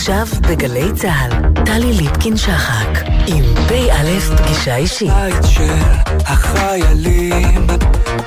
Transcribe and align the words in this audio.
עכשיו 0.00 0.26
בגלי 0.48 0.92
צה"ל, 0.94 1.64
טלי 1.64 1.92
ליפקין-שחק, 1.92 3.04
עם 3.26 3.44
פ"א 3.68 4.36
פגישה 4.36 4.76
אישית. 4.76 5.12
בית 5.12 5.44
של 5.44 5.72
החיילים, 6.26 7.66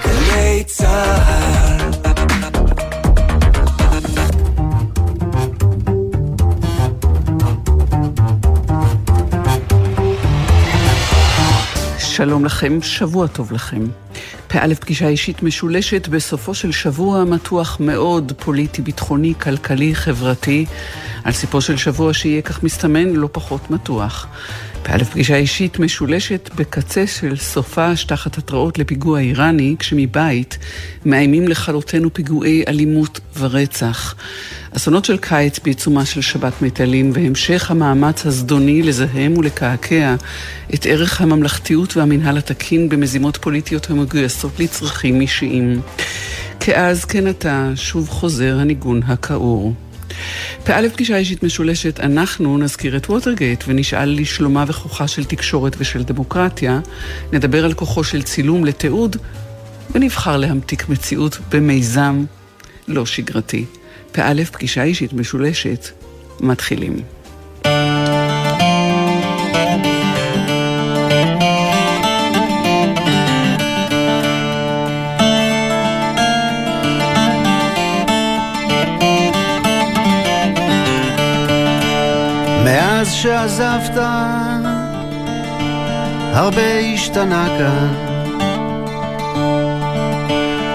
גלי 0.05 0.63
צה"ל. 0.63 1.91
שלום 11.99 12.45
לכם, 12.45 12.81
שבוע 12.81 13.27
טוב 13.27 13.51
לכם. 13.51 13.81
פא' 14.53 14.75
פגישה 14.79 15.07
אישית 15.07 15.43
משולשת 15.43 16.07
בסופו 16.07 16.53
של 16.53 16.71
שבוע 16.71 17.23
מתוח 17.23 17.77
מאוד, 17.79 18.31
פוליטי, 18.39 18.81
ביטחוני, 18.81 19.33
כלכלי, 19.41 19.95
חברתי, 19.95 20.65
על 21.23 21.31
סיפו 21.31 21.61
של 21.61 21.77
שבוע 21.77 22.13
שיהיה 22.13 22.41
כך 22.41 22.63
מסתמן 22.63 23.09
לא 23.09 23.29
פחות 23.31 23.71
מתוח. 23.71 24.27
פא' 24.83 25.03
פגישה 25.03 25.35
אישית 25.35 25.79
משולשת 25.79 26.49
בקצה 26.55 27.07
של 27.07 27.35
סופש 27.35 28.03
תחת 28.03 28.37
התראות 28.37 28.77
לפיגוע 28.79 29.19
איראני, 29.19 29.75
כשמבית 29.79 30.57
מאיימים 31.05 31.47
לכלותנו 31.47 32.13
פיגועי 32.13 32.63
אלימות 32.67 33.19
ורצח. 33.39 34.15
אסונות 34.77 35.05
של 35.05 35.17
קיץ 35.17 35.59
בעיצומה 35.59 36.05
של 36.05 36.21
שבת 36.21 36.61
מטיילים 36.61 37.11
והמשך 37.13 37.71
המאמץ 37.71 38.25
הזדוני 38.25 38.81
לזהם 38.83 39.37
ולקעקע 39.37 40.15
את 40.73 40.85
ערך 40.85 41.21
הממלכתיות 41.21 41.97
והמנהל 41.97 42.37
התקין 42.37 42.89
במזימות 42.89 43.37
פוליטיות 43.37 43.89
המגויסות 43.89 44.59
לצרכים 44.59 45.21
אישיים. 45.21 45.81
כאז 46.59 47.05
כן 47.05 47.27
עתה 47.27 47.71
שוב 47.75 48.09
חוזר 48.09 48.59
הניגון 48.59 49.01
הכעור. 49.03 49.73
פא' 50.63 50.89
פגישה 50.93 51.17
אישית 51.17 51.43
משולשת, 51.43 51.99
אנחנו 51.99 52.57
נזכיר 52.57 52.97
את 52.97 53.09
ווטרגייט 53.09 53.63
ונשאל 53.67 54.19
לשלומה 54.19 54.65
וכוחה 54.67 55.07
של 55.07 55.23
תקשורת 55.23 55.75
ושל 55.79 56.03
דמוקרטיה, 56.03 56.79
נדבר 57.33 57.65
על 57.65 57.73
כוחו 57.73 58.03
של 58.03 58.21
צילום 58.21 58.65
לתיעוד 58.65 59.17
ונבחר 59.91 60.37
להמתיק 60.37 60.89
מציאות 60.89 61.37
במיזם 61.49 62.25
לא 62.87 63.05
שגרתי. 63.05 63.65
פא' 64.11 64.43
פגישה 64.51 64.83
אישית 64.83 65.13
משולשת, 65.13 65.89
מתחילים. 66.39 67.12
שעזבת, 83.23 83.97
הרבה 86.33 86.79
השתנה 86.93 87.47
כאן. 87.57 87.93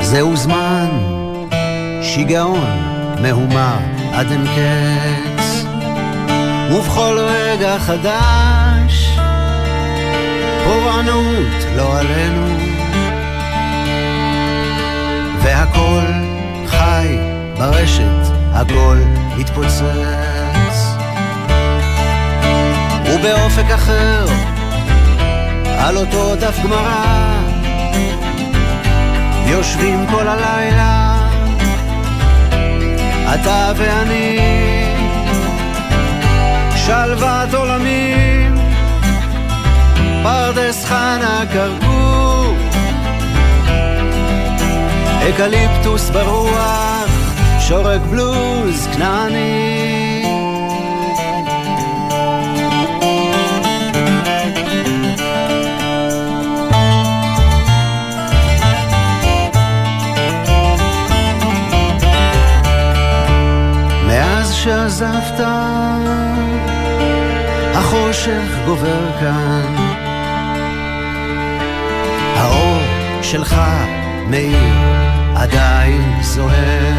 זהו 0.00 0.36
זמן, 0.36 0.88
שיגעון, 2.02 2.70
מהומה 3.22 3.78
עד 4.12 4.30
אין 4.30 4.46
קץ. 4.46 5.64
ובכל 6.72 7.18
רגע 7.18 7.78
חדש, 7.78 9.18
פורענות 10.64 11.64
לא 11.76 11.98
עלינו. 11.98 12.46
והכל 15.42 16.06
חי 16.66 17.18
ברשת, 17.58 18.32
הכל 18.52 18.96
מתפוצץ. 19.38 20.27
ובאופק 23.20 23.70
אחר, 23.70 24.24
על 25.78 25.96
אותו 25.96 26.34
דף 26.36 26.58
גמרא, 26.64 27.04
יושבים 29.46 30.06
כל 30.10 30.28
הלילה, 30.28 31.18
אתה 33.34 33.72
ואני, 33.76 34.38
שלוות 36.76 37.54
עולמים, 37.54 38.54
פרדס 40.22 40.84
חנה 40.84 41.42
כרכור, 41.52 42.54
אקליפטוס 45.28 46.10
ברוח, 46.10 47.08
שורק 47.60 48.00
בלוז 48.00 48.88
כנעני. 48.92 50.07
שעזבת, 64.64 65.40
החושך 67.74 68.58
גובר 68.66 69.18
כאן. 69.20 69.74
האור 72.36 72.82
שלך 73.22 73.56
מאיר 74.26 74.74
עדיין 75.36 76.22
זוהר. 76.22 76.94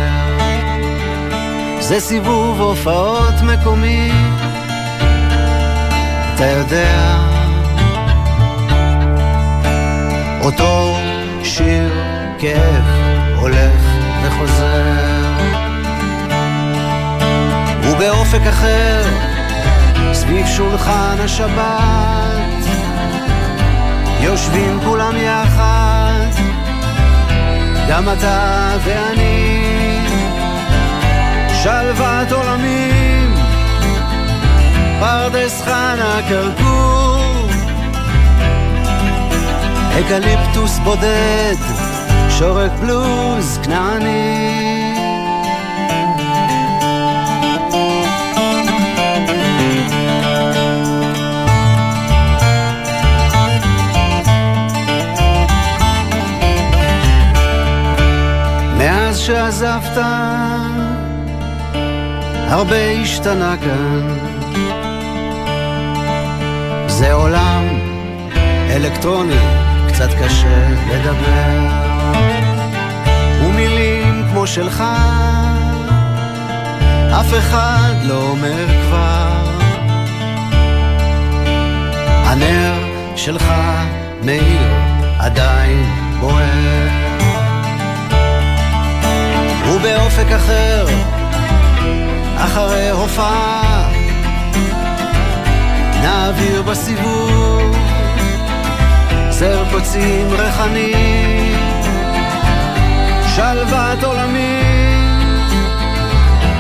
זה 1.80 2.00
סיבוב 2.00 2.62
הופעות 2.62 3.36
מקומי, 3.44 4.12
אתה 6.36 6.46
יודע. 6.46 7.18
אותו 10.42 10.96
שיר 11.44 11.94
כאב 12.40 12.84
הולך 13.36 13.82
וחוזר. 14.24 14.99
ובאופק 18.00 18.42
אחר, 18.50 19.04
סביב 20.14 20.48
שולחן 20.48 21.16
השבת, 21.20 22.66
יושבים 24.20 24.80
כולם 24.86 25.16
יחד, 25.16 26.30
גם 27.90 28.10
אתה 28.10 28.72
ואני, 28.84 30.00
שלוות 31.64 32.32
עולמים, 32.32 33.36
פרדס 35.00 35.62
חנה 35.62 36.20
כרכור, 36.30 37.48
אקליפטוס 40.00 40.80
בודד, 40.80 41.56
שורק 42.30 42.72
בלוז 42.72 43.60
כנעני. 43.64 44.89
שעזבת, 59.30 59.98
הרבה 62.48 62.92
השתנה 63.02 63.56
כאן. 63.58 64.18
זה 66.88 67.14
עולם 67.14 67.64
אלקטרוני, 68.70 69.40
קצת 69.88 70.10
קשה 70.24 70.68
לדבר. 70.92 71.68
ומילים 73.44 74.24
כמו 74.32 74.48
שלך, 74.48 74.84
אף 77.20 77.34
אחד 77.38 77.94
לא 78.04 78.22
אומר 78.22 78.66
כבר. 78.88 79.44
הנר 82.26 82.74
שלך 83.16 83.54
מאיר 84.24 84.68
עדיין 85.20 85.86
בוער. 86.20 87.09
ובאופק 89.70 90.32
אחר, 90.32 90.86
אחרי 92.38 92.90
הופעה, 92.90 93.90
נעביר 96.02 96.62
בסיבוב 96.62 97.78
זר 99.30 99.64
קוצים 99.72 100.28
ריחני, 100.32 100.94
שלוות 103.36 104.04
עולמי, 104.04 104.62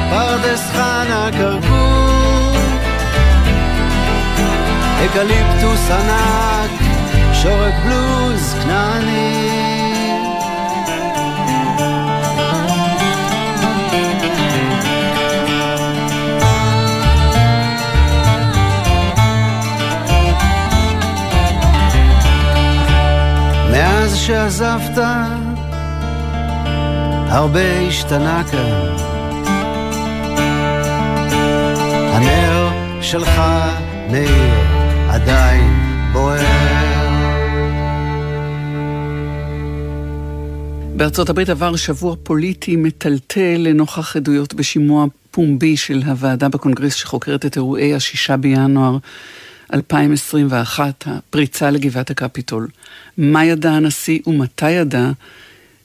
פרדס 0.09 0.69
חנה 0.71 1.29
כרכור, 1.37 2.57
אקליפטוס 5.05 5.91
ענק, 5.91 6.71
שורק 7.33 7.73
בלוז 7.85 8.55
כנעני. 8.63 9.48
עזבת, 24.35 24.97
הרבה 27.27 27.79
השתנה 27.87 28.43
כאן. 28.51 28.95
הנר 32.13 32.69
שלך 33.01 33.41
מאיר 34.11 34.53
עדיין 35.09 35.73
בוער. 36.13 36.79
בארצות 40.95 41.29
הברית 41.29 41.49
עבר 41.49 41.75
שבוע 41.75 42.15
פוליטי 42.23 42.75
מטלטל 42.75 43.57
לנוכח 43.57 44.15
עדויות 44.15 44.53
בשימוע 44.53 45.05
פומבי 45.31 45.77
של 45.77 46.01
הוועדה 46.05 46.49
בקונגרס 46.49 46.93
שחוקרת 46.93 47.45
את 47.45 47.55
אירועי 47.55 47.95
השישה 47.95 48.37
בינואר 48.37 48.97
2021, 49.73 51.03
הפריצה 51.07 51.71
לגבעת 51.71 52.09
הקפיטול. 52.09 52.67
מה 53.21 53.45
ידע 53.45 53.71
הנשיא 53.71 54.19
ומתי 54.27 54.71
ידע? 54.71 55.11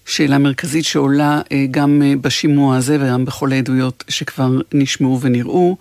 שאלה 0.07 0.39
מרכזית 0.39 0.85
שעולה 0.85 1.41
אה, 1.53 1.65
גם 1.71 2.03
אה, 2.05 2.13
בשימוע 2.21 2.77
הזה 2.77 2.97
וגם 3.01 3.25
בכל 3.25 3.53
העדויות 3.53 4.05
שכבר 4.09 4.51
נשמעו 4.75 5.21
ונראו, 5.21 5.77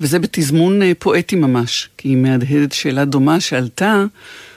וזה 0.00 0.18
בתזמון 0.18 0.82
אה, 0.82 0.92
פואטי 0.98 1.36
ממש, 1.36 1.88
כי 1.96 2.08
היא 2.08 2.16
מהדהדת 2.16 2.72
שאלה 2.72 3.04
דומה 3.04 3.40
שעלתה 3.40 4.04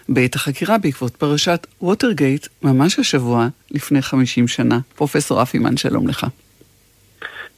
בעת 0.09 0.35
החקירה 0.35 0.77
בעקבות 0.77 1.15
פרשת 1.15 1.67
ווטרגייט, 1.81 2.47
ממש 2.63 2.99
השבוע 2.99 3.47
לפני 3.71 4.01
50 4.01 4.47
שנה. 4.47 4.79
פרופסור 4.95 5.41
רפי 5.41 5.59
מן, 5.59 5.77
שלום 5.77 6.07
לך. 6.07 6.27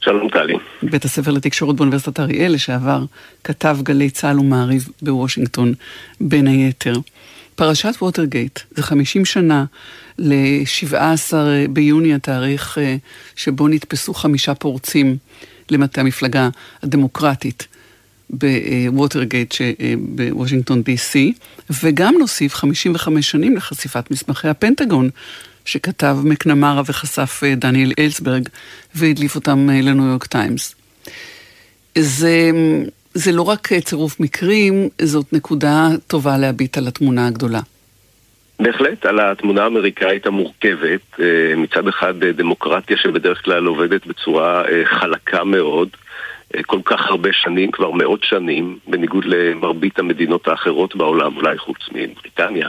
שלום 0.00 0.28
טלי. 0.28 0.54
בית 0.82 1.04
הספר 1.04 1.30
לתקשורת 1.30 1.76
באוניברסיטת 1.76 2.20
אריאל, 2.20 2.52
לשעבר 2.52 3.04
כתב 3.44 3.78
גלי 3.82 4.10
צה"ל 4.10 4.40
ומעריב 4.40 4.88
בוושינגטון, 5.02 5.74
בין 6.20 6.46
היתר. 6.46 6.94
פרשת 7.56 7.94
ווטרגייט 8.00 8.60
זה 8.70 8.82
50 8.82 9.24
שנה 9.24 9.64
ל-17 10.18 11.32
ביוני 11.70 12.14
התאריך 12.14 12.78
אה, 12.78 12.96
שבו 13.36 13.68
נתפסו 13.68 14.14
חמישה 14.14 14.54
פורצים 14.54 15.16
למטה 15.70 16.00
המפלגה 16.00 16.48
הדמוקרטית 16.82 17.66
בווטרגייט 18.30 19.54
בוושינגטון 19.98 20.82
די.סי, 20.82 21.32
וגם 21.82 22.14
נוסיף 22.18 22.54
55 22.54 23.30
שנים 23.30 23.56
לחשיפת 23.56 24.10
מסמכי 24.10 24.48
הפנטגון 24.48 25.10
שכתב 25.64 26.18
מקנמרה 26.24 26.82
וחשף 26.86 27.40
אה, 27.44 27.54
דניאל 27.54 27.92
אלסברג 27.98 28.48
והדליף 28.94 29.34
אותם 29.34 29.70
אה, 29.70 29.80
לניו 29.80 30.04
יורק 30.06 30.26
טיימס. 30.26 30.74
זה, 31.98 32.50
זה 33.16 33.32
לא 33.32 33.42
רק 33.42 33.72
אה, 33.72 33.80
צירוף 33.80 34.20
מקרים, 34.20 34.88
זאת 35.02 35.32
נקודה 35.32 35.88
טובה 36.06 36.38
להביט 36.38 36.78
על 36.78 36.88
התמונה 36.88 37.26
הגדולה. 37.26 37.60
בהחלט, 38.60 39.06
על 39.06 39.20
התמונה 39.20 39.62
האמריקאית 39.64 40.26
המורכבת, 40.26 41.20
מצד 41.56 41.88
אחד 41.88 42.24
דמוקרטיה 42.24 42.96
שבדרך 42.96 43.44
כלל 43.44 43.66
עובדת 43.66 44.06
בצורה 44.06 44.62
חלקה 44.84 45.44
מאוד, 45.44 45.88
כל 46.66 46.78
כך 46.84 47.06
הרבה 47.06 47.32
שנים, 47.32 47.70
כבר 47.70 47.90
מאות 47.90 48.24
שנים, 48.24 48.78
בניגוד 48.86 49.24
למרבית 49.24 49.98
המדינות 49.98 50.48
האחרות 50.48 50.96
בעולם, 50.96 51.36
אולי 51.36 51.58
חוץ 51.58 51.78
מבריטניה. 51.92 52.68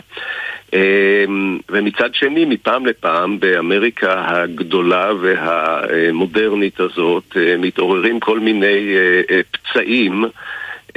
אמ, 0.73 1.59
ומצד 1.69 2.13
שני, 2.13 2.45
מפעם 2.45 2.85
לפעם, 2.85 3.39
באמריקה 3.39 4.23
הגדולה 4.27 5.11
והמודרנית 5.21 6.79
הזאת, 6.79 7.37
אה, 7.37 7.55
מתעוררים 7.57 8.19
כל 8.19 8.39
מיני 8.39 8.95
אה, 8.95 9.21
אה, 9.31 9.41
פצעים 9.51 10.25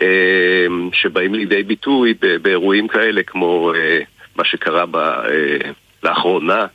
אמ, 0.00 0.90
שבאים 0.92 1.34
לידי 1.34 1.62
ביטוי 1.62 2.14
באירועים 2.42 2.88
כאלה, 2.88 3.22
כמו 3.22 3.72
מה 4.36 4.44
שקרה 4.44 4.84
ב... 4.90 4.96
לאחרונה 6.02 6.66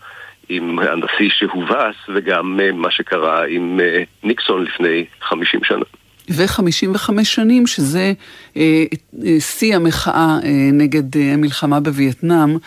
עם 0.50 0.80
הנשיא 0.80 1.30
שהובס, 1.30 1.96
וגם 2.16 2.60
מה 2.74 2.92
שקרה 2.92 3.46
עם 3.48 3.80
ניקסון 4.24 4.64
לפני 4.64 5.06
50 5.22 5.60
שנה. 5.64 5.86
ו-55 6.30 7.24
שנים, 7.24 7.68
שזה 7.68 8.14
אה, 8.58 8.84
אה, 9.26 9.40
שיא 9.40 9.76
המחאה 9.76 10.38
אה, 10.44 10.70
נגד 10.74 11.18
אה, 11.18 11.34
המלחמה 11.34 11.80
בווייטנאם. 11.80 12.58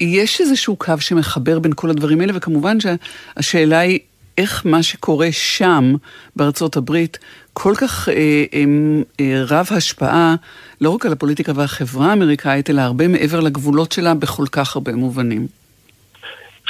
יש 0.00 0.40
איזשהו 0.40 0.76
קו 0.76 0.94
שמחבר 1.00 1.58
בין 1.58 1.72
כל 1.76 1.90
הדברים 1.90 2.20
האלה, 2.20 2.32
וכמובן 2.36 2.76
שהשאלה 2.80 3.78
היא 3.78 3.98
איך 4.38 4.66
מה 4.66 4.82
שקורה 4.82 5.28
שם, 5.32 5.94
בארצות 6.36 6.76
הברית, 6.76 7.18
כל 7.52 7.74
כך 7.76 8.08
אה, 8.08 8.14
אה, 8.54 8.64
אה, 9.20 9.42
רב 9.48 9.66
השפעה, 9.70 10.34
לא 10.80 10.90
רק 10.90 11.06
על 11.06 11.12
הפוליטיקה 11.12 11.52
והחברה 11.54 12.10
האמריקאית, 12.10 12.70
אלא 12.70 12.80
הרבה 12.80 13.08
מעבר 13.08 13.40
לגבולות 13.40 13.92
שלה 13.92 14.14
בכל 14.14 14.46
כך 14.52 14.76
הרבה 14.76 14.92
מובנים. 14.92 15.59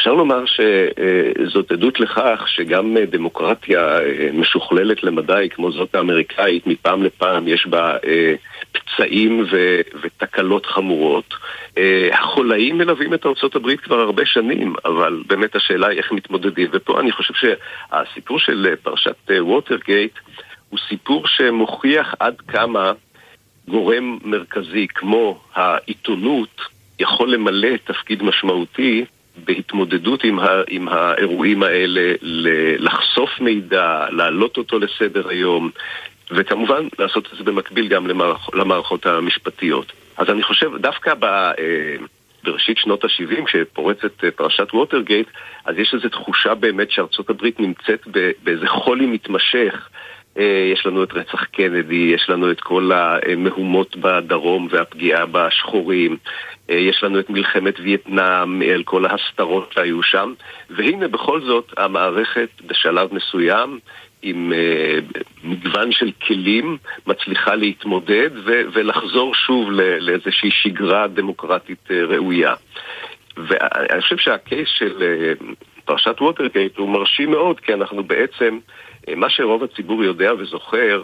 אפשר 0.01 0.15
לומר 0.15 0.45
שזאת 0.47 1.73
עדות 1.73 2.01
לכך 2.01 2.45
שגם 2.47 2.97
דמוקרטיה 3.11 3.99
אה, 3.99 4.29
משוכללת 4.33 5.03
למדי 5.03 5.49
כמו 5.51 5.73
זאת 5.73 5.95
האמריקאית, 5.95 6.67
מפעם 6.67 7.03
לפעם 7.03 7.49
יש 7.49 7.67
בה 7.67 7.97
אה, 8.07 8.35
פצעים 8.73 9.45
ו- 9.53 9.81
ותקלות 10.03 10.67
חמורות. 10.67 11.35
אה, 11.79 12.09
החולאים 12.13 12.79
מלווים 12.79 13.15
את 13.15 13.27
ארה"ב 13.27 13.77
כבר 13.77 14.01
הרבה 14.01 14.27
שנים, 14.27 14.75
אבל 14.85 15.23
באמת 15.27 15.57
השאלה 15.57 15.89
היא 15.89 15.99
איך 15.99 16.13
מתמודדים. 16.13 16.69
ופה 16.73 17.01
אני 17.01 17.13
חושב 17.13 17.35
שהסיפור 17.35 18.39
של 18.39 18.75
פרשת 18.83 19.31
ווטרגייט 19.41 20.19
הוא 20.69 20.79
סיפור 20.89 21.27
שמוכיח 21.27 22.15
עד 22.21 22.41
כמה 22.49 22.93
גורם 23.69 24.19
מרכזי 24.25 24.87
כמו 24.95 25.41
העיתונות 25.55 26.61
יכול 26.99 27.33
למלא 27.33 27.77
תפקיד 27.85 28.23
משמעותי 28.23 29.05
בהתמודדות 29.37 30.25
עם, 30.25 30.39
ה, 30.39 30.63
עם 30.69 30.89
האירועים 30.89 31.63
האלה, 31.63 32.15
לחשוף 32.79 33.41
מידע, 33.41 34.07
להעלות 34.11 34.57
אותו 34.57 34.79
לסדר 34.79 35.29
היום, 35.29 35.71
וכמובן 36.31 36.89
לעשות 36.99 37.29
את 37.33 37.39
זה 37.39 37.45
במקביל 37.45 37.89
גם 37.89 38.07
למערכ, 38.07 38.55
למערכות 38.55 39.07
המשפטיות. 39.07 39.93
אז 40.17 40.31
אני 40.31 40.43
חושב, 40.43 40.77
דווקא 40.77 41.15
ב... 41.15 41.25
אה, 41.25 41.97
בראשית 42.45 42.79
שנות 42.79 43.05
ה-70, 43.05 43.45
כשפורצת 43.45 44.25
אה, 44.25 44.31
פרשת 44.31 44.75
ווטרגייט, 44.75 45.27
אז 45.65 45.79
יש 45.79 45.95
איזו 45.95 46.09
תחושה 46.09 46.55
באמת 46.55 46.91
שארצות 46.91 47.31
הברית 47.31 47.61
נמצאת 47.61 48.07
באיזה 48.45 48.67
חולי 48.69 49.07
מתמשך. 49.07 49.89
אה, 50.39 50.71
יש 50.73 50.87
לנו 50.87 51.05
את 51.05 51.13
רצח 51.13 51.45
קנדי, 51.45 52.13
יש 52.15 52.31
לנו 52.31 52.51
את 52.51 52.61
כל 52.61 52.91
המהומות 52.93 53.97
בדרום 53.97 54.69
והפגיעה 54.71 55.27
בשחורים, 55.27 56.17
יש 56.71 57.03
לנו 57.03 57.21
את 57.21 57.31
מלחמת 57.31 57.81
וייטנאם, 57.81 58.63
על 58.63 58.83
כל 58.83 59.07
ההסתרות 59.07 59.73
שהיו 59.73 60.03
שם, 60.03 60.33
והנה 60.71 61.09
בכל 61.09 61.41
זאת 61.41 61.73
המערכת 61.77 62.49
בשלב 62.67 63.15
מסוים 63.15 63.79
עם 64.23 64.53
uh, 64.53 65.19
מגוון 65.45 65.93
של 65.93 66.11
כלים 66.27 66.79
מצליחה 67.07 67.55
להתמודד 67.55 68.31
ו- 68.45 68.63
ולחזור 68.73 69.35
שוב 69.35 69.71
לאיזושהי 70.01 70.51
שגרה 70.51 71.07
דמוקרטית 71.09 71.91
ראויה. 71.91 72.55
ואני 73.37 74.01
חושב 74.01 74.17
שהקייס 74.17 74.69
של 74.69 75.03
פרשת 75.85 76.21
ווטרגייט 76.21 76.77
הוא 76.77 76.89
מרשים 76.89 77.31
מאוד, 77.31 77.61
כי 77.61 77.75
אנחנו 77.75 78.05
בעצם 78.05 78.59
אה, 78.59 78.61
מה 79.17 79.31
שרוב 79.31 79.65
הציבור 79.65 80.05
יודע 80.05 80.33
וזוכר, 80.39 81.03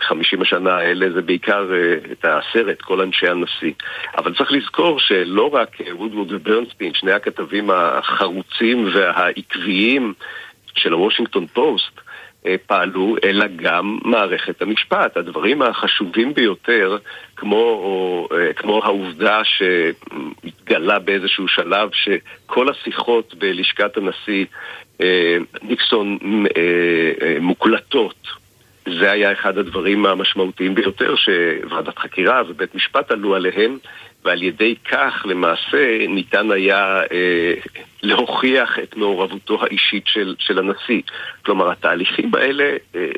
50 0.00 0.38
אה, 0.38 0.42
השנה 0.42 0.76
האלה, 0.76 1.10
זה 1.10 1.22
בעיקר 1.22 1.70
אה, 1.74 2.12
את 2.12 2.24
הסרט, 2.24 2.82
כל 2.82 3.00
אנשי 3.00 3.28
הנשיא. 3.28 3.72
אבל 4.16 4.34
צריך 4.34 4.52
לזכור 4.52 5.00
שלא 5.00 5.50
רק 5.54 5.76
וודוורד 5.92 6.32
וברנסטין, 6.32 6.94
שני 6.94 7.12
הכתבים 7.12 7.70
החרוצים 7.70 8.88
והעקביים 8.94 10.14
של 10.76 10.92
הוושינגטון 10.92 11.46
פוסט, 11.46 12.00
פעלו, 12.66 13.16
אלא 13.24 13.46
גם 13.56 13.98
מערכת 14.04 14.62
המשפט. 14.62 15.16
הדברים 15.16 15.62
החשובים 15.62 16.34
ביותר, 16.34 16.96
כמו, 17.36 18.28
כמו 18.56 18.84
העובדה 18.84 19.40
שהתגלה 19.44 20.98
באיזשהו 20.98 21.48
שלב 21.48 21.90
שכל 21.92 22.68
השיחות 22.68 23.34
בלשכת 23.34 23.96
הנשיא 23.96 24.44
אה, 25.00 25.36
ניקסון 25.62 26.18
אה, 26.56 27.26
אה, 27.26 27.36
מוקלטות. 27.40 28.28
זה 28.98 29.10
היה 29.10 29.32
אחד 29.32 29.58
הדברים 29.58 30.06
המשמעותיים 30.06 30.74
ביותר 30.74 31.14
שוועדת 31.16 31.98
חקירה 31.98 32.42
ובית 32.48 32.74
משפט 32.74 33.10
עלו 33.10 33.34
עליהם, 33.34 33.78
ועל 34.24 34.42
ידי 34.42 34.74
כך 34.90 35.22
למעשה 35.24 36.06
ניתן 36.08 36.50
היה 36.50 37.00
אה, 37.12 37.54
להוכיח 38.02 38.78
את 38.82 38.96
מעורבותו 38.96 39.62
האישית 39.62 40.04
של, 40.06 40.34
של 40.38 40.58
הנשיא. 40.58 41.02
כלומר, 41.44 41.70
התהליכים 41.70 42.34
האלה 42.34 42.76
אה, 42.94 43.08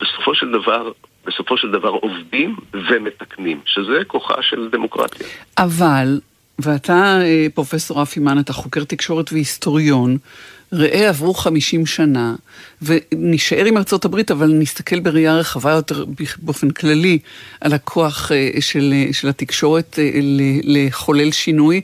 בסופו 0.00 0.34
של 0.34 0.50
דבר 0.50 0.92
בסופו 1.26 1.56
של 1.56 1.70
דבר 1.70 1.88
עובדים 1.88 2.56
ומתקנים, 2.72 3.60
שזה 3.66 4.04
כוחה 4.06 4.42
של 4.42 4.68
דמוקרטיה. 4.72 5.26
אבל 5.58 6.20
ואתה, 6.58 7.18
פרופסור 7.54 8.00
רפי 8.00 8.20
מן, 8.20 8.38
אתה 8.38 8.52
חוקר 8.52 8.84
תקשורת 8.84 9.32
והיסטוריון. 9.32 10.16
ראה 10.74 11.08
עברו 11.08 11.34
50 11.34 11.86
שנה, 11.86 12.34
ונשאר 12.82 13.64
עם 13.64 13.76
ארצות 13.76 14.04
הברית, 14.04 14.30
אבל 14.30 14.52
נסתכל 14.52 15.00
בראייה 15.00 15.36
רחבה 15.36 15.70
יותר 15.70 16.04
באופן 16.38 16.70
כללי 16.70 17.18
על 17.60 17.72
הכוח 17.72 18.30
של, 18.60 18.94
של 19.12 19.28
התקשורת 19.28 19.98
לחולל 20.62 21.32
שינוי, 21.32 21.80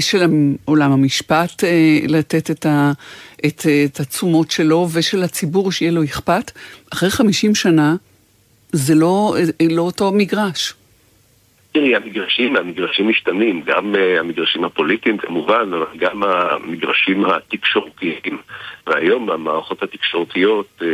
של 0.00 0.26
עולם 0.64 0.92
המשפט 0.92 1.64
לתת 2.08 2.50
את, 2.50 2.66
ה, 2.66 2.92
את, 3.46 3.66
את 3.84 4.00
התשומות 4.00 4.50
שלו, 4.50 4.88
ושל 4.92 5.22
הציבור 5.22 5.72
שיהיה 5.72 5.92
לו 5.92 6.04
אכפת. 6.04 6.50
אחרי 6.92 7.10
50 7.10 7.54
שנה 7.54 7.96
זה 8.72 8.94
לא, 8.94 9.36
לא 9.70 9.82
אותו 9.82 10.12
מגרש. 10.12 10.74
תראי, 11.72 11.96
המגרשים, 11.96 12.56
המגרשים 12.56 13.08
משתנים, 13.08 13.62
גם 13.66 13.94
אה, 13.94 14.20
המגרשים 14.20 14.64
הפוליטיים 14.64 15.18
כמובן, 15.18 15.70
אבל 15.74 15.86
גם 15.96 16.22
המגרשים 16.22 17.24
התקשורתיים. 17.24 18.38
והיום 18.86 19.30
המערכות 19.30 19.82
התקשורתיות, 19.82 20.66
אה, 20.80 20.84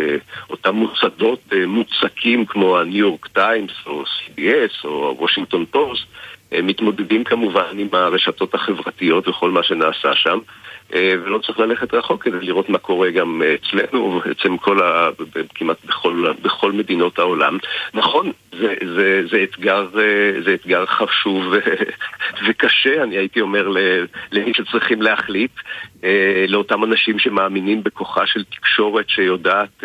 אותם 0.51 0.75
מוסדות 0.75 1.41
אה, 1.51 1.55
מוצקים 1.67 2.47
כמו 2.47 2.79
הניו 2.79 2.97
יורק 2.97 3.27
טיימס 3.27 3.73
או 3.87 4.03
CBS 4.03 4.85
או 4.85 5.17
הוושינגטון 5.19 5.65
פוסט, 5.71 6.05
מתמודדים 6.63 7.25
כמובן 7.25 7.79
עם 7.79 7.89
הרשתות 7.93 8.55
החברתיות 8.55 9.29
וכל 9.29 9.51
מה 9.51 9.63
שנעשה 9.63 10.15
שם. 10.15 10.39
אה, 10.95 11.13
ולא 11.25 11.39
צריך 11.39 11.59
ללכת 11.59 11.95
רחוק 11.95 12.25
כדי 12.25 12.41
לראות 12.41 12.69
מה 12.69 12.79
קורה 12.79 13.11
גם 13.11 13.43
אה, 13.43 13.55
אצלנו, 13.55 13.99
ובעצם 13.99 14.57
כל 14.57 14.83
ה... 14.83 15.09
כמעט 15.55 15.85
בכל, 15.85 16.33
בכל 16.43 16.73
מדינות 16.73 17.19
העולם. 17.19 17.59
נכון, 17.95 18.33
זה, 18.59 18.75
זה, 18.97 19.23
זה, 19.31 19.43
אתגר, 19.43 19.89
אה, 19.99 20.43
זה 20.45 20.55
אתגר 20.55 20.87
חשוב 20.87 21.45
וקשה, 22.47 23.03
אני 23.03 23.17
הייתי 23.17 23.41
אומר 23.41 23.69
למי 24.33 24.53
שצריכים 24.55 25.03
להחליט, 25.03 25.51
לאותם 26.49 26.85
אנשים 26.85 27.19
שמאמינים 27.19 27.83
בכוחה 27.83 28.27
של 28.27 28.45
תקשורת 28.45 29.09
שיודעת 29.09 29.85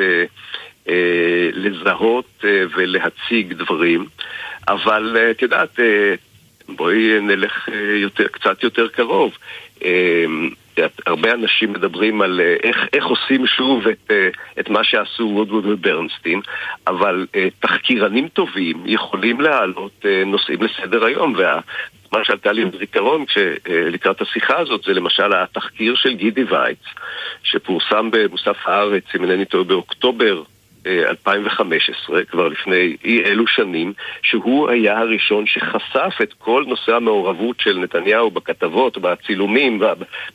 לזהות 1.54 2.44
ולהציג 2.76 3.54
דברים, 3.54 4.06
אבל 4.68 5.18
את 5.32 5.42
יודעת, 5.42 5.80
בואי 6.76 7.20
נלך 7.22 7.70
יותר, 8.02 8.28
קצת 8.28 8.64
יותר 8.64 8.88
קרוב. 8.88 9.38
הרבה 11.06 11.34
אנשים 11.34 11.74
מדברים 11.74 12.22
על 12.22 12.42
אה, 12.42 12.56
איך, 12.64 12.78
איך 12.94 13.06
עושים 13.06 13.48
שוב 13.48 13.88
את, 13.88 14.12
אה, 14.12 14.30
את 14.60 14.70
מה 14.70 14.84
שעשו 14.84 15.24
וודווד 15.24 15.66
וברנסטין, 15.66 16.42
אבל 16.88 17.28
תחקירנים 17.60 18.28
טובים 18.28 18.84
יכולים 18.86 19.42
להעלות 19.42 20.06
נושאים 20.26 20.60
לסדר 20.62 21.06
היום, 21.06 21.34
ומה 21.34 22.24
שעלתה 22.24 22.52
לי 22.52 22.66
בזיכרון 22.66 23.26
לקראת 23.70 24.22
השיחה 24.22 24.60
הזאת 24.60 24.84
זה 24.84 24.94
למשל 24.94 25.34
התחקיר 25.34 25.96
של 25.96 26.14
גידי 26.14 26.44
וייץ, 26.44 26.84
שפורסם 27.44 28.10
במוסף 28.12 28.58
הארץ, 28.66 29.04
אם 29.16 29.24
אינני 29.24 29.46
טועה, 29.46 29.64
באוקטובר 29.64 30.44
2015, 30.88 32.26
כבר 32.26 32.48
לפני 32.48 32.96
אי 33.06 33.24
אלו 33.24 33.48
שנים, 33.48 33.94
שהוא 34.24 34.70
היה 34.70 35.00
הראשון 35.00 35.48
שחשף 35.48 36.14
את 36.24 36.34
כל 36.38 36.66
נושא 36.68 36.96
המעורבות 36.96 37.60
של 37.60 37.78
נתניהו 37.78 38.32
בכתבות, 38.32 38.98
בצילומים, 38.98 39.82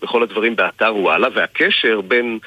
בכל 0.03 0.23
הדברים 0.23 0.57
באתר 0.57 0.97
וואלה, 0.97 1.29
והקשר 1.35 2.01
בין 2.01 2.39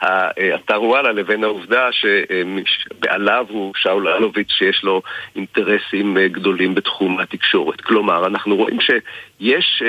האתר 0.00 0.82
וואלה 0.82 1.12
לבין 1.12 1.44
העובדה 1.44 1.88
שבעליו 1.92 3.46
הוא 3.48 3.72
שאול 3.76 4.08
אלוביץ' 4.08 4.52
שיש 4.52 4.84
לו 4.84 5.02
אינטרסים 5.36 6.16
גדולים 6.18 6.74
בתחום 6.74 7.20
התקשורת. 7.20 7.80
כלומר, 7.80 8.26
אנחנו 8.26 8.56
רואים 8.56 8.78
שיש 8.80 9.82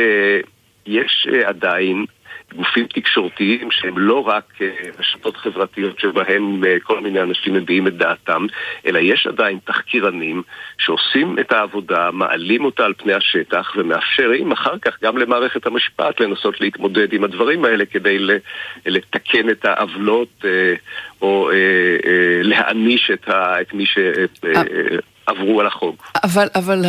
יש 0.85 1.27
עדיין 1.45 2.05
גופים 2.55 2.87
תקשורתיים 2.93 3.71
שהם 3.71 3.97
לא 3.97 4.27
רק 4.27 4.43
אה, 4.61 4.69
רשתות 4.99 5.37
חברתיות 5.37 5.99
שבהם 5.99 6.63
אה, 6.63 6.75
כל 6.83 6.99
מיני 6.99 7.21
אנשים 7.21 7.53
מביעים 7.53 7.87
את 7.87 7.97
דעתם, 7.97 8.45
אלא 8.85 8.99
יש 8.99 9.27
עדיין 9.27 9.57
תחקירנים 9.65 10.41
שעושים 10.77 11.39
את 11.39 11.51
העבודה, 11.51 12.11
מעלים 12.11 12.65
אותה 12.65 12.85
על 12.85 12.93
פני 12.97 13.13
השטח 13.13 13.71
ומאפשרים 13.77 14.51
אחר 14.51 14.77
כך 14.77 14.97
גם 15.03 15.17
למערכת 15.17 15.65
המשפט 15.65 16.19
לנסות 16.19 16.61
להתמודד 16.61 17.13
עם 17.13 17.23
הדברים 17.23 17.65
האלה 17.65 17.85
כדי 17.85 18.17
לתקן 18.85 19.49
את 19.49 19.65
העוולות 19.65 20.45
אה, 20.45 20.73
או 21.21 21.49
להעניש 22.41 23.11
את 23.29 23.73
מי 23.73 23.85
שעברו 23.85 25.61
על 25.61 25.67
החוק. 25.67 26.11
אבל, 26.23 26.47
אבל 26.55 26.81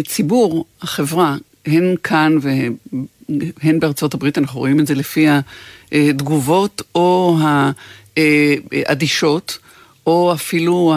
הציבור, 0.00 0.64
החברה, 0.82 1.34
הן 1.66 1.94
כאן 2.02 2.32
הן 3.62 3.80
בארצות 3.80 4.14
הברית, 4.14 4.38
אנחנו 4.38 4.60
רואים 4.60 4.80
את 4.80 4.86
זה 4.86 4.94
לפי 4.94 5.26
התגובות 5.92 6.82
או 6.94 7.38
האדישות, 8.16 9.58
או 10.06 10.32
אפילו 10.32 10.94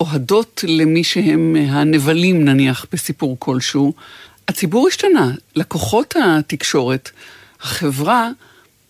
האוהדות 0.00 0.64
למי 0.68 1.04
שהם 1.04 1.56
הנבלים 1.68 2.44
נניח 2.44 2.86
בסיפור 2.92 3.36
כלשהו. 3.38 3.92
הציבור 4.48 4.88
השתנה, 4.88 5.30
לקוחות 5.56 6.14
התקשורת, 6.24 7.10
החברה 7.60 8.28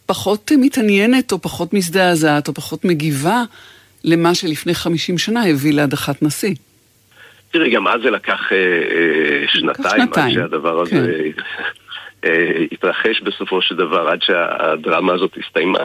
פחות 0.07 0.53
מתעניינת 0.59 1.33
או 1.33 1.43
פחות 1.43 1.73
מזדעזעת 1.73 2.49
או 2.49 2.55
פחות 2.55 2.85
מגיבה 2.85 3.43
למה 4.05 4.35
שלפני 4.35 4.75
50 4.75 5.19
שנה 5.19 5.47
הביא 5.47 5.73
להדחת 5.73 6.23
נשיא. 6.23 6.55
תראי, 7.51 7.71
גם 7.71 7.89
אז 7.89 8.01
זה 8.03 8.11
לקח 8.11 8.41
אה, 8.53 8.57
אה, 8.57 9.49
שנתיים, 9.49 10.07
שנתיים 10.07 10.29
עד 10.29 10.33
שהדבר 10.33 10.81
הזה... 10.81 10.91
כן. 10.91 11.43
אה, 12.25 12.65
התרחש 12.73 13.21
בסופו 13.21 13.63
של 13.63 13.77
דבר 13.77 14.09
עד 14.09 14.23
שהדרמה 14.23 15.13
הזאת 15.13 15.37
הסתיימה. 15.37 15.85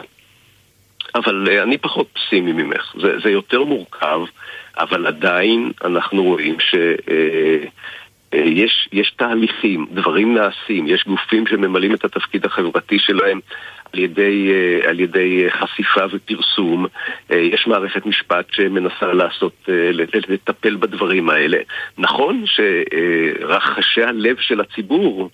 אבל 1.14 1.48
אה, 1.50 1.62
אני 1.62 1.78
פחות 1.78 2.08
פסימי 2.12 2.52
ממך, 2.52 2.94
זה, 3.00 3.18
זה 3.22 3.30
יותר 3.30 3.64
מורכב, 3.64 4.20
אבל 4.78 5.06
עדיין 5.06 5.72
אנחנו 5.84 6.22
רואים 6.22 6.60
ש... 6.60 6.74
אה, 7.10 7.64
יש, 8.36 8.88
יש 8.92 9.10
תהליכים, 9.16 9.86
דברים 9.92 10.34
נעשים, 10.34 10.86
יש 10.86 11.04
גופים 11.06 11.46
שממלאים 11.46 11.94
את 11.94 12.04
התפקיד 12.04 12.44
החברתי 12.44 12.98
שלהם 12.98 13.40
על 13.92 13.98
ידי, 13.98 14.52
על 14.88 15.00
ידי 15.00 15.46
חשיפה 15.50 16.04
ופרסום, 16.12 16.86
יש 17.30 17.66
מערכת 17.66 18.06
משפט 18.06 18.46
שמנסה 18.52 19.12
לעשות, 19.12 19.68
לטפל 20.28 20.76
בדברים 20.76 21.30
האלה. 21.30 21.58
נכון 21.98 22.44
שרחשי 22.46 24.02
הלב 24.02 24.36
של 24.40 24.60
הציבור 24.60 25.30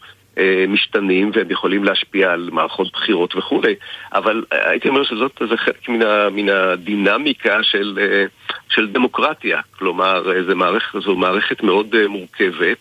משתנים 0.68 1.30
והם 1.34 1.50
יכולים 1.50 1.84
להשפיע 1.84 2.32
על 2.32 2.48
מערכות 2.52 2.92
בחירות 2.92 3.36
וכולי, 3.36 3.74
אבל 4.12 4.44
אה, 4.52 4.70
הייתי 4.70 4.88
אומר 4.88 5.04
שזאת 5.04 5.42
זה 5.50 5.56
חלק 5.56 5.88
מן, 5.88 6.02
ה, 6.02 6.30
מן 6.30 6.48
הדינמיקה 6.48 7.62
של, 7.62 7.98
אה, 8.02 8.24
של 8.68 8.86
דמוקרטיה. 8.86 9.60
כלומר, 9.78 10.42
זו 10.48 10.56
מערכת, 10.56 11.00
זו 11.00 11.16
מערכת 11.16 11.62
מאוד 11.62 12.06
מורכבת, 12.06 12.78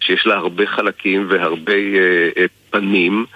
שיש 0.00 0.26
לה 0.26 0.34
הרבה 0.34 0.66
חלקים 0.66 1.26
והרבה 1.30 1.72
פנים, 2.70 3.26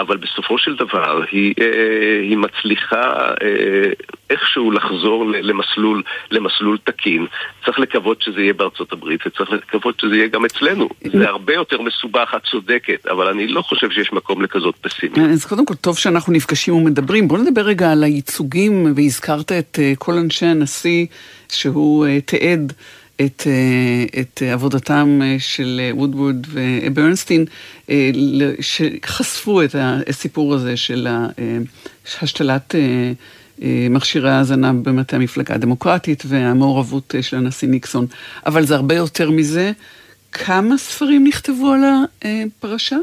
אבל 0.00 0.16
בסופו 0.16 0.58
של 0.58 0.76
דבר 0.76 1.22
היא, 1.32 1.54
אה, 1.60 2.20
היא 2.22 2.36
מצליחה 2.36 3.12
אה, 3.42 3.90
איכשהו 4.30 4.70
לחזור 4.70 5.24
למסלול, 5.26 6.02
למסלול 6.30 6.78
תקין. 6.84 7.26
צריך 7.64 7.78
לקוות 7.78 8.22
שזה 8.22 8.40
יהיה 8.40 8.52
בארצות 8.52 8.92
הברית 8.92 9.20
וצריך 9.26 9.50
לקוות 9.50 10.00
שזה 10.00 10.16
יהיה 10.16 10.28
גם 10.28 10.44
אצלנו. 10.44 10.88
זה 11.12 11.28
הרבה 11.28 11.54
יותר 11.54 11.82
מסובך, 11.82 12.34
את 12.36 12.42
צודקת, 12.50 13.06
אבל 13.06 13.28
אני 13.28 13.46
לא 13.46 13.62
חושב 13.62 13.90
שיש 13.90 14.12
מקום 14.12 14.42
לכזאת 14.42 14.74
פסימית. 14.80 15.18
אז 15.18 15.46
קודם 15.46 15.66
כל, 15.66 15.74
טוב 15.74 15.98
שאנחנו 15.98 16.32
נפגשים 16.32 16.74
ומדברים. 16.74 17.28
בוא 17.28 17.38
נדבר 17.38 17.62
רגע 17.62 17.92
על 17.92 18.04
הייצוגים, 18.04 18.92
והזכרת 18.96 19.52
את 19.52 19.78
אה, 19.78 19.92
כל 19.98 20.12
אנשי 20.12 20.46
הנשיא 20.46 21.06
שהוא 21.48 22.06
תיעד. 22.26 22.72
את, 23.26 23.42
אה, 23.46 24.20
את 24.20 24.42
עבודתם 24.52 25.20
אה, 25.22 25.36
של 25.38 25.80
וודווד 25.92 26.46
וברנסטין, 26.50 27.44
אה, 27.90 28.10
שחשפו 28.60 29.62
את 29.62 29.74
הסיפור 30.06 30.54
הזה 30.54 30.76
של 30.76 31.06
השתלת 32.22 32.74
מכשירי 33.90 34.30
ההאזנה 34.30 34.72
במטה 34.72 35.16
המפלגה 35.16 35.54
הדמוקרטית 35.54 36.22
והמעורבות 36.26 37.14
של 37.20 37.36
הנשיא 37.36 37.68
ניקסון. 37.68 38.06
אבל 38.46 38.62
זה 38.62 38.74
הרבה 38.74 38.94
יותר 38.94 39.30
מזה. 39.30 39.72
כמה 40.32 40.76
ספרים 40.76 41.26
נכתבו 41.26 41.72
על 41.72 41.80
הפרשה? 42.24 42.96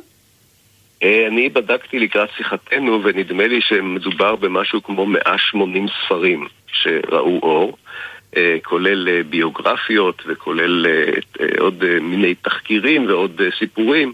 אני 1.03 1.49
בדקתי 1.49 1.99
לקראת 1.99 2.29
שיחתנו, 2.37 2.99
ונדמה 3.03 3.47
לי 3.47 3.61
שמדובר 3.61 4.35
במשהו 4.35 4.83
כמו 4.83 5.05
180 5.05 5.85
ספרים 6.05 6.47
שראו 6.73 7.39
אור. 7.41 7.77
אה, 8.37 8.57
כולל 8.63 9.07
אה, 9.09 9.21
ביוגרפיות 9.29 10.21
וכולל 10.27 10.85
אה, 10.85 11.11
עוד 11.59 11.83
מיני 12.01 12.35
תחקירים 12.35 13.05
ועוד 13.07 13.41
סיפורים. 13.59 14.11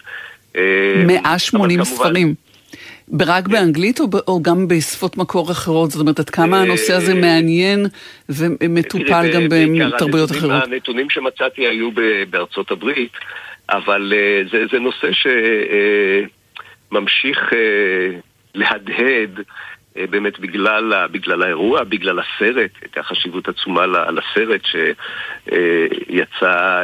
180 1.08 1.84
ספרים. 1.84 2.34
רק 3.20 3.48
באנגלית 3.48 4.00
או, 4.00 4.08
או 4.28 4.42
גם 4.42 4.68
בשפות 4.68 5.18
מקור 5.18 5.52
אחרות? 5.52 5.92
זאת 5.92 6.02
אומרת, 6.02 6.20
עד 6.20 6.30
כמה 6.30 6.62
הנושא 6.62 6.94
הזה 6.94 7.14
מעניין 7.14 7.86
ומטופל 8.30 9.32
גם 9.34 9.42
בתרבויות 9.50 10.32
אחרות? 10.32 10.64
הנתונים 10.64 11.10
שמצאתי 11.10 11.68
היו 11.68 11.90
בארצות 12.30 12.72
הברית. 12.72 13.12
אבל 13.70 14.14
זה, 14.52 14.64
זה 14.72 14.80
נושא 14.80 15.08
שממשיך 16.92 17.40
להדהד 18.56 19.40
באמת 19.96 20.40
בגלל, 20.40 21.08
בגלל 21.12 21.44
האירוע, 21.44 21.84
בגלל 21.84 22.20
הסרט, 22.20 22.72
הייתה 22.82 23.04
חשיבות 23.04 23.48
עצומה 23.48 23.86
לסרט 23.88 24.62
שיצא 24.66 26.82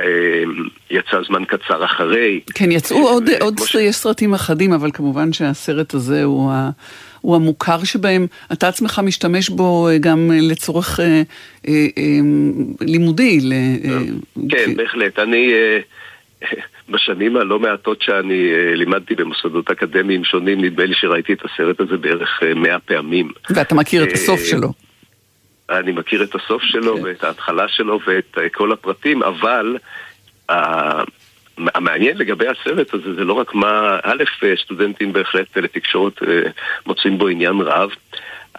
אה, 1.13 1.23
זמן 1.27 1.45
קצר 1.45 1.85
אחרי. 1.85 2.39
כן, 2.55 2.71
יצאו 2.71 2.97
עוד, 2.97 3.29
עוד 3.41 3.59
ש... 3.65 3.75
יש 3.75 3.95
סרטים 3.95 4.33
אחדים, 4.33 4.73
אבל 4.73 4.91
כמובן 4.93 5.33
שהסרט 5.33 5.93
הזה 5.93 6.23
הוא, 6.23 6.51
ה, 6.51 6.69
הוא 7.21 7.35
המוכר 7.35 7.83
שבהם. 7.83 8.27
אתה 8.53 8.67
עצמך 8.67 9.01
משתמש 9.03 9.49
בו 9.49 9.89
אה, 9.89 9.97
גם 9.97 10.31
לצורך 10.33 10.99
אה, 10.99 11.21
אה, 11.67 11.73
לימודי. 12.81 13.39
כן, 14.49 14.75
בהחלט. 14.75 15.19
אני... 15.19 15.53
בשנים 16.89 17.37
הלא 17.37 17.59
מעטות 17.59 18.01
שאני 18.01 18.51
uh, 18.51 18.75
לימדתי 18.75 19.15
במוסדות 19.15 19.71
אקדמיים 19.71 20.23
שונים, 20.23 20.61
נדמה 20.61 20.85
לי 20.85 20.93
שראיתי 20.93 21.33
את 21.33 21.45
הסרט 21.45 21.79
הזה 21.79 21.97
בערך 21.97 22.39
uh, 22.43 22.55
מאה 22.55 22.79
פעמים. 22.79 23.31
ואתה 23.49 23.75
מכיר 23.75 24.03
את 24.03 24.11
הסוף 24.11 24.39
uh, 24.39 24.45
שלו. 24.45 24.73
אני 25.69 25.91
מכיר 25.91 26.23
את 26.23 26.35
הסוף 26.35 26.63
שלו 26.63 26.97
כן. 26.97 27.03
ואת 27.03 27.23
ההתחלה 27.23 27.67
שלו 27.67 27.99
ואת 28.07 28.37
כל 28.53 28.71
הפרטים, 28.71 29.23
אבל 29.23 29.77
המעניין 31.57 32.17
לגבי 32.17 32.45
הסרט 32.47 32.93
הזה 32.93 33.13
זה 33.13 33.23
לא 33.23 33.33
רק 33.33 33.53
מה, 33.53 33.99
א', 34.03 34.23
סטודנטים 34.63 35.13
בהחלט 35.13 35.57
לתקשורת 35.57 36.13
מוצאים 36.85 37.17
בו 37.17 37.27
עניין 37.27 37.61
רב. 37.61 37.89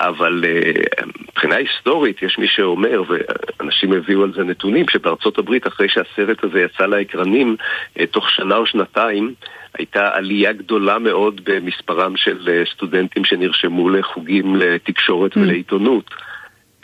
אבל 0.01 0.45
uh, 0.45 1.07
מבחינה 1.29 1.57
היסטורית 1.57 2.23
יש 2.23 2.39
מי 2.39 2.47
שאומר, 2.49 3.03
ואנשים 3.09 3.93
הביאו 3.93 4.23
על 4.23 4.33
זה 4.33 4.45
נתונים, 4.45 4.89
שבארצות 4.89 5.39
הברית 5.39 5.67
אחרי 5.67 5.89
שהסרט 5.89 6.45
הזה 6.45 6.61
יצא 6.61 6.87
לאקרנים, 6.87 7.57
uh, 7.99 8.07
תוך 8.11 8.31
שנה 8.31 8.57
או 8.57 8.67
שנתיים 8.67 9.35
הייתה 9.79 10.09
עלייה 10.13 10.53
גדולה 10.53 10.99
מאוד 10.99 11.41
במספרם 11.45 12.17
של 12.17 12.39
uh, 12.39 12.71
סטודנטים 12.75 13.25
שנרשמו 13.25 13.91
לחוגים 13.91 14.57
לתקשורת 14.57 15.37
mm. 15.37 15.41
ולעיתונות. 15.41 16.15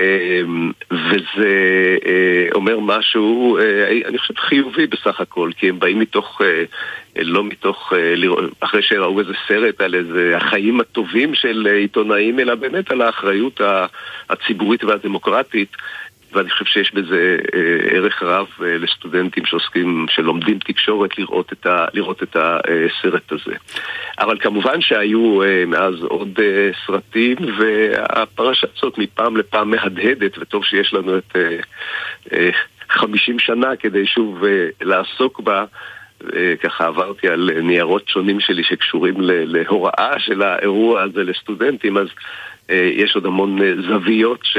אמ, 0.01 0.73
וזה 0.91 1.97
אה, 2.07 2.49
אומר 2.55 2.81
משהו, 2.81 3.59
אה, 3.59 4.01
אני 4.05 4.19
חושב 4.19 4.35
חיובי 4.37 4.87
בסך 4.87 5.21
הכל, 5.21 5.51
כי 5.57 5.69
הם 5.69 5.79
באים 5.79 5.99
מתוך, 5.99 6.41
אה, 6.45 6.65
לא 7.23 7.45
מתוך, 7.45 7.93
אחרי 8.61 8.83
שראו 8.83 9.21
איזה 9.21 9.33
סרט 9.49 9.81
על 9.81 9.95
איזה 9.95 10.37
החיים 10.37 10.81
הטובים 10.81 11.35
של 11.35 11.67
עיתונאים, 11.67 12.41
אלא 12.41 12.55
באמת 12.55 12.91
על 12.91 13.03
האחריות 13.03 13.61
הציבורית 14.31 14.85
והדמוקרטית 14.85 15.77
ואני 16.35 16.51
חושב 16.51 16.65
שיש 16.65 16.95
בזה 16.95 17.39
אה, 17.55 17.97
ערך 17.97 18.23
רב 18.23 18.47
אה, 18.63 18.79
לסטודנטים 18.79 19.47
שעוסקים, 19.47 20.07
שלומדים 20.09 20.59
תקשורת, 20.59 21.19
לראות 21.19 21.53
את, 21.53 21.67
ה, 21.67 21.87
לראות 21.95 22.23
את 22.23 22.37
הסרט 22.37 23.33
הזה. 23.33 23.57
אבל 24.19 24.39
כמובן 24.41 24.81
שהיו 24.81 25.43
אה, 25.43 25.65
מאז 25.67 25.95
עוד 26.03 26.39
סרטים, 26.87 27.37
והפרשה 27.59 28.67
הזאת 28.77 28.99
מפעם 28.99 29.37
לפעם 29.37 29.71
מהדהדת, 29.71 30.39
וטוב 30.39 30.65
שיש 30.65 30.95
לנו 30.95 31.19
את 31.19 31.37
50 32.89 33.39
שנה 33.39 33.77
כדי 33.77 34.07
שוב 34.07 34.43
לעסוק 34.81 35.41
בה. 35.41 35.65
ככה 36.63 36.87
עברתי 36.87 37.29
על 37.29 37.51
ניירות 37.63 38.09
שונים 38.09 38.41
שלי 38.41 38.65
שקשורים 38.65 39.15
להוראה 39.21 40.19
של 40.19 40.43
האירוע 40.43 41.03
הזה 41.03 41.25
לסטודנטים, 41.25 41.97
אז 41.97 42.07
יש 42.69 43.15
עוד 43.15 43.27
המון 43.27 43.59
זוויות 43.89 44.41
ש... 44.43 44.57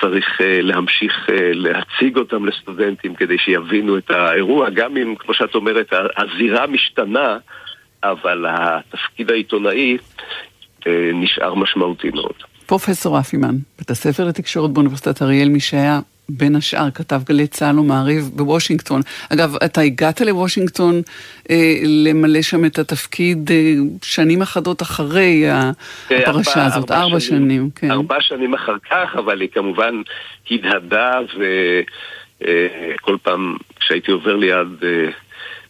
צריך 0.00 0.26
uh, 0.40 0.42
להמשיך 0.62 1.12
uh, 1.28 1.32
להציג 1.52 2.16
אותם 2.16 2.46
לסטודנטים 2.46 3.14
כדי 3.14 3.38
שיבינו 3.38 3.98
את 3.98 4.10
האירוע, 4.10 4.70
גם 4.70 4.96
אם, 4.96 5.14
כמו 5.18 5.34
שאת 5.34 5.54
אומרת, 5.54 5.92
הזירה 6.16 6.66
משתנה, 6.66 7.36
אבל 8.02 8.46
התפקיד 8.48 9.30
העיתונאי 9.30 9.96
uh, 10.80 10.84
נשאר 11.14 11.54
משמעותי 11.54 12.10
מאוד. 12.10 12.34
פרופסור 12.66 13.18
אפימן, 13.18 13.56
בית 13.78 13.90
הספר 13.90 14.24
לתקשורת 14.24 14.70
באוניברסיטת 14.70 15.22
אריאל, 15.22 15.48
מי 15.48 15.60
שהיה 15.60 16.00
בין 16.28 16.56
השאר 16.56 16.90
כתב 16.90 17.20
גלי 17.24 17.46
צה"ל 17.46 17.78
ומעריב 17.78 18.30
בוושינגטון. 18.34 19.00
אגב, 19.32 19.56
אתה 19.64 19.80
הגעת 19.80 20.20
לוושינגטון 20.20 21.02
אה, 21.50 21.74
למלא 21.84 22.42
שם 22.42 22.64
את 22.64 22.78
התפקיד 22.78 23.50
אה, 23.50 23.74
שנים 24.02 24.42
אחדות 24.42 24.82
אחרי 24.82 25.44
כן, 26.08 26.20
הפרשה 26.22 26.50
ארבע, 26.50 26.64
הזאת, 26.66 26.90
ארבע, 26.90 27.02
ארבע 27.02 27.20
שנים, 27.20 27.40
שנים, 27.40 27.70
כן. 27.74 27.90
ארבע 27.90 28.16
שנים 28.20 28.54
אחר 28.54 28.76
כך, 28.90 29.16
אבל 29.18 29.40
היא 29.40 29.48
כמובן 29.52 29.94
הדהדה, 30.50 31.18
וכל 31.34 33.12
אה, 33.12 33.18
פעם 33.22 33.56
כשהייתי 33.80 34.10
עובר 34.10 34.36
ליד... 34.36 34.68
אה, 34.82 35.10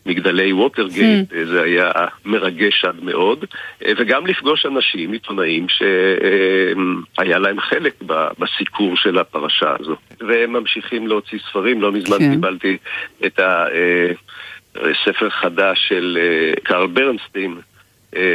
מגדלי 0.09 0.53
ווטרגייט, 0.53 1.33
mm. 1.33 1.45
זה 1.45 1.63
היה 1.63 1.91
מרגש 2.25 2.85
עד 2.85 3.05
מאוד, 3.05 3.45
אה, 3.85 3.93
וגם 3.99 4.27
לפגוש 4.27 4.67
אנשים, 4.67 5.13
עיתונאים, 5.13 5.67
שהיה 5.69 7.39
להם 7.39 7.61
חלק 7.61 7.95
בסיקור 8.39 8.97
של 8.97 9.19
הפרשה 9.19 9.75
הזו. 9.81 9.97
והם 10.21 10.53
ממשיכים 10.53 11.07
להוציא 11.07 11.39
ספרים, 11.51 11.83
לא 11.83 11.93
מזמן 11.93 12.19
כן. 12.19 12.31
קיבלתי 12.31 12.77
את 13.27 13.41
הספר 14.75 15.27
אה, 15.27 15.31
חדש 15.31 15.89
של 15.89 16.19
קארל 16.63 16.87
ברנסטין, 16.87 17.57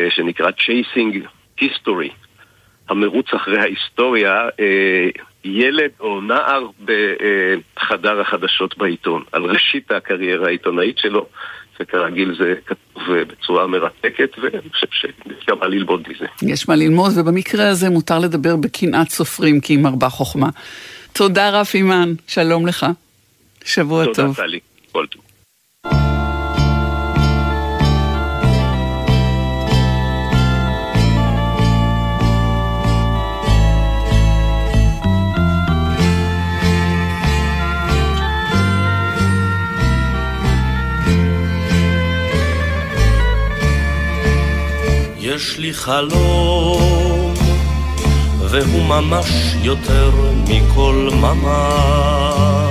שנקרא 0.10 0.50
Chasing 0.50 1.16
History, 1.62 2.10
המרוץ 2.90 3.34
אחרי 3.34 3.60
ההיסטוריה. 3.60 4.50
ילד 5.46 5.92
או 6.00 6.22
נער 6.22 6.68
בחדר 6.86 8.22
החדשות 8.22 8.78
בעיתון, 8.78 9.24
על 9.32 9.44
ראשית 9.44 9.92
הקריירה 9.92 10.48
העיתונאית 10.48 10.98
שלו, 10.98 11.26
וכרגיל 11.80 12.36
זה 12.40 12.54
כתוב 12.66 13.04
בצורה 13.28 13.68
מרתקת, 13.68 14.30
ואני 14.44 14.70
חושב 14.70 14.88
שיש 14.92 15.46
גם 15.50 15.60
מה 15.60 15.68
ללמוד 15.68 16.04
מזה. 16.10 16.26
יש 16.42 16.70
מה 16.70 16.76
ללמוד, 16.76 17.12
ובמקרה 17.18 17.70
הזה 17.70 17.90
מותר 17.90 18.20
לדבר 18.20 18.56
בקנאת 18.56 19.10
סופרים, 19.10 19.62
כי 19.62 19.74
היא 19.74 19.80
מרבה 19.80 20.10
חוכמה. 20.10 20.50
תודה 21.14 21.50
רפי 21.50 21.82
מן, 21.82 22.14
שלום 22.28 22.68
לך. 22.68 22.86
שבוע 23.66 24.06
תודה, 24.06 24.16
טוב. 24.16 24.36
תודה, 24.36 24.48
טלי. 24.48 24.60
כל 24.92 25.06
טוב. 25.06 25.22
יש 45.36 45.58
לי 45.58 45.74
חלום, 45.74 47.34
והוא 48.40 48.84
ממש 48.86 49.56
יותר 49.62 50.12
מכל 50.48 51.10
ממש. 51.14 52.64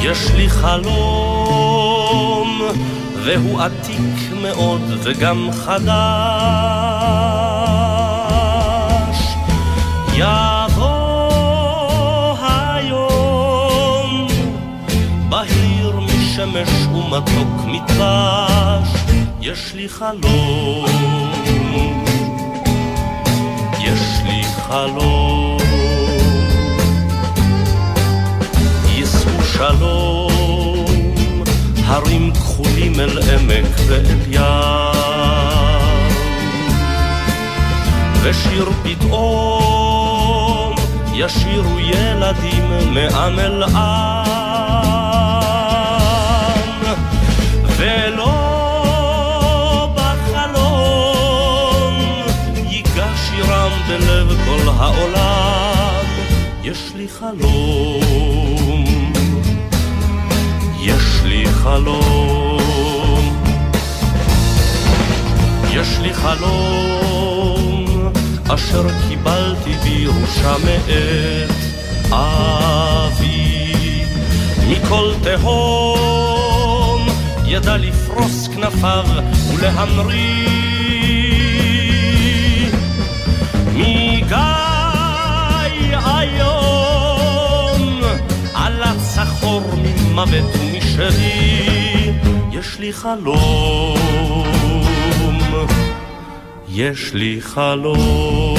יש 0.00 0.30
לי 0.34 0.50
חלום, 0.50 1.42
והוא 3.24 3.60
עתיק 3.60 4.32
מאוד 4.42 4.82
וגם 5.02 5.50
חדש. 5.52 5.94
יבוא 10.14 10.84
היום, 12.40 14.28
בהיר 15.28 16.00
משמש 16.00 16.70
ומתוק 16.86 17.64
מדבש. 17.66 18.93
יש 19.44 19.74
לי 19.74 19.88
חלום, 19.88 20.86
יש 23.78 24.00
לי 24.24 24.42
חלום, 24.44 25.58
יישאו 28.88 29.44
שלום, 29.52 31.42
הרים 31.84 32.32
כחולים 32.32 33.00
אל 33.00 33.18
עמק 33.18 33.66
ואל 33.86 34.20
ים, 34.30 34.42
ושיר 38.22 38.70
פתאום 38.82 40.74
ישירו 41.14 41.78
ילדים 41.80 42.94
מעם 42.94 43.38
אל 43.38 43.62
עם, 43.62 44.23
בלב 53.98 54.28
כל 54.44 54.68
העולם, 54.68 56.04
יש 56.62 56.92
לי 56.96 57.08
חלום, 57.08 58.84
יש 60.80 61.22
לי 61.24 61.46
חלום, 61.46 63.20
יש 65.70 65.88
לי 66.02 66.14
חלום, 66.14 68.12
אשר 68.54 68.86
קיבלתי 69.08 69.72
בירושה 69.82 70.54
מאת 70.64 71.50
אבי, 72.12 73.72
מכל 74.68 75.12
תהום 75.22 77.06
ידע 77.44 77.76
לפרוס 77.76 78.48
כנפיו 78.48 79.04
ולהמריא 79.54 80.63
ממוות 90.14 90.56
ומשרי 90.60 92.12
יש 92.52 92.78
לי 92.78 92.92
חלום 92.92 94.44
יש 96.76 97.14
לי 97.14 97.40
חלום. 97.40 98.54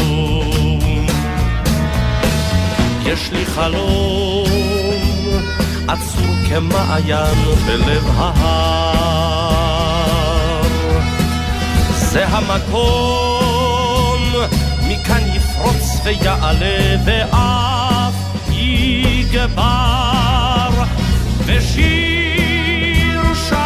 יש 3.05 3.31
לי 3.31 3.45
חלום 3.45 4.45
עצור 5.87 6.35
כמעיין 6.49 7.45
בלב 7.65 8.07
ההר. 8.15 9.15
זה 11.93 12.27
המקום 12.27 13.65
מכאן 14.87 15.23
יפרוץ 15.35 15.99
ויעלה 16.03 16.95
ואף 17.05 18.15
יגבר 18.51 20.44
ושיר 21.45 23.33
שלום. 23.49 23.61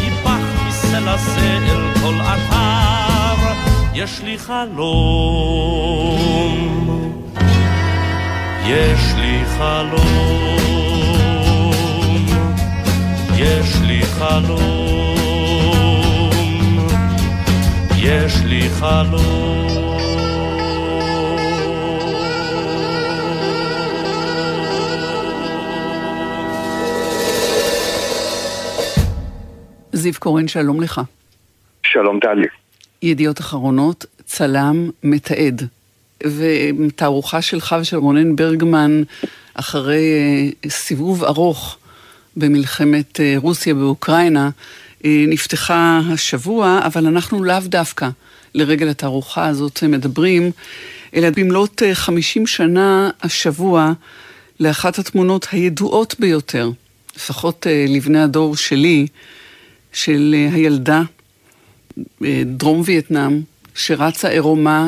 ייפח 0.00 0.44
מסלע 0.66 1.16
זה 1.16 1.58
אל 1.68 1.94
כל 2.00 2.20
אתר 2.20 3.40
יש 3.94 4.20
לי 4.24 4.38
חלום. 4.38 4.96
יש 8.66 9.14
לי 9.16 9.42
חלום. 9.58 10.56
יש 13.36 13.76
לי 13.82 14.02
חלום. 14.02 14.86
יש 17.96 18.34
לי 18.44 18.68
חלום 18.70 19.95
זיו 30.06 30.14
קורן, 30.18 30.48
שלום 30.48 30.80
לך. 30.80 31.00
שלום 31.86 32.20
טלי. 32.20 32.46
ידיעות 33.02 33.40
אחרונות, 33.40 34.06
צלם, 34.24 34.90
מתעד. 35.02 35.66
ותערוכה 36.24 37.42
שלך 37.42 37.76
ושל 37.80 37.96
רונן 37.96 38.36
ברגמן 38.36 39.02
אחרי 39.54 40.02
אה, 40.64 40.70
סיבוב 40.70 41.24
ארוך 41.24 41.78
במלחמת 42.36 43.20
אה, 43.20 43.34
רוסיה 43.36 43.74
באוקראינה, 43.74 44.50
אה, 45.04 45.24
נפתחה 45.28 46.00
השבוע, 46.12 46.80
אבל 46.84 47.06
אנחנו 47.06 47.44
לאו 47.44 47.60
דווקא 47.64 48.08
לרגל 48.54 48.88
התערוכה 48.88 49.46
הזאת 49.46 49.82
מדברים, 49.82 50.50
אלא 51.14 51.30
במלאת 51.30 51.82
50 51.92 52.46
שנה 52.46 53.10
השבוע 53.22 53.92
לאחת 54.60 54.98
התמונות 54.98 55.46
הידועות 55.52 56.14
ביותר, 56.18 56.70
לפחות 57.16 57.66
לבני 57.88 58.22
הדור 58.22 58.56
שלי, 58.56 59.06
של 59.96 60.34
הילדה 60.52 61.00
דרום 62.44 62.82
וייטנאם, 62.84 63.32
שרצה 63.74 64.28
עירומה 64.28 64.86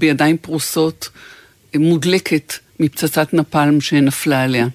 בידיים 0.00 0.36
פרוסות, 0.36 1.08
מודלקת 1.76 2.52
מפצצת 2.80 3.34
נפלם 3.34 3.80
שנפלה 3.80 4.44
עליה. 4.44 4.66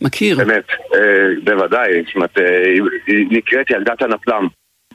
מכיר? 0.00 0.36
באמת, 0.36 0.64
אה, 0.94 1.00
בוודאי, 1.44 2.02
זאת 2.06 2.14
אומרת, 2.14 2.38
אה, 2.38 2.72
היא 3.06 3.26
נקראת 3.30 3.70
ילדת 3.70 4.02
הנפלם. 4.02 4.46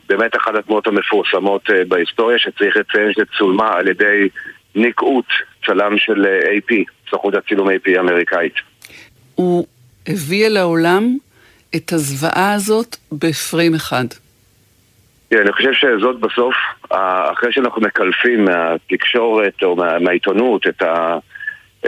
באמת 0.08 0.36
אחת 0.36 0.54
התמונות 0.54 0.86
המפורסמות 0.86 1.70
אה, 1.70 1.84
בהיסטוריה 1.88 2.38
שצריך 2.38 2.76
לציין 2.76 3.12
שצולמה 3.12 3.72
על 3.72 3.88
ידי 3.88 4.28
ניק 4.74 5.02
אוט, 5.02 5.26
צלם 5.66 5.98
של 5.98 6.24
AP, 6.24 6.74
סוכנות 7.10 7.34
הצילום 7.34 7.68
AP 7.68 7.96
האמריקאית. 7.96 8.54
הוא 9.34 9.66
הביא 10.08 10.46
אל 10.46 10.56
העולם 10.56 11.16
את 11.76 11.92
הזוועה 11.92 12.52
הזאת 12.52 12.96
בפריים 13.12 13.74
אחד. 13.74 14.04
כן, 15.30 15.40
אני 15.40 15.52
חושב 15.52 15.72
שזאת 15.72 16.20
בסוף, 16.20 16.54
אחרי 17.32 17.52
שאנחנו 17.52 17.82
מקלפים 17.82 18.44
מהתקשורת 18.44 19.62
או 19.62 19.76
מה, 19.76 19.98
מהעיתונות 19.98 20.66
את, 20.66 20.82
ה, 20.82 21.18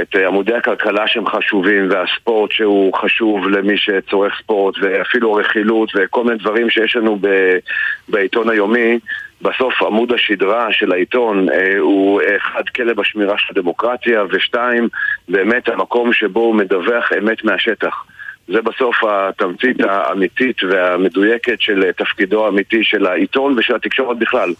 את 0.00 0.14
עמודי 0.26 0.54
הכלכלה 0.54 1.08
שהם 1.08 1.26
חשובים 1.26 1.88
והספורט 1.90 2.52
שהוא 2.52 2.94
חשוב 2.94 3.48
למי 3.48 3.76
שצורך 3.76 4.34
ספורט 4.42 4.74
ואפילו 4.80 5.32
רכילות 5.32 5.92
וכל 5.94 6.24
מיני 6.24 6.38
דברים 6.38 6.70
שיש 6.70 6.96
לנו 6.96 7.18
ב, 7.20 7.28
בעיתון 8.08 8.50
היומי 8.50 8.98
בסוף 9.42 9.82
עמוד 9.82 10.12
השדרה 10.12 10.72
של 10.72 10.92
העיתון 10.92 11.48
אה, 11.48 11.78
הוא 11.78 12.20
אחד 12.36 12.68
כלב 12.76 13.00
השמירה 13.00 13.38
של 13.38 13.46
הדמוקרטיה 13.50 14.24
ושתיים 14.30 14.88
באמת 15.28 15.68
המקום 15.68 16.12
שבו 16.12 16.40
הוא 16.40 16.54
מדווח 16.54 17.12
אמת 17.18 17.44
מהשטח 17.44 18.04
זה 18.52 18.62
בסוף 18.62 18.96
התמצית 19.08 19.76
האמיתית 19.80 20.56
והמדויקת 20.70 21.60
של 21.60 21.92
תפקידו 21.96 22.46
האמיתי 22.46 22.84
של 22.84 23.06
העיתון 23.06 23.58
ושל 23.58 23.74
התקשורת 23.74 24.18
בכלל. 24.18 24.52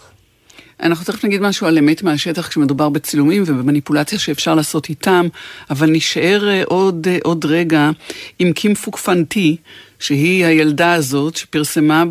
אנחנו 0.82 1.04
תכף 1.04 1.24
נגיד 1.24 1.40
משהו 1.40 1.66
על 1.66 1.78
אמת 1.78 2.02
מהשטח 2.02 2.48
כשמדובר 2.48 2.88
בצילומים 2.88 3.42
ובמניפולציה 3.46 4.18
שאפשר 4.18 4.54
לעשות 4.54 4.88
איתם, 4.88 5.26
אבל 5.70 5.90
נשאר 5.90 6.48
אה, 6.48 6.62
עוד, 6.64 7.06
אה, 7.10 7.18
עוד 7.24 7.44
רגע 7.44 7.90
עם 8.38 8.52
קים 8.52 8.74
פוקפנטי, 8.74 9.56
שהיא 9.98 10.44
הילדה 10.44 10.92
הזאת 10.92 11.36
שפרסמה 11.36 12.04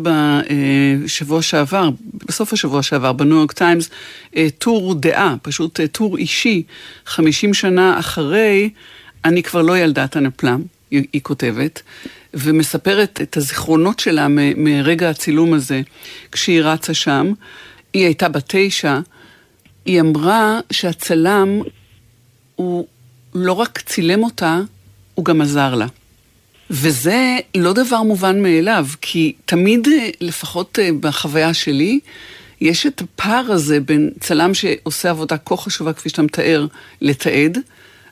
בשבוע 1.04 1.36
אה, 1.36 1.42
שעבר, 1.42 1.88
בסוף 2.14 2.52
השבוע 2.52 2.82
שעבר, 2.82 3.12
בניו 3.12 3.36
יורק 3.36 3.52
טיימס, 3.52 3.90
טור 4.58 4.94
דעה, 4.94 5.34
פשוט 5.42 5.80
טור 5.92 6.16
אישי, 6.16 6.62
50 7.06 7.54
שנה 7.54 7.98
אחרי, 7.98 8.70
אני 9.24 9.42
כבר 9.42 9.62
לא 9.62 9.78
ילדת 9.78 10.16
הנפלם. 10.16 10.62
היא, 10.90 11.04
היא 11.12 11.22
כותבת, 11.22 11.82
ומספרת 12.34 13.20
את 13.22 13.36
הזיכרונות 13.36 14.00
שלה 14.00 14.28
מ, 14.28 14.64
מרגע 14.64 15.10
הצילום 15.10 15.54
הזה, 15.54 15.80
כשהיא 16.32 16.62
רצה 16.62 16.94
שם. 16.94 17.32
היא 17.92 18.04
הייתה 18.04 18.28
בת 18.28 18.44
תשע, 18.46 19.00
היא 19.84 20.00
אמרה 20.00 20.60
שהצלם 20.72 21.60
הוא 22.56 22.86
לא 23.34 23.52
רק 23.52 23.80
צילם 23.80 24.22
אותה, 24.22 24.60
הוא 25.14 25.24
גם 25.24 25.40
עזר 25.40 25.74
לה. 25.74 25.86
וזה 26.70 27.36
לא 27.54 27.72
דבר 27.72 28.02
מובן 28.02 28.42
מאליו, 28.42 28.86
כי 29.00 29.32
תמיד, 29.44 29.88
לפחות 30.20 30.78
אה, 30.78 30.88
בחוויה 31.00 31.54
שלי, 31.54 32.00
יש 32.60 32.86
את 32.86 33.00
הפער 33.00 33.52
הזה 33.52 33.80
בין 33.80 34.10
צלם 34.20 34.54
שעושה 34.54 35.10
עבודה 35.10 35.36
כה 35.38 35.56
חשובה, 35.56 35.92
כפי 35.92 36.08
שאתה 36.08 36.22
מתאר, 36.22 36.66
לתעד, 37.00 37.58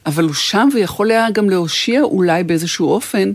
אבל 0.06 0.24
הוא 0.24 0.34
שם 0.34 0.68
ויכול 0.74 1.10
היה 1.10 1.30
גם 1.30 1.50
להושיע 1.50 2.02
אולי 2.02 2.44
באיזשהו 2.44 2.88
אופן 2.88 3.28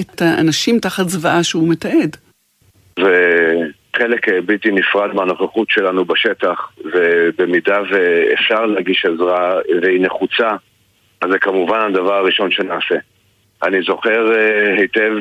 את 0.00 0.22
האנשים 0.22 0.78
תחת 0.78 1.08
זוועה 1.08 1.44
שהוא 1.44 1.68
מתעד. 1.68 2.16
וחלק 2.98 4.28
בלתי 4.46 4.70
נפרד 4.70 5.14
מהנוכחות 5.14 5.70
שלנו 5.70 6.04
בשטח, 6.04 6.72
ובמידה 6.84 7.78
ואפשר 7.90 8.66
להגיש 8.66 9.04
עזרה 9.04 9.54
והיא 9.82 10.00
נחוצה, 10.00 10.50
אז 11.20 11.30
זה 11.30 11.38
כמובן 11.38 11.80
הדבר 11.80 12.14
הראשון 12.14 12.50
שנעשה. 12.50 12.96
אני 13.62 13.82
זוכר 13.82 14.32
אה, 14.36 14.74
היטב 14.78 15.12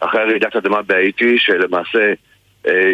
אחרי 0.00 0.24
רעידת 0.24 0.56
אדמה 0.56 0.82
בהאיטי, 0.82 1.38
שלמעשה 1.38 1.98
אה, 1.98 2.12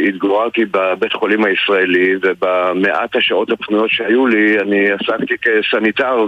התגוררתי 0.08 0.64
בבית 0.64 1.12
חולים 1.12 1.44
הישראלי 1.44 2.14
ובמעט 2.22 3.16
השעות 3.16 3.50
הפנויות 3.50 3.90
שהיו 3.90 4.26
לי 4.26 4.60
אני 4.60 4.90
עסקתי 4.90 5.34
כסניטר 5.42 6.26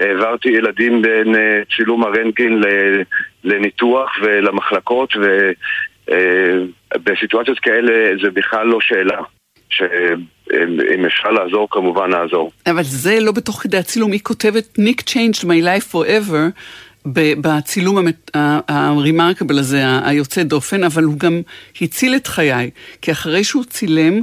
והעברתי 0.00 0.48
ילדים 0.48 1.02
בין 1.02 1.34
אה, 1.34 1.62
צילום 1.76 2.04
הרנטגן 2.04 2.60
לניתוח 3.44 4.10
ולמחלקות 4.22 5.12
ובסיטואציות 6.94 7.58
אה, 7.58 7.62
כאלה 7.62 8.16
זה 8.22 8.30
בכלל 8.30 8.66
לא 8.66 8.78
שאלה 8.80 9.18
שאם 9.70 11.04
אפשר 11.06 11.30
לעזור 11.30 11.68
כמובן 11.70 12.10
נעזור. 12.10 12.50
אבל 12.66 12.82
זה 12.82 13.18
לא 13.20 13.32
בתוך 13.32 13.62
כדי 13.62 13.76
הצילום, 13.76 14.12
היא 14.12 14.20
כותבת 14.22 14.78
Nick 14.78 15.02
changed 15.10 15.44
my 15.44 15.62
life 15.64 15.92
forever 15.92 16.52
בצילום 17.12 18.06
הרימרקבל 18.68 19.58
הזה, 19.58 19.82
היוצא 20.04 20.42
דופן, 20.42 20.84
אבל 20.84 21.04
הוא 21.04 21.18
גם 21.18 21.40
הציל 21.80 22.16
את 22.16 22.26
חיי. 22.26 22.70
כי 23.02 23.12
אחרי 23.12 23.44
שהוא 23.44 23.64
צילם, 23.64 24.22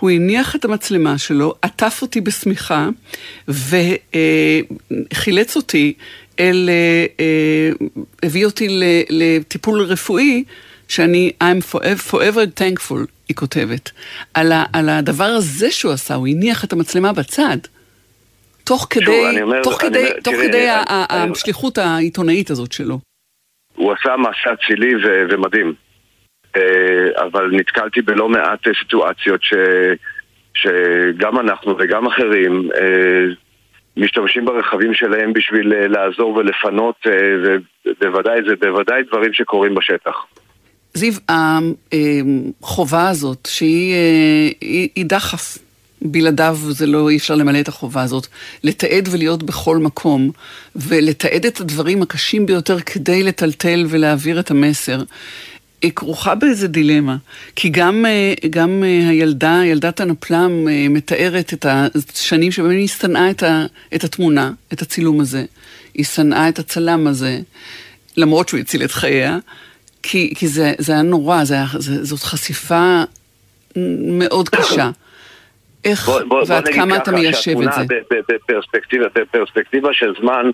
הוא 0.00 0.10
הניח 0.10 0.56
את 0.56 0.64
המצלמה 0.64 1.18
שלו, 1.18 1.54
עטף 1.62 1.98
אותי 2.02 2.20
בשמיכה, 2.20 2.88
וחילץ 3.48 5.56
אותי 5.56 5.94
אל... 6.40 6.70
אה, 6.70 7.06
אה, 7.20 7.86
הביא 8.22 8.44
אותי 8.44 8.68
לטיפול 9.10 9.82
רפואי, 9.82 10.44
שאני 10.88 11.32
I'm 11.42 11.74
forever, 11.74 12.10
forever 12.10 12.60
thankful, 12.60 13.06
היא 13.28 13.36
כותבת. 13.36 13.90
על 14.34 14.88
הדבר 14.88 15.24
הזה 15.24 15.70
שהוא 15.70 15.92
עשה, 15.92 16.14
הוא 16.14 16.28
הניח 16.28 16.64
את 16.64 16.72
המצלמה 16.72 17.12
בצד. 17.12 17.58
תוך 18.72 18.86
כדי, 18.90 19.42
אומר, 19.42 19.62
תוך 19.62 19.80
כדי, 19.80 19.98
אומר, 19.98 20.20
תוך 20.24 20.34
כדי 20.34 20.70
אני, 20.70 21.30
השליחות 21.32 21.78
העיתונאית 21.78 22.50
הזאת 22.50 22.72
שלו. 22.72 22.98
הוא 23.74 23.92
עשה 23.92 24.16
מעשה 24.16 24.52
אצילי 24.52 24.92
ומדהים. 25.30 25.74
אה, 26.56 27.22
אבל 27.24 27.50
נתקלתי 27.52 28.02
בלא 28.02 28.28
מעט 28.28 28.66
אה, 28.66 28.72
סיטואציות 28.82 29.42
ש... 29.42 29.54
שגם 30.54 31.38
אנחנו 31.38 31.74
וגם 31.78 32.06
אחרים 32.06 32.68
אה, 32.80 33.24
משתמשים 33.96 34.44
ברכבים 34.44 34.94
שלהם 34.94 35.32
בשביל 35.32 35.72
לעזור 35.86 36.34
ולפנות, 36.34 37.06
ובוודאי 37.84 38.40
זה 38.48 38.56
בוודאי 38.56 39.02
דברים 39.02 39.32
שקורים 39.32 39.74
בשטח. 39.74 40.16
זיו, 40.94 41.12
החובה 42.62 43.08
הזאת, 43.08 43.48
שהיא 43.50 43.94
היא, 44.60 44.88
היא 44.96 45.06
דחף, 45.06 45.58
בלעדיו 46.04 46.58
זה 46.70 46.86
לא, 46.86 47.10
אי 47.10 47.16
אפשר 47.16 47.34
למלא 47.34 47.60
את 47.60 47.68
החובה 47.68 48.02
הזאת, 48.02 48.26
לתעד 48.64 49.08
ולהיות 49.10 49.42
בכל 49.42 49.78
מקום, 49.78 50.30
ולתעד 50.76 51.46
את 51.46 51.60
הדברים 51.60 52.02
הקשים 52.02 52.46
ביותר 52.46 52.80
כדי 52.80 53.22
לטלטל 53.22 53.86
ולהעביר 53.88 54.40
את 54.40 54.50
המסר. 54.50 55.02
היא 55.82 55.92
כרוכה 55.96 56.34
באיזה 56.34 56.68
דילמה, 56.68 57.16
כי 57.56 57.68
גם, 57.68 58.04
גם 58.50 58.82
הילדה, 58.82 59.60
ילדת 59.64 60.00
הנפלם, 60.00 60.68
מתארת 60.90 61.54
את 61.54 61.66
השנים 62.14 62.52
שבהם 62.52 62.70
היא 62.70 62.88
שנאה 62.88 63.30
את, 63.30 63.42
את 63.94 64.04
התמונה, 64.04 64.52
את 64.72 64.82
הצילום 64.82 65.20
הזה. 65.20 65.44
היא 65.94 66.04
שנאה 66.04 66.48
את 66.48 66.58
הצלם 66.58 67.06
הזה, 67.06 67.40
למרות 68.16 68.48
שהוא 68.48 68.60
הציל 68.60 68.84
את 68.84 68.92
חייה, 68.92 69.38
כי, 70.02 70.32
כי 70.36 70.48
זה, 70.48 70.72
זה 70.78 70.92
היה 70.92 71.02
נורא, 71.02 71.44
זה 71.44 71.54
היה, 71.54 71.66
זה, 71.78 72.04
זאת 72.04 72.22
חשיפה 72.22 73.02
מאוד 74.18 74.48
קשה. 74.48 74.90
איך 75.84 76.06
בוא, 76.06 76.22
בוא, 76.22 76.42
ועד 76.48 76.64
בוא 76.64 76.72
כמה 76.72 76.96
אתה 76.96 77.12
מיישב 77.12 77.60
את 77.60 77.72
זה? 77.72 77.82
בפרספקטיבה, 78.28 79.06
בפרספקטיבה 79.14 79.92
של 79.92 80.14
זמן, 80.20 80.50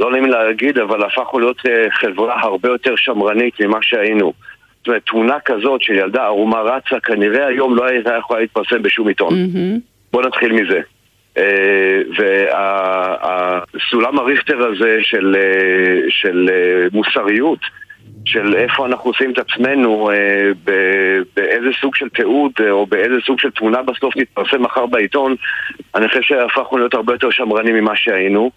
לא 0.00 0.10
נעים 0.10 0.26
להגיד, 0.26 0.78
אבל 0.78 1.04
הפכנו 1.04 1.38
להיות 1.38 1.62
חברה 2.00 2.40
הרבה 2.40 2.68
יותר 2.68 2.96
שמרנית 2.96 3.60
ממה 3.60 3.78
שהיינו. 3.82 4.32
זאת 4.78 4.88
אומרת, 4.88 5.02
תמונה 5.06 5.36
כזאת 5.44 5.82
של 5.82 5.94
ילדה 5.94 6.24
ערומה 6.24 6.60
רצה, 6.60 7.00
כנראה 7.00 7.46
היום 7.46 7.76
לא 7.76 7.86
הייתה 7.86 8.16
יכולה 8.18 8.40
להתפרסם 8.40 8.82
בשום 8.82 9.08
עיתון. 9.08 9.32
Mm-hmm. 9.32 9.80
בוא 10.12 10.22
נתחיל 10.22 10.52
מזה. 10.52 10.80
והסולם 12.18 14.18
הריכטר 14.18 14.66
הזה 14.66 14.98
של, 15.02 15.36
של 16.08 16.48
מוסריות, 16.92 17.58
של 18.24 18.54
איפה 18.56 18.86
אנחנו 18.86 19.10
עושים 19.10 19.32
את 19.32 19.38
עצמנו, 19.38 20.10
באיזה 21.36 21.68
סוג 21.80 21.96
של 21.96 22.08
תיעוד 22.08 22.52
או 22.70 22.86
באיזה 22.86 23.14
סוג 23.26 23.40
של 23.40 23.50
תמונה 23.50 23.82
בסוף 23.82 24.14
תתפרסם 24.14 24.62
מחר 24.62 24.86
בעיתון, 24.86 25.34
אני 25.94 26.08
חושב 26.08 26.22
שהפכנו 26.22 26.78
להיות 26.78 26.94
הרבה 26.94 27.12
יותר 27.14 27.30
שמרנים 27.30 27.74
ממה 27.74 27.96
שהיינו. 27.96 28.50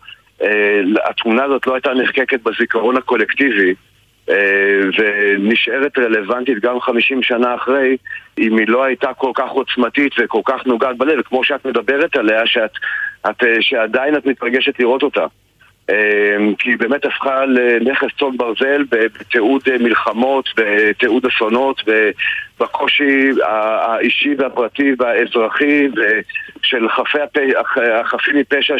התמונה 1.05 1.43
הזאת 1.43 1.67
לא 1.67 1.73
הייתה 1.73 1.93
נחקקת 1.93 2.39
בזיכרון 2.43 2.97
הקולקטיבי. 2.97 3.73
ונשארת 4.97 5.97
רלוונטית 5.97 6.59
גם 6.59 6.79
50 6.79 7.23
שנה 7.23 7.55
אחרי, 7.55 7.97
אם 8.39 8.57
היא 8.57 8.67
לא 8.67 8.83
הייתה 8.83 9.13
כל 9.13 9.31
כך 9.35 9.49
עוצמתית 9.49 10.13
וכל 10.19 10.41
כך 10.45 10.65
נוגעת 10.65 10.97
בלב, 10.97 11.21
כמו 11.21 11.43
שאת 11.43 11.65
מדברת 11.65 12.15
עליה, 12.15 12.45
שאת, 12.45 12.71
את, 13.29 13.43
שעדיין 13.59 14.15
את 14.15 14.25
מתרגשת 14.25 14.79
לראות 14.79 15.03
אותה. 15.03 15.25
כי 16.59 16.69
היא 16.69 16.77
באמת 16.77 17.05
הפכה 17.05 17.45
לנכס 17.45 18.07
צאן 18.19 18.37
ברזל 18.37 18.83
בתיעוד 18.89 19.61
מלחמות, 19.79 20.49
בתיעוד 20.57 21.25
אסונות, 21.25 21.81
בקושי 22.59 23.29
האישי 23.43 24.35
והפרטי 24.37 24.91
והאזרחי 24.99 25.87
של 26.61 26.89
חפי 26.89 27.19
החפים 28.01 28.35
מפשע 28.35 28.75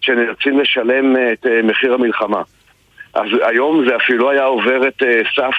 שנאלצים 0.00 0.60
לשלם 0.60 1.16
את 1.32 1.46
מחיר 1.64 1.94
המלחמה. 1.94 2.42
אז 3.14 3.28
היום 3.42 3.84
זה 3.88 3.96
אפילו 3.96 4.18
לא 4.18 4.30
היה 4.30 4.44
עובר 4.44 4.88
את 4.88 5.02
סף 5.36 5.54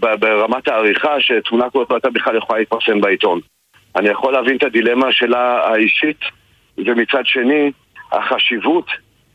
ברמת 0.00 0.68
העריכה 0.68 1.20
שתמונה 1.20 1.70
כזאת 1.70 1.90
לא 1.90 1.96
הייתה 1.96 2.10
בכלל 2.10 2.36
יכולה 2.36 2.58
להתפרסם 2.58 3.00
בעיתון. 3.00 3.40
אני 3.96 4.08
יכול 4.08 4.32
להבין 4.32 4.56
את 4.56 4.62
הדילמה 4.62 5.12
שלה 5.12 5.60
האישית, 5.66 6.20
ומצד 6.78 7.26
שני, 7.26 7.70
החשיבות 8.12 8.86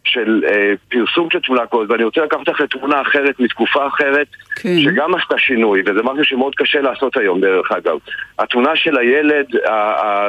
של 0.06 0.42
uh, 0.48 0.52
פרסום 0.90 1.28
של 1.34 1.40
תמונה 1.40 1.62
כזאת, 1.72 1.90
ואני 1.90 2.04
רוצה 2.04 2.22
לקחת 2.22 2.48
לך 2.48 2.62
לתמונה 2.62 3.02
אחרת 3.02 3.40
מתקופה 3.40 3.88
אחרת, 3.88 4.28
כן. 4.56 4.80
שגם 4.80 5.16
עשתה 5.16 5.38
שינוי, 5.38 5.82
וזה 5.82 6.04
משהו 6.04 6.24
שמאוד 6.26 6.56
קשה 6.56 6.82
לעשות 6.82 7.18
היום 7.18 7.42
דרך 7.42 7.72
אגב. 7.72 7.98
התמונה 8.40 8.76
של 8.76 8.98
הילד 8.98 9.46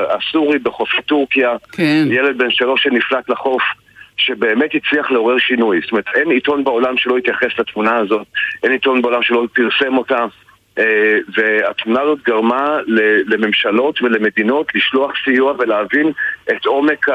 הסורי 0.08 0.58
בחופי 0.58 1.02
טורקיה, 1.02 1.56
כן. 1.72 2.04
ילד 2.10 2.38
בן 2.38 2.50
שלוש 2.50 2.82
שנפלט 2.82 3.28
לחוף, 3.28 3.62
שבאמת 4.16 4.70
הצליח 4.74 5.10
לעורר 5.10 5.38
שינוי. 5.38 5.80
זאת 5.82 5.90
אומרת, 5.90 6.04
אין 6.14 6.30
עיתון 6.30 6.64
בעולם 6.64 6.96
שלא 6.96 7.16
התייחס 7.16 7.58
לתמונה 7.58 7.96
הזאת, 7.96 8.26
אין 8.62 8.72
עיתון 8.72 9.02
בעולם 9.02 9.22
שלא 9.22 9.46
פרסם 9.52 9.98
אותה, 9.98 10.24
והתמונה 11.36 12.00
הזאת 12.00 12.18
גרמה 12.22 12.78
לממשלות 13.26 14.02
ולמדינות 14.02 14.74
לשלוח 14.74 15.12
סיוע 15.24 15.54
ולהבין 15.58 16.12
את 16.50 16.66
עומק 16.66 17.06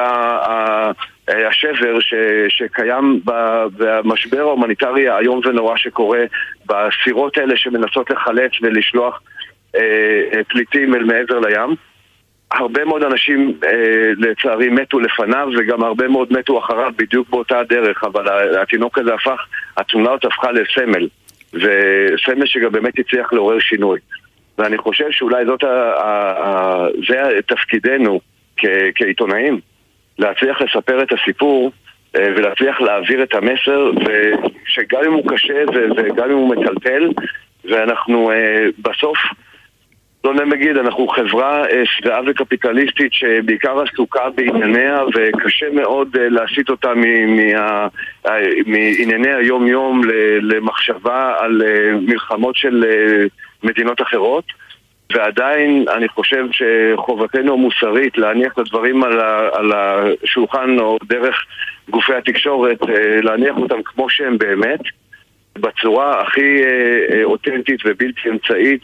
השבר 1.28 1.98
שקיים 2.50 3.22
במשבר 3.78 4.40
ההומניטרי 4.40 5.10
האיום 5.10 5.42
ונורא 5.46 5.78
שקורה 5.78 6.24
בסירות 6.66 7.38
האלה 7.38 7.58
שמנסות 7.58 8.10
לחלץ 8.10 8.52
ולשלוח 8.62 9.22
פליטים 10.48 10.96
אל 10.96 11.04
מעבר 11.04 11.40
לים. 11.40 11.76
הרבה 12.52 12.86
מאוד 12.86 13.04
אנשים 13.04 13.54
אה, 13.66 14.12
לצערי 14.18 14.70
מתו 14.70 15.00
לפניו 15.00 15.48
וגם 15.58 15.84
הרבה 15.84 16.08
מאוד 16.08 16.34
מתו 16.34 16.60
אחריו 16.60 16.92
בדיוק 16.98 17.30
באותה 17.30 17.60
הדרך 17.60 18.04
אבל 18.04 18.56
התינוק 18.62 18.98
הזה 18.98 19.14
הפך, 19.14 19.46
התמונה 19.78 20.10
הזאת 20.10 20.26
הפכה 20.26 20.52
לסמל 20.52 21.08
וסמל 21.54 22.46
שגם 22.46 22.72
באמת 22.72 23.00
הצליח 23.00 23.34
לעורר 23.34 23.60
שינוי. 23.60 24.00
ואני 24.58 24.78
חושב 24.78 25.12
שאולי 25.12 25.46
זאת 25.46 25.64
ה, 25.64 25.68
ה, 25.68 26.32
ה, 26.46 26.88
זה 27.08 27.40
תפקידנו 27.48 28.20
כ, 28.58 28.66
כעיתונאים 28.96 29.60
להצליח 30.20 30.62
לספר 30.62 31.04
את 31.04 31.14
הסיפור 31.14 31.72
אה, 32.16 32.28
ולהצליח 32.36 32.82
להעביר 32.82 33.24
את 33.24 33.34
המסר 33.34 33.92
ושגם 33.96 35.02
אם 35.06 35.14
הוא 35.14 35.32
קשה 35.32 35.64
וגם 35.98 36.32
אם 36.32 36.38
הוא 36.38 36.56
מטלטל 36.56 37.10
ואנחנו 37.66 38.32
אה, 38.32 38.66
בסוף 38.80 39.18
לא 40.24 40.46
נגיד, 40.46 40.78
אנחנו 40.78 41.08
חברה 41.08 41.64
שבעה 41.84 42.22
וקפיטליסטית 42.28 43.14
שבעיקר 43.14 43.80
עסוקה 43.82 44.30
בענייניה 44.36 45.02
וקשה 45.16 45.66
מאוד 45.74 46.18
להסיט 46.18 46.70
אותה 46.70 46.94
מענייני 48.66 49.34
היום-יום 49.34 50.02
למחשבה 50.42 51.36
על 51.40 51.62
מלחמות 52.02 52.56
של 52.56 52.86
מדינות 53.64 54.02
אחרות. 54.02 54.44
ועדיין 55.14 55.86
אני 55.96 56.08
חושב 56.08 56.46
שחובתנו 56.52 57.54
המוסרית 57.54 58.18
להניח 58.18 58.54
את 58.54 58.58
הדברים 58.58 59.04
על 59.54 59.72
השולחן 59.76 60.80
או 60.80 60.98
דרך 61.04 61.46
גופי 61.90 62.14
התקשורת, 62.14 62.80
להניח 63.24 63.58
אותם 63.58 63.84
כמו 63.84 64.10
שהם 64.10 64.38
באמת 64.38 64.80
בצורה 65.60 66.22
הכי 66.22 66.62
אותנטית 67.24 67.80
ובלתי 67.86 68.30
אמצעית 68.30 68.82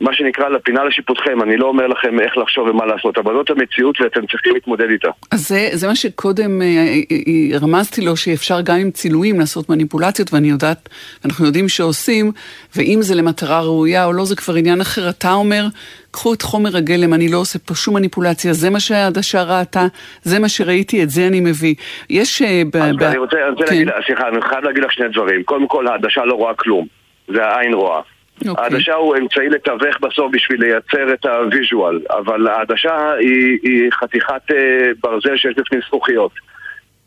מה 0.00 0.14
שנקרא 0.14 0.48
לפינה 0.48 0.84
לשיפוטכם, 0.84 1.42
אני 1.42 1.56
לא 1.56 1.66
אומר 1.66 1.86
לכם 1.86 2.20
איך 2.20 2.36
לחשוב 2.36 2.68
ומה 2.68 2.86
לעשות, 2.86 3.18
אבל 3.18 3.34
זאת 3.34 3.50
המציאות 3.50 4.00
ואתם 4.00 4.26
צריכים 4.26 4.54
להתמודד 4.54 4.90
איתה. 4.90 5.08
אז 5.30 5.48
זה, 5.48 5.68
זה 5.72 5.86
מה 5.88 5.96
שקודם 5.96 6.62
אה, 6.62 6.66
אה, 6.66 7.16
אה, 7.26 7.58
רמזתי 7.58 8.00
לו, 8.00 8.16
שאפשר 8.16 8.60
גם 8.60 8.76
עם 8.76 8.90
צילומים 8.90 9.40
לעשות 9.40 9.68
מניפולציות, 9.68 10.32
ואני 10.34 10.48
יודעת, 10.48 10.88
אנחנו 11.24 11.46
יודעים 11.46 11.68
שעושים, 11.68 12.32
ואם 12.76 12.98
זה 13.02 13.14
למטרה 13.14 13.60
ראויה 13.60 14.04
או 14.04 14.12
לא, 14.12 14.24
זה 14.24 14.36
כבר 14.36 14.54
עניין 14.54 14.80
אחר. 14.80 15.08
אתה 15.08 15.32
אומר, 15.32 15.64
קחו 16.10 16.34
את 16.34 16.42
חומר 16.42 16.76
הגלם, 16.76 17.14
אני 17.14 17.28
לא 17.28 17.38
עושה 17.38 17.58
פה 17.58 17.74
שום 17.74 17.94
מניפולציה, 17.94 18.52
זה 18.52 18.70
מה 18.70 18.80
שהעדשה 18.80 19.42
ראתה, 19.42 19.86
זה 20.22 20.38
מה 20.38 20.48
שראיתי, 20.48 21.02
את 21.02 21.10
זה 21.10 21.26
אני 21.26 21.40
מביא. 21.40 21.74
יש... 22.10 22.42
ב, 22.42 22.76
אז 22.76 22.96
ב... 22.96 23.02
אני 23.02 23.18
רוצה, 23.18 23.36
אני 23.36 23.50
רוצה 23.50 23.66
כן. 23.66 23.74
להגיד, 23.74 23.88
סליחה, 24.06 24.28
אני 24.28 24.42
חייב 24.42 24.64
להגיד 24.64 24.84
לך 24.84 24.92
שני 24.92 25.08
דברים. 25.08 25.42
קודם 25.42 25.68
כל, 25.68 25.86
העדשה 25.86 26.24
לא 26.24 26.34
רואה 26.34 26.54
כלום, 26.54 26.86
זה 27.28 27.44
העין 27.44 27.74
רואה. 27.74 28.00
Okay. 28.34 28.48
אוקיי. 28.48 28.64
העדשה 28.64 28.94
הוא 28.94 29.16
אמצעי 29.16 29.48
לתווך 29.48 30.00
בסוף 30.00 30.32
בשביל 30.32 30.60
לייצר 30.60 31.12
את 31.14 31.26
הוויז'ואל, 31.26 32.00
אבל 32.10 32.46
העדשה 32.46 33.12
היא, 33.12 33.58
היא 33.62 33.90
חתיכת 33.92 34.50
uh, 34.50 34.54
ברזל 35.00 35.36
שיש 35.36 35.54
בפנים 35.56 35.80
זכוכיות. 35.86 36.32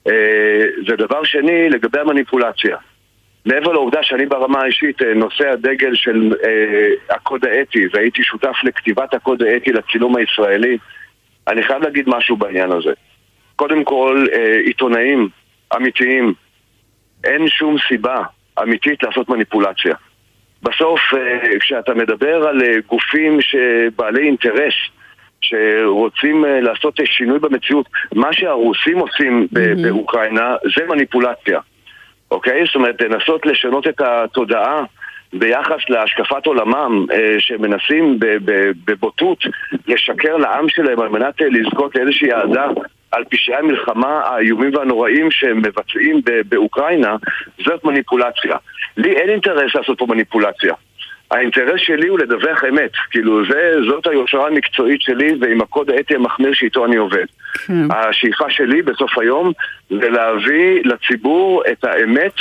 Uh, 0.08 0.12
ודבר 0.88 1.24
שני, 1.24 1.70
לגבי 1.70 2.00
המניפולציה. 2.00 2.78
מעבר 3.46 3.72
לעובדה 3.72 4.04
שאני 4.04 4.26
ברמה 4.26 4.62
האישית 4.62 5.02
uh, 5.02 5.06
נושא 5.16 5.50
הדגל 5.50 5.96
של 5.96 6.32
uh, 6.34 7.16
הקוד 7.16 7.46
האתי, 7.46 7.88
והייתי 7.94 8.24
שותף 8.24 8.56
לכתיבת 8.64 9.14
הקוד 9.14 9.44
האתי 9.44 9.72
לצילום 9.72 10.16
הישראלי, 10.16 10.78
אני 11.48 11.64
חייב 11.64 11.84
להגיד 11.84 12.10
משהו 12.10 12.38
בעניין 12.38 12.72
הזה. 12.72 12.94
קודם 13.56 13.84
כל, 13.84 14.26
uh, 14.32 14.38
עיתונאים 14.66 15.30
אמיתיים, 15.76 16.34
אין 17.24 17.48
שום 17.48 17.76
סיבה 17.88 18.24
אמיתית 18.62 19.04
לעשות 19.04 19.30
מניפולציה. 19.30 19.96
בסוף, 20.68 21.00
אה, 21.14 21.60
כשאתה 21.60 21.94
מדבר 21.94 22.48
על 22.48 22.62
אה, 22.62 22.78
גופים 22.88 23.42
שבעלי 23.42 24.26
אינטרס, 24.26 24.74
שרוצים 25.42 26.46
אה, 26.46 26.62
לעשות 26.62 27.00
שינוי 27.06 27.40
במציאות, 27.40 27.86
מה 28.16 28.34
שהרוסים 28.34 29.00
עושים 29.00 29.48
mm-hmm. 29.52 29.84
באוקראינה 29.84 30.56
זה 30.76 30.86
מניפולציה. 30.90 31.60
אוקיי? 32.32 32.66
זאת 32.66 32.76
אומרת, 32.76 33.02
לנסות 33.02 33.46
לשנות 33.46 33.88
את 33.88 34.02
התודעה 34.02 34.84
ביחס 35.34 35.90
להשקפת 35.90 36.46
עולמם, 36.46 37.06
שמנסים 37.40 38.20
בבוטות 38.86 39.38
לשקר 39.88 40.38
לעם 40.38 40.70
שלהם 40.70 41.00
על 41.00 41.10
מנת 41.10 41.42
לזכות 41.42 41.96
לאיזושהי 41.96 42.34
אהדה 42.34 42.68
על 43.12 43.24
פשעי 43.30 43.56
המלחמה 43.56 44.22
האיומים 44.26 44.76
והנוראים 44.76 45.32
שהם 45.32 45.58
מבצעים 45.58 46.22
באוקראינה, 46.50 47.16
זאת 47.66 47.84
מניפולציה. 47.84 48.56
לי 48.98 49.12
אין 49.12 49.30
אינטרס 49.30 49.76
לעשות 49.76 49.98
פה 50.00 50.06
מניפולציה. 50.10 50.74
האינטרס 51.32 51.80
שלי 51.82 52.08
הוא 52.08 52.20
לדווח 52.20 52.64
אמת, 52.70 52.92
כאילו 53.12 53.46
זה, 53.46 53.74
זאת 53.90 54.08
היושרה 54.08 54.48
המקצועית 54.48 55.02
שלי 55.02 55.36
ועם 55.42 55.62
הקוד 55.62 55.90
האתי 55.90 56.16
המחמיר 56.16 56.54
שאיתו 56.54 56.86
אני 56.86 56.96
עובד. 56.96 57.26
כן. 57.68 57.92
השאיפה 57.92 58.50
שלי 58.50 58.82
בסוף 58.82 59.18
היום 59.18 59.52
זה 59.90 60.10
להביא 60.10 60.82
לציבור 60.86 61.64
את 61.72 61.84
האמת 61.84 62.34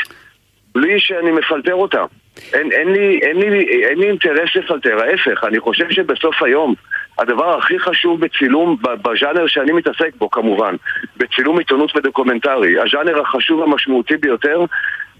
בלי 0.74 1.00
שאני 1.00 1.30
מפלטר 1.30 1.74
אותה. 1.74 2.04
אין, 2.52 2.72
אין, 2.72 2.92
לי, 2.92 3.20
אין, 3.22 3.36
לי, 3.36 3.84
אין 3.88 3.98
לי 3.98 4.08
אינטרס 4.08 4.56
לפלטר, 4.56 4.98
ההפך, 5.02 5.44
אני 5.44 5.60
חושב 5.60 5.90
שבסוף 5.90 6.42
היום 6.42 6.74
הדבר 7.18 7.58
הכי 7.58 7.78
חשוב 7.78 8.20
בצילום, 8.20 8.76
בז'אנר 8.82 9.46
שאני 9.46 9.72
מתעסק 9.72 10.16
בו 10.18 10.30
כמובן, 10.30 10.74
בצילום 11.16 11.58
עיתונות 11.58 11.96
ודוקומנטרי, 11.96 12.80
הז'אנר 12.80 13.20
החשוב 13.20 13.62
המשמעותי 13.62 14.16
ביותר, 14.16 14.64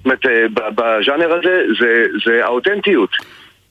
אומרת, 0.05 0.27
אה, 0.27 0.47
בז'אנר 0.55 1.33
הזה 1.33 1.65
זה, 1.81 2.05
זה 2.25 2.45
האותנטיות. 2.45 3.11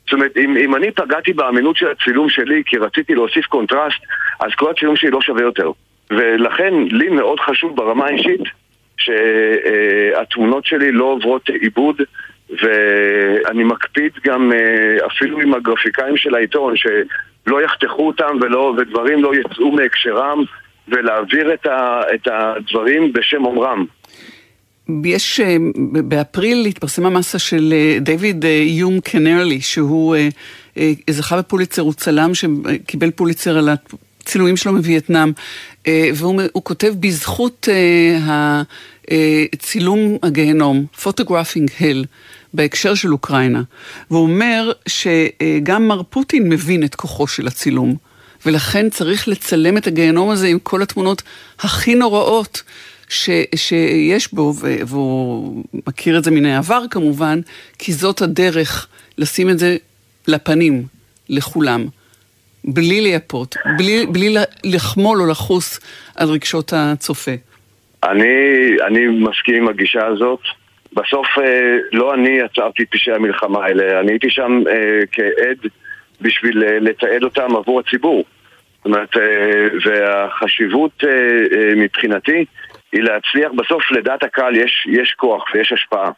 זאת 0.04 0.14
אומרת, 0.14 0.38
אם, 0.38 0.58
אם 0.58 0.76
אני 0.76 0.92
פגעתי 0.92 1.34
באמינות 1.34 1.78
של 1.78 1.88
הצילום 1.92 2.30
שלי 2.30 2.64
כי 2.66 2.78
רציתי 2.78 3.16
להוסיף 3.16 3.46
קונטרסט, 3.46 4.00
אז 4.40 4.52
כל 4.56 4.72
הצילום 4.72 4.96
שלי 4.96 5.10
לא 5.10 5.22
שווה 5.22 5.42
יותר. 5.42 5.72
ולכן 6.10 6.74
לי 6.74 7.10
מאוד 7.10 7.40
חשוב 7.40 7.76
ברמה 7.76 8.06
האישית 8.06 8.42
שהתמונות 8.98 10.66
שלי 10.66 10.92
לא 10.92 11.04
עוברות 11.04 11.50
עיבוד 11.50 12.02
ואני 12.50 13.64
מקפיד 13.64 14.12
גם 14.26 14.52
אה, 14.54 15.06
אפילו 15.08 15.40
עם 15.40 15.54
הגרפיקאים 15.54 16.18
של 16.18 16.36
העיתון 16.36 16.74
שלא 17.46 17.62
יחתכו 17.62 18.08
אותם 18.08 18.38
ולא, 18.42 18.76
ודברים 18.78 19.24
לא 19.24 19.32
יצאו 19.36 19.72
מהקשרם 19.72 20.44
ולהעביר 20.88 21.54
את, 21.54 21.66
ה, 21.66 22.02
את 22.16 22.28
הדברים 22.32 23.14
בשם 23.14 23.46
אומרם. 23.46 23.86
יש, 25.06 25.40
אה, 25.40 25.58
באפריל 26.04 26.66
התפרסמה 26.66 27.10
מסה 27.10 27.40
של 27.40 27.74
אה, 27.74 27.98
דיוויד 28.00 28.46
יום 28.66 29.00
קנרלי, 29.00 29.62
שהוא 29.62 30.16
זכה 31.10 31.38
בפוליצר, 31.38 31.82
הוא 31.82 31.94
צלם 31.94 32.32
שקיבל 32.34 33.12
פוליצר 33.12 33.58
על 33.58 33.70
הצילומים 34.22 34.58
שלו 34.58 34.74
מווייטנאם, 34.74 35.32
והוא 35.88 36.64
כותב 36.64 36.94
בזכות 37.00 37.68
צילום 39.60 40.18
הגיהנום, 40.24 40.86
photographing 41.04 41.70
hell, 41.80 42.06
בהקשר 42.56 42.94
של 42.94 43.12
אוקראינה. 43.12 43.62
והוא 44.12 44.24
אומר 44.24 44.72
שגם 44.88 45.88
מר 45.88 46.02
פוטין 46.04 46.50
מבין 46.50 46.84
את 46.84 46.96
כוחו 46.96 47.28
של 47.28 47.48
הצילום, 47.48 47.96
ולכן 48.46 48.90
צריך 48.90 49.28
לצלם 49.28 49.78
את 49.78 49.88
הגיהנום 49.88 50.30
הזה 50.30 50.48
עם 50.48 50.60
כל 50.60 50.82
התמונות 50.82 51.22
הכי 51.60 51.96
נוראות. 51.96 52.64
ש, 53.10 53.30
שיש 53.56 54.34
בו, 54.34 54.54
והוא 54.88 55.64
מכיר 55.88 56.18
את 56.18 56.24
זה 56.24 56.32
מן 56.32 56.46
העבר 56.46 56.82
כמובן, 56.92 57.40
כי 57.80 57.94
זאת 57.94 58.22
הדרך 58.22 58.88
לשים 59.18 59.50
את 59.50 59.60
זה 59.60 59.78
לפנים, 60.28 60.84
לכולם, 61.30 61.86
בלי 62.64 63.02
לייפות, 63.02 63.56
בלי, 63.78 64.06
בלי 64.06 64.36
לחמול 64.64 65.22
או 65.22 65.26
לחוס 65.28 65.80
על 66.16 66.30
רגשות 66.30 66.74
הצופה. 66.76 67.32
אני, 68.04 68.26
אני 68.88 69.08
מסכים 69.08 69.56
עם 69.56 69.68
הגישה 69.68 70.06
הזאת. 70.08 70.40
בסוף 70.96 71.28
אה, 71.40 71.78
לא 71.92 72.14
אני 72.14 72.30
יצרתי 72.30 72.84
את 72.84 72.88
פשעי 72.92 73.14
המלחמה 73.14 73.66
האלה, 73.66 74.00
אני 74.00 74.12
הייתי 74.12 74.30
שם 74.30 74.62
אה, 74.70 75.00
כעד 75.12 75.58
בשביל 76.22 76.64
אה, 76.64 76.80
לתעד 76.80 77.24
אותם 77.24 77.56
עבור 77.56 77.80
הציבור. 77.80 78.24
זאת 78.78 78.86
אומרת, 78.86 79.10
והחשיבות 79.86 81.04
מבחינתי 81.76 82.46
היא 82.92 83.02
להצליח, 83.02 83.52
בסוף 83.52 83.92
לדעת 83.92 84.24
הקהל 84.24 84.56
יש, 84.56 84.88
יש 84.92 85.14
כוח 85.18 85.44
ויש 85.54 85.72
השפעה. 85.72 86.12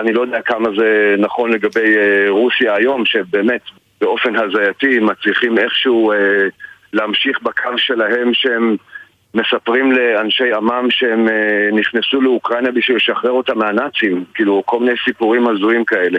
אני 0.00 0.12
לא 0.12 0.20
יודע 0.20 0.42
כמה 0.42 0.68
זה 0.78 1.14
נכון 1.18 1.52
לגבי 1.52 1.96
רוסיה 2.28 2.74
היום, 2.74 3.06
שבאמת 3.06 3.60
באופן 4.00 4.36
הזייתי 4.36 4.98
מצליחים 4.98 5.58
איכשהו 5.58 6.12
להמשיך 6.92 7.42
בקו 7.42 7.78
שלהם 7.78 8.34
שהם 8.34 8.76
מספרים 9.34 9.92
לאנשי 9.92 10.52
עמם 10.52 10.86
שהם 10.90 11.28
אה, 11.28 11.68
נכנסו 11.72 12.20
לאוקראינה 12.20 12.70
בשביל 12.70 12.96
לשחרר 12.96 13.30
אותם 13.30 13.58
מהנאצים, 13.58 14.24
כאילו 14.34 14.62
כל 14.66 14.80
מיני 14.80 14.92
סיפורים 15.04 15.48
הזויים 15.48 15.84
כאלה. 15.84 16.18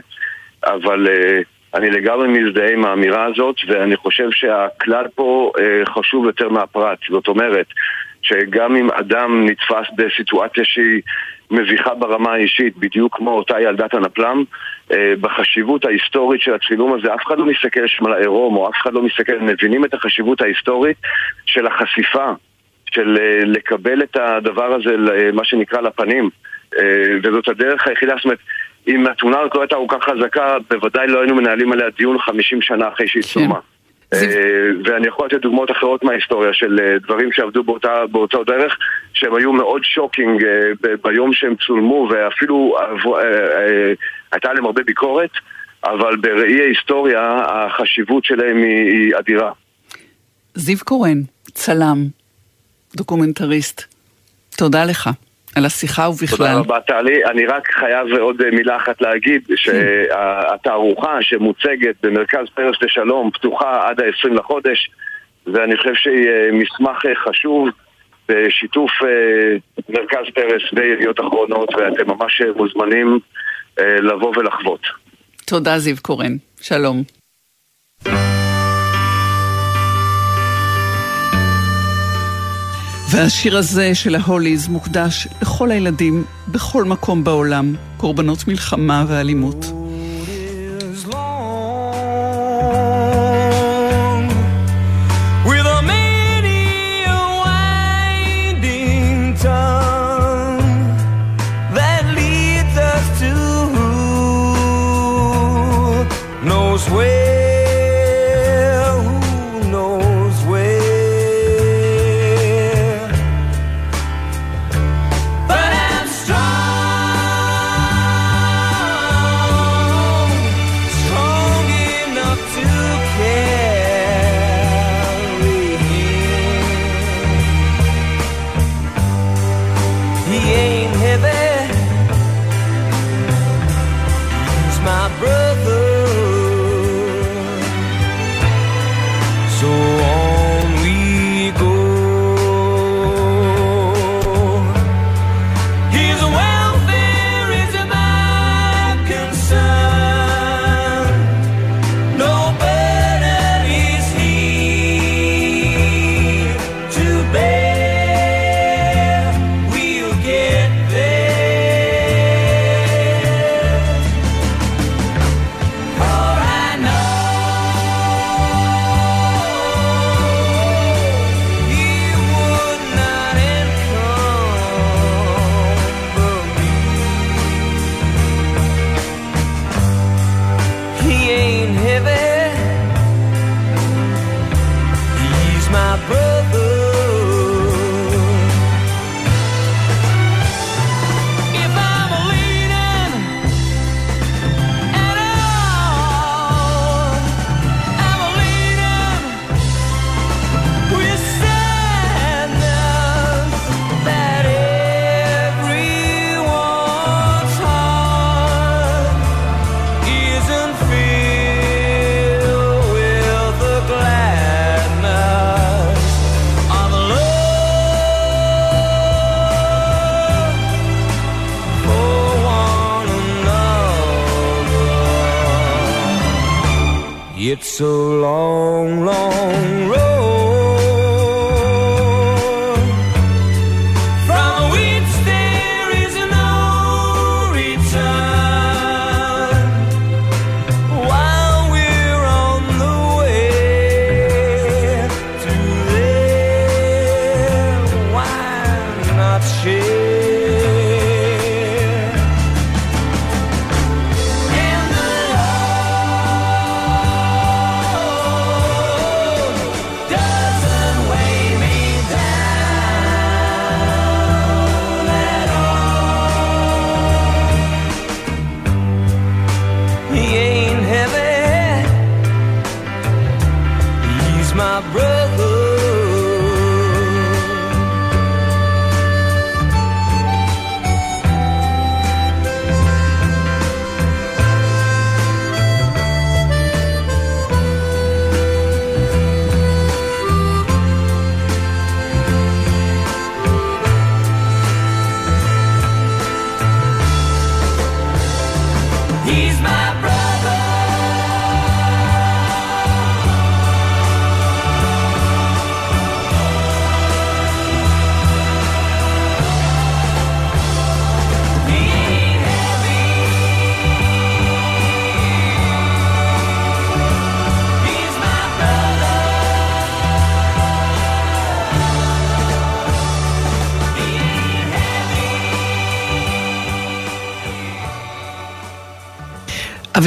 אבל 0.65 1.08
אה, 1.08 1.39
אני 1.73 1.89
לגמרי 1.89 2.28
מזדהה 2.28 2.73
עם 2.73 2.86
האמירה 2.86 3.25
הזאת, 3.25 3.56
ואני 3.67 3.95
חושב 3.95 4.28
שהכלל 4.32 5.06
פה 5.15 5.51
אה, 5.60 5.86
חשוב 5.86 6.25
יותר 6.25 6.49
מהפרט. 6.49 6.99
זאת 7.10 7.28
אומרת, 7.28 7.65
שגם 8.21 8.75
אם 8.75 8.91
אדם 8.91 9.45
נתפס 9.45 9.88
בסיטואציה 9.95 10.63
שהיא 10.65 11.01
מביכה 11.51 11.93
ברמה 11.93 12.32
האישית, 12.34 12.78
בדיוק 12.78 13.17
כמו 13.17 13.32
אותה 13.32 13.62
ילדת 13.62 13.93
הנפלם, 13.93 14.43
בחשיבות 15.21 15.86
ההיסטורית 15.86 16.41
של 16.41 16.54
הצילום 16.54 16.93
הזה, 16.93 17.13
אף 17.13 17.19
אחד 17.28 17.38
לא 17.38 17.45
מסתכל 17.45 17.88
שם 17.88 18.06
על 18.06 18.13
העירום, 18.13 18.56
או 18.56 18.69
אף 18.69 18.75
אחד 18.82 18.93
לא 18.93 19.01
מסתכל, 19.01 19.39
מבינים 19.39 19.86
את 19.86 19.93
החשיבות 19.93 20.41
ההיסטורית 20.41 20.97
של 21.45 21.67
החשיפה 21.67 22.32
של 22.91 23.17
אה, 23.21 23.45
לקבל 23.45 24.03
את 24.03 24.17
הדבר 24.19 24.73
הזה, 24.73 24.95
מה 25.33 25.45
שנקרא, 25.45 25.81
לפנים. 25.81 26.29
אה, 26.77 26.83
וזאת 27.23 27.47
הדרך 27.47 27.87
היחידה, 27.87 28.13
זאת 28.15 28.25
אומרת, 28.25 28.39
אם 28.87 29.07
התמונה 29.07 29.39
הזאת 29.39 29.55
לא 29.55 29.61
הייתה 29.61 29.75
כל 29.75 29.97
כך 29.97 30.09
חזקה, 30.09 30.57
בוודאי 30.69 31.07
לא 31.07 31.19
היינו 31.19 31.35
מנהלים 31.35 31.71
עליה 31.71 31.89
דיון 31.97 32.19
50 32.19 32.61
שנה 32.61 32.87
אחרי 32.87 33.07
שהיא 33.07 33.23
צולמה. 33.23 33.59
כן. 34.11 34.17
אה, 34.17 34.69
ואני 34.85 35.07
יכול 35.07 35.27
לתת 35.27 35.41
דוגמאות 35.41 35.71
אחרות 35.71 36.03
מההיסטוריה 36.03 36.53
של 36.53 36.79
דברים 37.01 37.31
שעבדו 37.31 37.63
באותה, 37.63 38.07
באותה 38.11 38.37
דרך 38.47 38.77
שהם 39.13 39.35
היו 39.35 39.53
מאוד 39.53 39.83
שוקינג 39.83 40.45
ביום 41.03 41.33
שהם 41.33 41.55
צולמו 41.55 42.09
ואפילו 42.11 42.77
הייתה 44.31 44.49
עליהם 44.49 44.65
הרבה 44.65 44.83
ביקורת 44.83 45.29
אבל 45.85 46.15
בראי 46.15 46.61
ההיסטוריה 46.61 47.37
החשיבות 47.47 48.25
שלהם 48.25 48.57
היא 48.57 49.15
אדירה. 49.19 49.51
זיו 50.53 50.77
קורן, 50.83 51.21
צלם, 51.43 51.97
דוקומנטריסט. 52.95 53.84
תודה 54.58 54.86
לך. 54.86 55.10
על 55.55 55.65
השיחה 55.65 56.10
ובכלל. 56.10 56.38
תודה 56.38 56.53
רבה, 56.53 56.79
טלי. 56.79 57.25
אני 57.25 57.45
רק 57.45 57.71
חייב 57.71 58.08
עוד 58.19 58.49
מילה 58.49 58.77
אחת 58.77 59.01
להגיד. 59.01 59.41
שהתערוכה 59.55 61.17
שמוצגת 61.21 61.95
במרכז 62.03 62.45
פרס 62.55 62.75
לשלום 62.81 63.31
פתוחה 63.31 63.89
עד 63.89 64.01
ה-20 64.01 64.34
לחודש, 64.34 64.89
ואני 65.47 65.77
חושב 65.77 65.93
שהיא 65.95 66.27
אה, 66.27 66.49
מסמך 66.51 67.05
אה, 67.05 67.15
חשוב 67.15 67.69
בשיתוף 68.29 68.91
אה, 69.03 69.58
מרכז 69.89 70.25
פרס 70.34 70.62
וידיעות 70.73 71.19
אחרונות, 71.19 71.69
ואתם 71.75 72.08
ממש 72.08 72.41
מוזמנים 72.55 73.19
לבוא 73.79 74.34
ולחוות. 74.38 74.81
תודה, 75.45 75.79
זיו 75.79 75.95
קורן. 76.01 76.38
שלום. 76.62 77.14
והשיר 83.09 83.57
הזה 83.57 83.95
של 83.95 84.15
ההוליז 84.15 84.67
מוקדש 84.67 85.27
לכל 85.41 85.71
הילדים 85.71 86.23
בכל 86.47 86.83
מקום 86.83 87.23
בעולם, 87.23 87.75
קורבנות 87.97 88.47
מלחמה 88.47 89.05
ואלימות. 89.07 89.84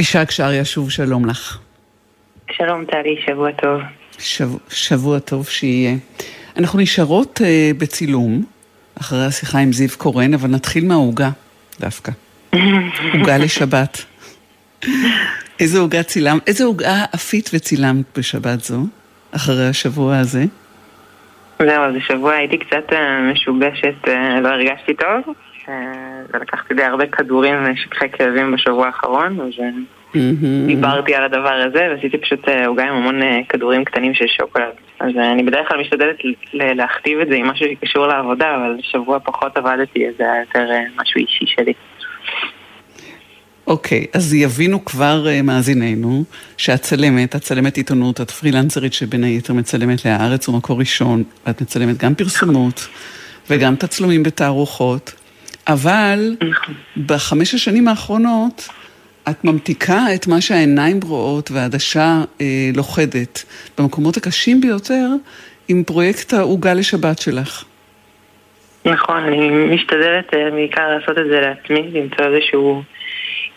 אבישג 0.09 0.31
שריה, 0.31 0.65
שוב 0.65 0.91
שלום 0.91 1.27
לך. 1.27 1.59
שלום 2.51 2.85
טלי, 2.85 3.17
שבוע 3.27 3.53
טוב. 3.53 3.81
שבוע, 4.19 4.59
שבוע 4.69 5.19
טוב 5.19 5.49
שיהיה. 5.49 5.97
אנחנו 6.57 6.79
נשארות 6.79 7.41
uh, 7.41 7.77
בצילום, 7.79 8.43
אחרי 9.01 9.25
השיחה 9.25 9.59
עם 9.59 9.73
זיו 9.73 9.89
קורן, 9.99 10.35
אבל 10.35 10.49
נתחיל 10.49 10.87
מהעוגה 10.87 11.31
דווקא. 11.81 12.13
עוגה 13.19 13.39
לשבת. 13.39 14.05
איזה 15.61 15.79
עוגה 15.79 16.03
צילמת, 16.03 16.49
איזה 16.49 16.65
עוגה 16.65 17.05
עפית 17.13 17.51
וצילמת 17.55 18.19
בשבת 18.19 18.61
זו, 18.61 18.79
אחרי 19.33 19.69
השבוע 19.69 20.19
הזה? 20.19 20.45
זהו, 21.59 21.85
אז 21.85 21.95
השבוע 21.97 22.33
הייתי 22.33 22.59
קצת 22.59 22.93
אה, 22.93 23.33
משובשת, 23.33 24.09
אה, 24.09 24.41
לא 24.41 24.49
הרגשתי 24.49 24.95
טוב, 24.95 25.35
אה, 25.69 26.23
ולקחתי 26.33 26.75
די 26.75 26.85
הרבה 26.85 27.07
כדורים 27.07 27.57
ושכחי 27.65 28.09
כאבים 28.09 28.53
בשבוע 28.53 28.87
האחרון, 28.87 29.41
אז 29.41 29.53
אה, 29.61 29.69
דיברתי 30.67 31.15
על 31.15 31.25
הדבר 31.25 31.53
הזה, 31.69 31.89
ועשיתי 31.91 32.19
פשוט 32.19 32.49
אה, 32.49 32.67
עוגה 32.67 32.85
עם 32.85 32.95
המון 32.95 33.23
אה, 33.23 33.41
כדורים 33.49 33.85
קטנים 33.85 34.15
של 34.15 34.25
שוקולד. 34.27 34.73
אז 35.01 35.11
אה, 35.19 35.33
אני 35.33 35.43
בדרך 35.43 35.69
כלל 35.69 35.81
משתדלת 35.81 36.17
להכתיב 36.53 37.21
את 37.21 37.29
זה 37.29 37.35
עם 37.35 37.47
משהו 37.47 37.67
שקשור 37.71 38.07
לעבודה, 38.07 38.57
אבל 38.57 38.77
שבוע 38.83 39.19
פחות 39.25 39.57
עבדתי, 39.57 40.09
אז 40.09 40.15
זה 40.19 40.25
היה 40.25 40.41
יותר 40.41 40.71
משהו 41.03 41.21
אישי 41.21 41.45
שלי. 41.47 41.73
אוקיי, 43.67 44.07
אז 44.15 44.35
יבינו 44.35 44.85
כבר 44.85 45.27
uh, 45.27 45.43
מאזיננו 45.43 46.25
שהצלמת, 46.57 47.35
הצלמת 47.35 47.77
עיתונות, 47.77 48.21
את 48.21 48.31
פרילנסרית 48.31 48.93
שבין 48.93 49.25
היתר 49.25 49.53
מצלמת 49.53 50.05
להארץ 50.05 50.49
ומקור 50.49 50.79
ראשון, 50.79 51.23
ואת 51.47 51.63
מצלמת 51.63 51.97
גם 51.97 52.15
פרסומות 52.15 52.89
וגם 53.51 53.77
תצלומים 53.77 54.23
בתערוכות, 54.23 55.15
אבל 55.69 56.37
בחמש 57.07 57.55
השנים 57.55 57.89
האחרונות 57.89 58.69
את 59.31 59.45
ממתיקה 59.45 60.01
את 60.15 60.27
מה 60.27 60.41
שהעיניים 60.41 61.01
רואות 61.09 61.51
והעדשה 61.51 62.25
אה, 62.41 62.47
לוכדת 62.77 63.45
במקומות 63.79 64.17
הקשים 64.17 64.61
ביותר 64.61 65.07
עם 65.69 65.83
פרויקט 65.85 66.33
העוגה 66.33 66.75
לשבת 66.75 67.19
שלך. 67.19 67.65
נכון, 68.85 69.17
אני 69.17 69.51
משתדלת 69.75 70.35
אה, 70.35 70.51
בעיקר 70.51 70.89
לעשות 70.89 71.19
את 71.19 71.27
זה 71.31 71.41
לעצמי, 71.41 71.91
למצוא 71.93 72.25
איזשהו 72.27 72.83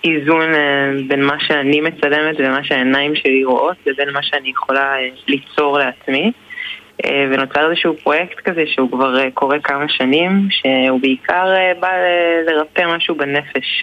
איזון 0.03 0.53
אה, 0.53 0.91
בין 1.07 1.23
מה 1.23 1.35
שאני 1.39 1.81
מצלמת 1.81 2.35
ומה 2.39 2.63
שהעיניים 2.63 3.15
שלי 3.15 3.43
רואות 3.45 3.77
לבין 3.85 4.09
מה 4.09 4.23
שאני 4.23 4.49
יכולה 4.49 4.95
אה, 4.95 5.09
ליצור 5.27 5.79
לעצמי. 5.79 6.31
אה, 7.05 7.25
ונוצר 7.31 7.69
איזשהו 7.69 7.93
פרויקט 8.03 8.39
כזה 8.39 8.63
שהוא 8.67 8.91
כבר 8.91 9.19
אה, 9.19 9.31
קורה 9.33 9.59
כמה 9.59 9.85
שנים, 9.89 10.47
שהוא 10.49 11.01
בעיקר 11.01 11.53
אה, 11.57 11.71
בא 11.79 11.91
לרפא 12.47 12.95
משהו 12.95 13.15
בנפש. 13.15 13.81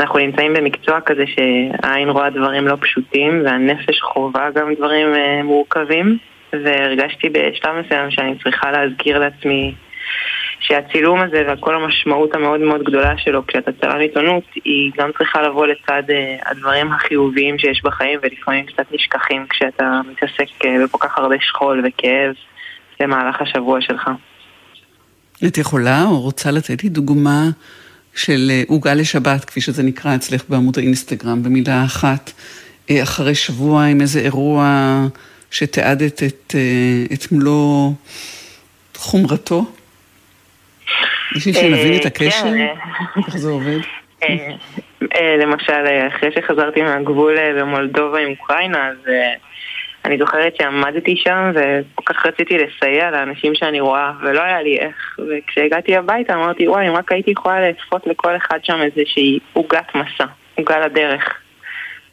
אנחנו 0.00 0.18
נמצאים 0.18 0.54
במקצוע 0.54 1.00
כזה 1.00 1.24
שהעין 1.26 2.08
רואה 2.08 2.30
דברים 2.30 2.68
לא 2.68 2.76
פשוטים 2.80 3.42
והנפש 3.44 4.00
חווה 4.00 4.50
גם 4.54 4.74
דברים 4.74 5.14
אה, 5.14 5.42
מורכבים 5.42 6.18
והרגשתי 6.52 7.28
בשלב 7.28 7.74
מסוים 7.84 8.10
שאני 8.10 8.34
צריכה 8.42 8.70
להזכיר 8.70 9.18
לעצמי 9.18 9.74
שהצילום 10.60 11.20
הזה 11.20 11.42
וכל 11.48 11.74
המשמעות 11.74 12.34
המאוד 12.34 12.60
מאוד 12.60 12.82
גדולה 12.82 13.18
שלו 13.18 13.46
כשאתה 13.46 13.70
צלם 13.80 13.98
עיתונות 13.98 14.44
היא 14.64 14.92
גם 14.98 15.10
צריכה 15.18 15.42
לבוא 15.42 15.66
לצד 15.66 16.02
אה, 16.10 16.36
הדברים 16.46 16.92
החיוביים 16.92 17.58
שיש 17.58 17.82
בחיים 17.84 18.18
ולפעמים 18.22 18.66
קצת 18.66 18.86
נשכחים 18.92 19.46
כשאתה 19.50 20.00
מתעסק 20.10 20.64
אה, 20.64 20.84
בכל 20.84 20.98
כך 21.00 21.18
הרבה 21.18 21.36
שכול 21.40 21.82
וכאב 21.86 22.34
במהלך 23.00 23.40
השבוע 23.40 23.80
שלך. 23.80 24.10
את 25.46 25.58
יכולה 25.58 26.04
או 26.04 26.20
רוצה 26.20 26.50
לתת 26.50 26.84
לי 26.84 26.88
דוגמה 26.88 27.42
של 28.16 28.50
אה, 28.50 28.62
עוגה 28.68 28.94
לשבת, 28.94 29.44
כפי 29.44 29.60
שזה 29.60 29.82
נקרא 29.82 30.14
אצלך 30.14 30.42
בעמוד 30.48 30.78
האינסטגרם, 30.78 31.42
במילה 31.42 31.84
אחת, 31.84 32.32
אה, 32.90 33.02
אחרי 33.02 33.34
שבוע 33.34 33.84
עם 33.84 34.00
איזה 34.00 34.20
אירוע 34.20 34.66
שתיעדת 35.50 36.22
את, 36.22 36.54
אה, 36.54 37.14
את 37.14 37.32
מלוא 37.32 37.92
חומרתו? 38.96 39.64
בשביל 41.36 41.54
שנבין 41.54 42.00
את 42.00 42.06
הקשר? 42.06 42.42
כן. 42.42 42.66
איך 43.26 43.36
זה 43.36 43.48
עובד? 43.48 43.78
למשל, 45.38 45.84
אחרי 46.08 46.30
שחזרתי 46.34 46.82
מהגבול 46.82 47.36
במולדובה 47.60 48.18
עם 48.18 48.30
אוקראינה, 48.30 48.88
אז 48.88 48.96
אני 50.06 50.18
זוכרת 50.18 50.56
שעמדתי 50.56 51.16
שם 51.16 51.52
וכל 51.54 52.02
כך 52.12 52.26
רציתי 52.26 52.58
לסייע 52.58 53.10
לאנשים 53.10 53.54
שאני 53.54 53.80
רואה, 53.80 54.12
ולא 54.22 54.40
היה 54.40 54.62
לי 54.62 54.78
איך. 54.78 55.18
וכשהגעתי 55.18 55.96
הביתה 55.96 56.34
אמרתי, 56.34 56.68
וואי, 56.68 56.88
אם 56.88 56.96
רק 56.96 57.12
הייתי 57.12 57.30
יכולה 57.30 57.68
לאספות 57.68 58.06
לכל 58.06 58.36
אחד 58.36 58.58
שם 58.62 58.82
איזושהי 58.82 59.38
עוגת 59.52 59.94
מסע, 59.94 60.24
עוגה 60.54 60.78
לדרך. 60.78 61.40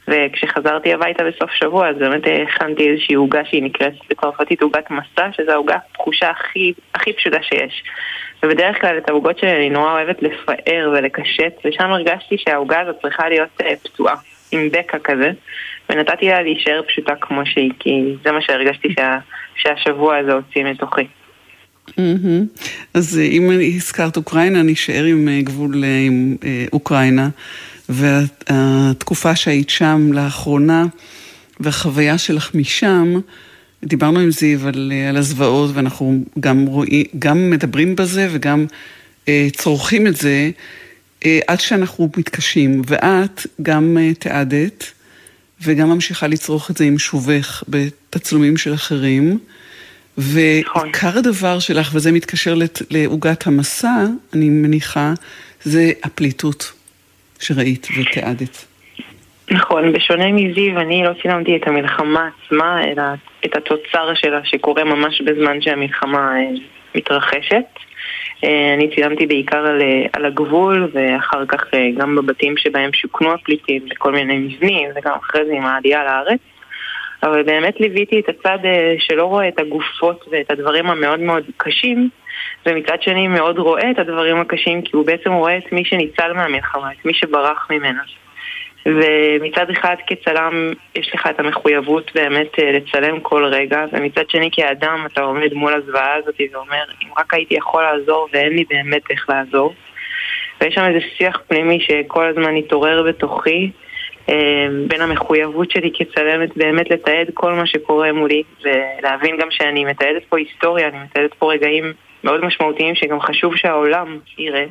וכשחזרתי 0.08 0.94
הביתה 0.94 1.24
בסוף 1.24 1.52
שבוע, 1.52 1.90
אז 1.90 1.96
באמת 1.98 2.22
הכנתי 2.48 2.90
איזושהי 2.90 3.16
עוגה 3.16 3.46
שהיא 3.46 3.64
נקראת 3.64 3.94
בצרפתית 4.10 4.62
עוגת 4.62 4.92
מסע, 4.92 5.28
שזו 5.32 5.52
העוגה 5.52 5.78
התחושה 5.92 6.30
הכי, 6.30 6.74
הכי 6.96 7.14
פשוטה 7.14 7.44
שיש. 7.44 7.84
ובדרך 8.44 8.82
כלל 8.82 8.98
את 8.98 9.10
העוגות 9.10 9.40
שלי 9.40 9.56
אני 9.56 9.70
נורא 9.70 9.92
אוהבת 9.92 10.22
לפאר 10.22 10.94
ולקשט, 10.94 11.54
ושם 11.66 11.92
הרגשתי 11.92 12.38
שהעוגה 12.38 12.82
הזאת 12.82 12.96
צריכה 13.02 13.30
להיות 13.30 13.62
אה, 13.62 13.74
פצועה, 13.84 14.16
עם 14.52 14.70
בקע 14.72 15.00
כזה, 15.00 15.32
ונתתי 15.94 16.26
לה 16.26 16.42
להישאר 16.42 16.82
פשוטה 16.88 17.14
כמו 17.22 17.46
שהיא, 17.46 17.72
כי 17.80 18.16
זה 18.26 18.32
מה 18.32 18.42
שהרגשתי 18.42 18.88
שה, 19.00 19.18
שהשבוע 19.56 20.18
הזה 20.18 20.34
הוציא 20.34 20.64
מתוכי. 20.64 21.08
מהמם. 21.98 22.46
אז 22.94 23.20
אה, 23.20 23.24
אם 23.24 23.50
הזכרת 23.76 24.18
אוקראינה, 24.18 24.64
נשאר 24.64 25.04
עם 25.04 25.28
אה, 25.28 25.42
גבול 25.42 25.84
אה, 25.84 26.00
עם 26.08 26.36
אוקראינה, 26.74 27.30
והתקופה 27.90 29.36
שהיית 29.36 29.70
שם 29.70 30.14
לאחרונה, 30.14 30.86
והחוויה 31.60 32.18
שלך 32.18 32.56
משם, 32.56 33.20
דיברנו 33.84 34.20
עם 34.20 34.32
זיו 34.32 34.68
על, 34.68 34.92
על 35.10 35.18
הזוועות, 35.18 35.70
ואנחנו 35.74 36.24
גם 36.40 36.66
רואים, 36.66 37.06
גם 37.20 37.50
מדברים 37.50 37.96
בזה 37.96 38.28
וגם 38.32 38.66
אה, 39.28 39.48
צורכים 39.54 40.08
את 40.08 40.16
זה, 40.16 40.50
אה, 41.26 41.40
עד 41.48 41.60
שאנחנו 41.60 42.10
מתקשים, 42.18 42.82
ואת 42.88 43.48
גם 43.62 43.98
אה, 44.00 44.14
תיעדת. 44.14 44.93
וגם 45.66 45.90
ממשיכה 45.90 46.28
לצרוך 46.28 46.72
את 46.72 46.78
זה 46.78 46.84
עם 46.86 47.00
שובך 47.00 47.64
בתצלומים 47.68 48.58
של 48.58 48.74
אחרים. 48.74 49.40
ועיקר 50.18 51.18
הדבר 51.18 51.60
שלך, 51.60 51.90
וזה 51.94 52.12
מתקשר 52.12 52.54
לת- 52.56 52.82
לעוגת 52.92 53.48
המסע, 53.48 54.04
אני 54.34 54.50
מניחה, 54.50 55.14
זה 55.64 55.92
הפליטות 56.04 56.72
שראית 57.40 57.88
ותיעדת. 58.02 58.66
נכון, 59.52 59.94
בשונה 59.94 60.32
מזיו, 60.32 60.80
אני 60.82 61.04
לא 61.04 61.10
צילמתי 61.22 61.56
את 61.56 61.68
המלחמה 61.68 62.30
עצמה, 62.46 62.84
אלא 62.84 63.04
את 63.46 63.56
התוצר 63.58 64.14
שלה 64.16 64.40
שקורה 64.44 64.84
ממש 64.84 65.22
בזמן 65.22 65.62
שהמלחמה 65.62 66.18
אה, 66.36 66.60
מתרחשת. 66.96 67.66
אה, 68.44 68.74
אני 68.74 68.96
צילמתי 68.96 69.26
בעיקר 69.26 69.58
על, 69.58 69.82
אה, 69.82 70.06
על 70.14 70.26
הגבול, 70.26 70.92
ואחר 70.94 71.46
כך 71.46 71.64
אה, 71.74 71.90
גם 71.98 72.16
בבתים 72.16 72.58
שבהם 72.58 72.94
שוכנו 72.94 73.32
הפליטים, 73.32 73.86
בכל 73.90 74.12
מיני 74.12 74.38
מבנים, 74.38 74.90
וגם 74.96 75.14
אחרי 75.22 75.46
זה 75.46 75.54
עם 75.54 75.66
העלייה 75.66 76.04
לארץ. 76.04 76.40
אבל 77.24 77.44
באמת 77.44 77.80
ליוויתי 77.80 78.20
את 78.20 78.30
הצד 78.30 78.58
שלא 79.00 79.26
רואה 79.26 79.48
את 79.48 79.60
הגופות 79.60 80.26
ואת 80.32 80.52
הדברים 80.52 80.90
המאוד 80.90 81.20
מאוד 81.20 81.44
קשים, 81.58 82.10
ומצד 82.66 83.02
שני 83.02 83.28
מאוד 83.28 83.58
רואה 83.58 83.92
את 83.92 84.00
הדברים 84.00 84.38
הקשים, 84.38 84.82
כי 84.82 84.92
הוא 84.94 85.06
בעצם 85.06 85.32
רואה 85.32 85.58
את 85.58 85.72
מי 85.72 85.86
שניצל 85.86 86.34
מהמלחמה, 86.34 86.92
את 86.92 87.06
מי 87.06 87.14
שברח 87.14 87.68
ממנה. 87.70 88.02
ומצד 88.86 89.70
אחד 89.70 89.96
כצלם 90.08 90.72
יש 90.96 91.12
לך 91.14 91.28
את 91.30 91.40
המחויבות 91.40 92.12
באמת 92.16 92.60
אה, 92.60 92.72
לצלם 92.72 93.20
כל 93.20 93.46
רגע, 93.46 93.86
ומצד 93.92 94.30
שני 94.30 94.50
כאדם 94.52 95.06
אתה 95.06 95.22
עומד 95.22 95.54
מול 95.54 95.74
הזוועה 95.74 96.16
הזאת 96.16 96.36
ואומר, 96.52 96.84
אם 97.04 97.10
רק 97.18 97.34
הייתי 97.34 97.56
יכול 97.56 97.84
לעזור 97.84 98.28
ואין 98.34 98.54
לי 98.54 98.64
באמת 98.70 99.02
איך 99.10 99.30
לעזור. 99.30 99.74
ויש 100.62 100.76
שם 100.76 100.86
איזה 100.86 101.00
שיח 101.18 101.42
פנימי 101.48 101.80
שכל 101.80 102.28
הזמן 102.28 102.56
התעורר 102.56 103.04
בתוכי, 103.04 103.72
אה, 104.30 104.68
בין 104.88 105.02
המחויבות 105.02 105.72
שלי 105.72 105.92
כצלמת 105.94 106.58
באמת 106.58 106.92
לתעד 106.92 107.28
כל 107.34 107.54
מה 107.54 107.66
שקורה 107.66 108.12
מולי, 108.12 108.44
ולהבין 108.62 109.38
גם 109.38 109.48
שאני 109.52 109.86
מתעדת 109.86 110.24
פה 110.30 110.38
היסטוריה, 110.38 110.88
אני 110.88 110.98
מתעדת 111.04 111.34
פה 111.34 111.54
רגעים 111.54 111.94
מאוד 112.24 112.46
משמעותיים 112.46 112.96
שגם 112.96 113.22
חשוב 113.22 113.56
שהעולם 113.56 114.18
יראה. 114.38 114.66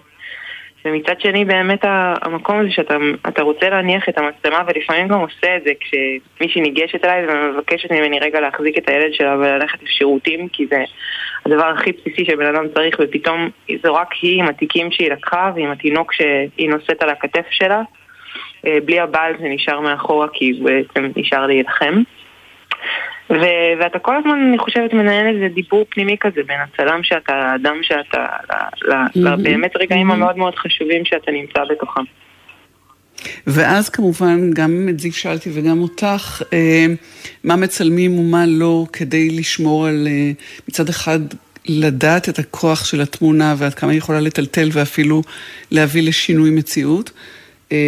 ומצד 0.85 1.21
שני 1.21 1.45
באמת 1.45 1.81
המקום 2.23 2.59
הזה 2.61 2.71
שאתה 2.71 2.97
אתה 3.29 3.43
רוצה 3.43 3.69
להניח 3.69 4.09
את 4.09 4.19
המצלמה 4.19 4.63
ולפעמים 4.67 5.09
גם 5.09 5.21
עושה 5.21 5.57
את 5.57 5.63
זה 5.65 5.71
כשמישהי 5.81 6.61
ניגשת 6.61 7.05
אליי 7.05 7.27
ומבקשת 7.29 7.93
ממני 7.93 8.19
רגע 8.19 8.41
להחזיק 8.41 8.79
את 8.79 8.89
הילד 8.89 9.13
שלה 9.13 9.37
וללכת 9.37 9.83
לשירותים 9.83 10.49
כי 10.49 10.67
זה 10.71 10.85
הדבר 11.47 11.67
הכי 11.67 11.93
בסיסי 11.93 12.25
שבן 12.25 12.47
אדם 12.47 12.65
צריך 12.75 12.97
ופתאום 13.01 13.49
זו 13.83 13.95
רק 13.95 14.13
היא 14.23 14.43
עם 14.43 14.49
התיקים 14.49 14.91
שהיא 14.91 15.11
לקחה 15.11 15.53
ועם 15.55 15.71
התינוק 15.71 16.13
שהיא 16.13 16.71
נושאת 16.71 17.03
על 17.03 17.11
הכתף 17.11 17.47
שלה. 17.51 17.83
אה, 18.67 18.79
בלי 18.85 19.01
הבעל 19.01 19.35
זה 19.39 19.49
נשאר 19.49 19.81
מאחורה 19.81 20.27
כי 20.33 20.51
הוא 20.51 20.71
בעצם 20.71 21.13
נשאר 21.17 21.47
להילחם 21.47 22.03
ו- 23.31 23.73
ואתה 23.81 23.99
כל 23.99 24.17
הזמן, 24.17 24.47
אני 24.49 24.59
חושבת, 24.59 24.93
מנהל 24.93 25.27
איזה 25.27 25.55
דיבור 25.55 25.85
פנימי 25.91 26.17
כזה 26.21 26.41
בין 26.47 26.57
הצלם 26.61 27.03
שאתה, 27.03 27.33
האדם 27.35 27.77
שאתה, 27.83 28.27
ל- 28.85 28.93
ל- 28.93 29.33
לבאמת 29.33 29.77
רגעים 29.77 30.11
המאוד 30.11 30.37
מאוד 30.37 30.55
חשובים 30.55 31.05
שאתה 31.05 31.31
נמצא 31.31 31.61
בתוכם. 31.71 32.03
ואז 33.47 33.89
כמובן, 33.89 34.51
גם 34.51 34.87
את 34.91 35.01
זיו 35.01 35.13
שאלתי 35.13 35.51
וגם 35.55 35.81
אותך, 35.83 36.43
אה, 36.53 36.87
מה 37.45 37.57
מצלמים 37.57 38.19
ומה 38.19 38.47
לא, 38.47 38.87
כדי 38.93 39.31
לשמור 39.31 39.87
על, 39.87 40.09
אה, 40.11 40.31
מצד 40.69 40.89
אחד, 40.89 41.21
לדעת 41.69 42.29
את 42.29 42.39
הכוח 42.39 42.85
של 42.85 43.01
התמונה 43.01 43.55
ועד 43.59 43.75
כמה 43.75 43.91
היא 43.91 43.99
יכולה 43.99 44.21
לטלטל 44.21 44.69
ואפילו 44.73 45.23
להביא 45.71 46.03
לשינוי 46.03 46.51
מציאות, 46.51 47.11
אה, 47.73 47.79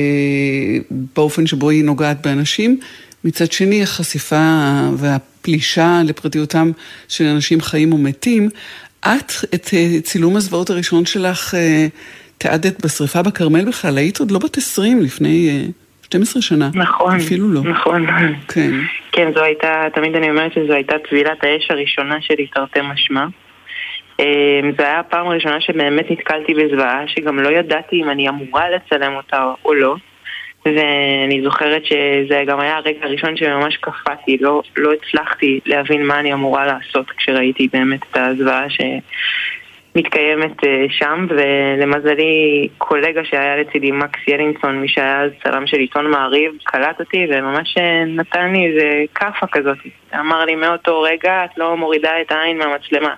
באופן 0.90 1.46
שבו 1.46 1.70
היא 1.70 1.84
נוגעת 1.84 2.26
באנשים. 2.26 2.80
מצד 3.24 3.52
שני, 3.52 3.82
החשיפה 3.82 4.46
והפלישה 4.96 6.00
לפרטיותם 6.04 6.70
של 7.08 7.24
אנשים 7.24 7.60
חיים 7.60 7.92
ומתים. 7.92 8.48
את, 9.00 9.32
את 9.54 9.68
אה, 9.74 10.00
צילום 10.02 10.36
הזוועות 10.36 10.70
הראשון 10.70 11.04
שלך, 11.06 11.54
אה, 11.54 11.86
תיעדת 12.38 12.84
בשריפה 12.84 13.22
בכרמל 13.22 13.64
בכלל, 13.64 13.98
היית 13.98 14.20
עוד 14.20 14.30
לא 14.30 14.38
בת 14.38 14.56
20 14.56 15.00
לפני 15.00 15.48
אה, 15.50 15.70
12 16.02 16.42
שנה. 16.42 16.70
נכון. 16.74 17.16
אפילו 17.16 17.48
לא. 17.48 17.60
נכון. 17.60 18.06
כן. 18.48 18.70
כן, 19.12 19.30
זו 19.34 19.42
הייתה, 19.42 19.84
תמיד 19.94 20.16
אני 20.16 20.30
אומרת 20.30 20.52
שזו 20.52 20.72
הייתה 20.72 20.94
טבילת 21.08 21.44
האש 21.44 21.70
הראשונה 21.70 22.16
שלי, 22.20 22.46
תרתי 22.46 22.80
משמע. 22.92 23.26
אה, 24.20 24.60
זו 24.62 24.66
הייתה 24.66 24.98
הפעם 24.98 25.26
הראשונה 25.26 25.60
שבאמת 25.60 26.10
נתקלתי 26.10 26.54
בזוועה, 26.54 27.02
שגם 27.06 27.38
לא 27.38 27.48
ידעתי 27.48 27.96
אם 27.96 28.10
אני 28.10 28.28
אמורה 28.28 28.64
לצלם 28.70 29.12
אותה 29.14 29.52
או 29.64 29.74
לא. 29.74 29.96
ואני 30.68 31.40
זוכרת 31.44 31.82
שזה 31.84 32.42
גם 32.46 32.60
היה 32.60 32.76
הרגע 32.76 32.98
הראשון 33.02 33.36
שממש 33.36 33.76
קפאתי, 33.76 34.36
לא, 34.40 34.62
לא 34.76 34.90
הצלחתי 34.92 35.60
להבין 35.66 36.06
מה 36.06 36.20
אני 36.20 36.32
אמורה 36.32 36.66
לעשות 36.66 37.10
כשראיתי 37.10 37.68
באמת 37.72 38.00
את 38.10 38.16
הזוועה 38.16 38.64
שמתקיימת 39.94 40.64
אה, 40.64 40.84
שם, 40.90 41.26
ולמזלי 41.30 42.68
קולגה 42.78 43.20
שהיה 43.24 43.56
לצידי, 43.56 43.90
מקס 43.92 44.20
ילינסון, 44.28 44.80
מי 44.80 44.88
שהיה 44.88 45.20
אז 45.22 45.30
צלם 45.42 45.66
של 45.66 45.76
עיתון 45.76 46.10
מעריב, 46.10 46.52
קלט 46.64 47.00
אותי 47.00 47.26
וממש 47.30 47.74
אה, 47.78 48.04
נתן 48.06 48.52
לי 48.52 48.66
איזה 48.66 48.88
כאפה 49.14 49.46
כזאת. 49.52 49.78
אמר 50.20 50.44
לי 50.44 50.54
מאותו 50.54 51.00
רגע 51.00 51.44
את 51.44 51.58
לא 51.58 51.76
מורידה 51.76 52.10
את 52.20 52.32
העין 52.32 52.58
מהמצלמה. 52.58 53.14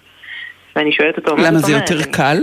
ואני 0.77 0.93
שואלת 0.93 1.17
אותו, 1.17 1.37
מה 1.37 1.43
למה 1.51 1.59
זה? 1.59 1.73
יותר 1.73 1.95
אני- 1.95 2.13
קל? 2.13 2.37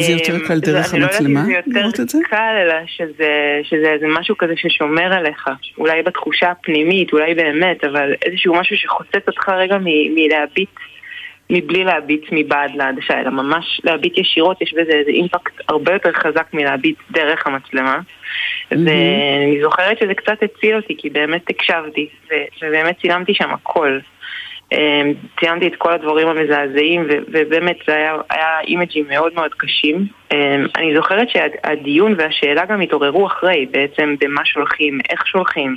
זה 0.00 0.12
יותר 0.12 0.46
קל 0.48 0.60
דרך 0.60 0.94
המצלמה 0.94 1.40
אני 1.44 1.52
לא 1.52 1.56
יודעת 1.56 1.74
לראות 1.76 2.00
אם 2.00 2.04
את 2.04 2.08
זה 2.08 2.12
זה? 2.12 2.18
יותר 2.18 2.28
קל, 2.30 2.54
אלא 2.62 2.74
שזה, 2.86 3.60
שזה 3.62 3.92
איזה 3.92 4.06
משהו 4.08 4.36
כזה 4.38 4.52
ששומר 4.56 5.12
עליך. 5.12 5.48
אולי 5.78 6.02
בתחושה 6.02 6.50
הפנימית, 6.50 7.12
אולי 7.12 7.34
באמת, 7.34 7.84
אבל 7.84 8.14
איזשהו 8.24 8.54
משהו 8.54 8.76
שחוצץ 8.76 9.28
אותך 9.28 9.48
רגע 9.48 9.76
מלהביט, 10.14 10.70
מבלי 11.50 11.84
להביט 11.84 12.24
מבעד 12.32 12.70
לעדשה, 12.74 13.20
אלא 13.20 13.30
ממש 13.30 13.80
להביט 13.84 14.18
ישירות, 14.18 14.62
יש 14.62 14.72
בזה 14.72 14.92
איזה 14.92 15.10
אימפקט 15.10 15.52
הרבה 15.68 15.92
יותר 15.92 16.12
חזק 16.12 16.46
מלהביט 16.52 16.96
דרך 17.10 17.46
המצלמה. 17.46 17.98
ואני 18.70 19.58
זוכרת 19.62 19.98
שזה 19.98 20.14
קצת 20.14 20.42
הציל 20.42 20.76
אותי, 20.76 20.94
כי 20.98 21.10
באמת 21.10 21.50
הקשבתי, 21.50 22.08
ובאמת 22.62 23.00
צילמתי 23.00 23.34
שם 23.34 23.50
הכל. 23.50 23.98
אמ, 24.72 25.12
ציימתי 25.40 25.66
את 25.66 25.76
כל 25.78 25.92
הדברים 25.92 26.28
המזעזעים 26.28 27.06
ובאמת 27.32 27.76
זה 27.86 27.94
היה, 27.94 28.14
היה 28.30 28.60
אימג'ים 28.60 29.04
מאוד 29.08 29.34
מאוד 29.34 29.54
קשים. 29.54 30.06
אמ, 30.32 30.66
אני 30.76 30.96
זוכרת 30.96 31.28
שהדיון 31.28 32.14
והשאלה 32.18 32.64
גם 32.64 32.80
התעוררו 32.80 33.26
אחרי, 33.26 33.66
בעצם 33.70 34.14
במה 34.20 34.44
שולחים, 34.44 34.98
איך 35.10 35.26
שולחים, 35.26 35.76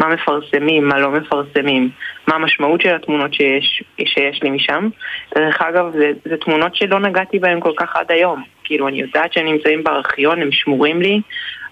מה 0.00 0.08
מפרסמים, 0.08 0.88
מה 0.88 0.98
לא 0.98 1.10
מפרסמים, 1.10 1.90
מה 2.28 2.34
המשמעות 2.34 2.80
של 2.80 2.94
התמונות 2.94 3.34
שיש, 3.34 3.82
שיש 4.04 4.42
לי 4.42 4.50
משם. 4.50 4.88
דרך 5.34 5.62
אגב, 5.62 5.92
זה, 5.92 6.12
זה 6.24 6.36
תמונות 6.36 6.76
שלא 6.76 7.00
נגעתי 7.00 7.38
בהן 7.38 7.60
כל 7.60 7.72
כך 7.76 7.96
עד 7.96 8.12
היום. 8.12 8.42
כאילו, 8.64 8.88
אני 8.88 9.00
יודעת 9.00 9.32
שהם 9.32 9.46
נמצאים 9.46 9.84
בארכיון, 9.84 10.42
הם 10.42 10.52
שמורים 10.52 11.02
לי, 11.02 11.20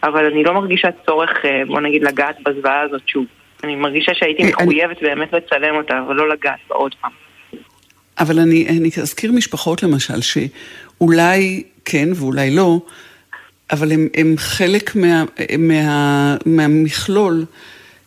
אבל 0.03 0.27
אני 0.27 0.45
לא 0.45 0.55
מרגישה 0.55 0.89
צורך, 1.07 1.45
אה, 1.45 1.63
בוא 1.67 1.81
נגיד, 1.81 2.03
לגעת 2.03 2.37
בזוועה 2.43 2.81
הזאת 2.81 3.09
שוב. 3.09 3.25
אני 3.67 3.75
מרגישה 3.77 4.13
שהייתי 4.15 4.43
אני- 4.43 4.53
מחויבת 4.53 5.03
באמת 5.03 5.33
לצלם 5.33 5.75
אותה, 5.77 5.95
אבל 6.07 6.15
לא 6.15 6.29
לגעת 6.29 6.59
בה 6.71 6.75
עוד 6.77 6.95
פעם. 7.01 7.11
אבל 8.19 8.39
אני, 8.39 8.69
אני 8.69 8.91
אזכיר 9.03 9.33
משפחות 9.33 9.83
למשל, 9.83 10.21
שאולי 10.21 11.63
כן 11.85 12.09
ואולי 12.15 12.51
לא, 12.51 12.81
אבל 13.73 13.93
הם, 13.93 14.09
הם 14.15 14.35
חלק 14.39 14.97
מה, 14.97 15.25
מה, 15.59 16.37
מהמכלול, 16.47 17.45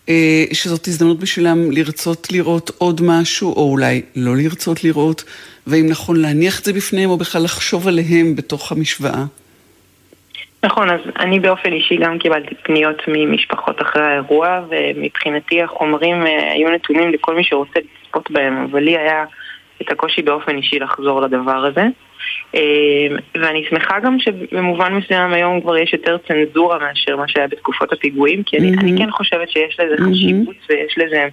אה, 0.10 0.44
שזאת 0.54 0.88
הזדמנות 0.88 1.20
בשבילם 1.20 1.72
לרצות 1.72 2.28
לראות 2.32 2.72
עוד 2.78 3.02
משהו, 3.02 3.54
או 3.54 3.72
אולי 3.72 4.02
לא 4.16 4.38
לרצות 4.38 4.84
לראות, 4.84 5.24
ואם 5.68 5.88
נכון 5.90 6.22
להניח 6.22 6.60
את 6.60 6.66
זה 6.66 6.74
בפניהם, 6.74 7.10
או 7.10 7.18
בכלל 7.18 7.44
לחשוב 7.44 7.88
עליהם 7.88 8.36
בתוך 8.36 8.72
המשוואה. 8.72 9.26
נכון, 10.64 10.90
אז 10.90 11.00
אני 11.20 11.40
באופן 11.40 11.74
אישי 11.74 11.98
גם 11.98 12.20
קיבלתי 12.20 12.56
פניות 12.56 13.02
ממשפחות 13.08 13.82
אחרי 13.82 14.04
האירוע, 14.04 14.62
ומבחינתי 14.70 15.62
החומרים 15.62 16.26
אה, 16.26 16.52
היו 16.52 16.70
נתונים 16.70 17.10
לכל 17.10 17.36
מי 17.36 17.44
שרוצה 17.44 17.80
לצפות 17.80 18.32
בהם, 18.32 18.68
אבל 18.72 18.80
לי 18.80 18.98
היה 18.98 19.26
את 19.82 19.92
הקושי 19.92 20.22
באופן 20.22 20.58
אישי 20.58 20.80
לחזור 20.80 21.22
לדבר 21.22 21.66
הזה. 21.66 21.84
אה, 22.56 23.08
ואני 23.36 23.66
שמחה 23.70 24.00
גם 24.00 24.20
שבמובן 24.20 24.94
מסוים 24.94 25.34
היום 25.34 25.62
כבר 25.62 25.78
יש 25.78 25.94
יותר 25.94 26.18
צנזורה 26.28 26.80
מאשר 26.80 27.16
מה 27.16 27.28
שהיה 27.28 27.48
בתקופות 27.48 27.94
הפיגועים, 27.94 28.44
כי 28.44 28.58
אני, 28.58 28.72
אני 28.82 28.98
כן 28.98 29.12
חושבת 29.12 29.50
שיש 29.50 29.80
לזה 29.80 29.96
חשיבות 30.10 30.56
ויש 30.70 30.98
לזה 30.98 31.28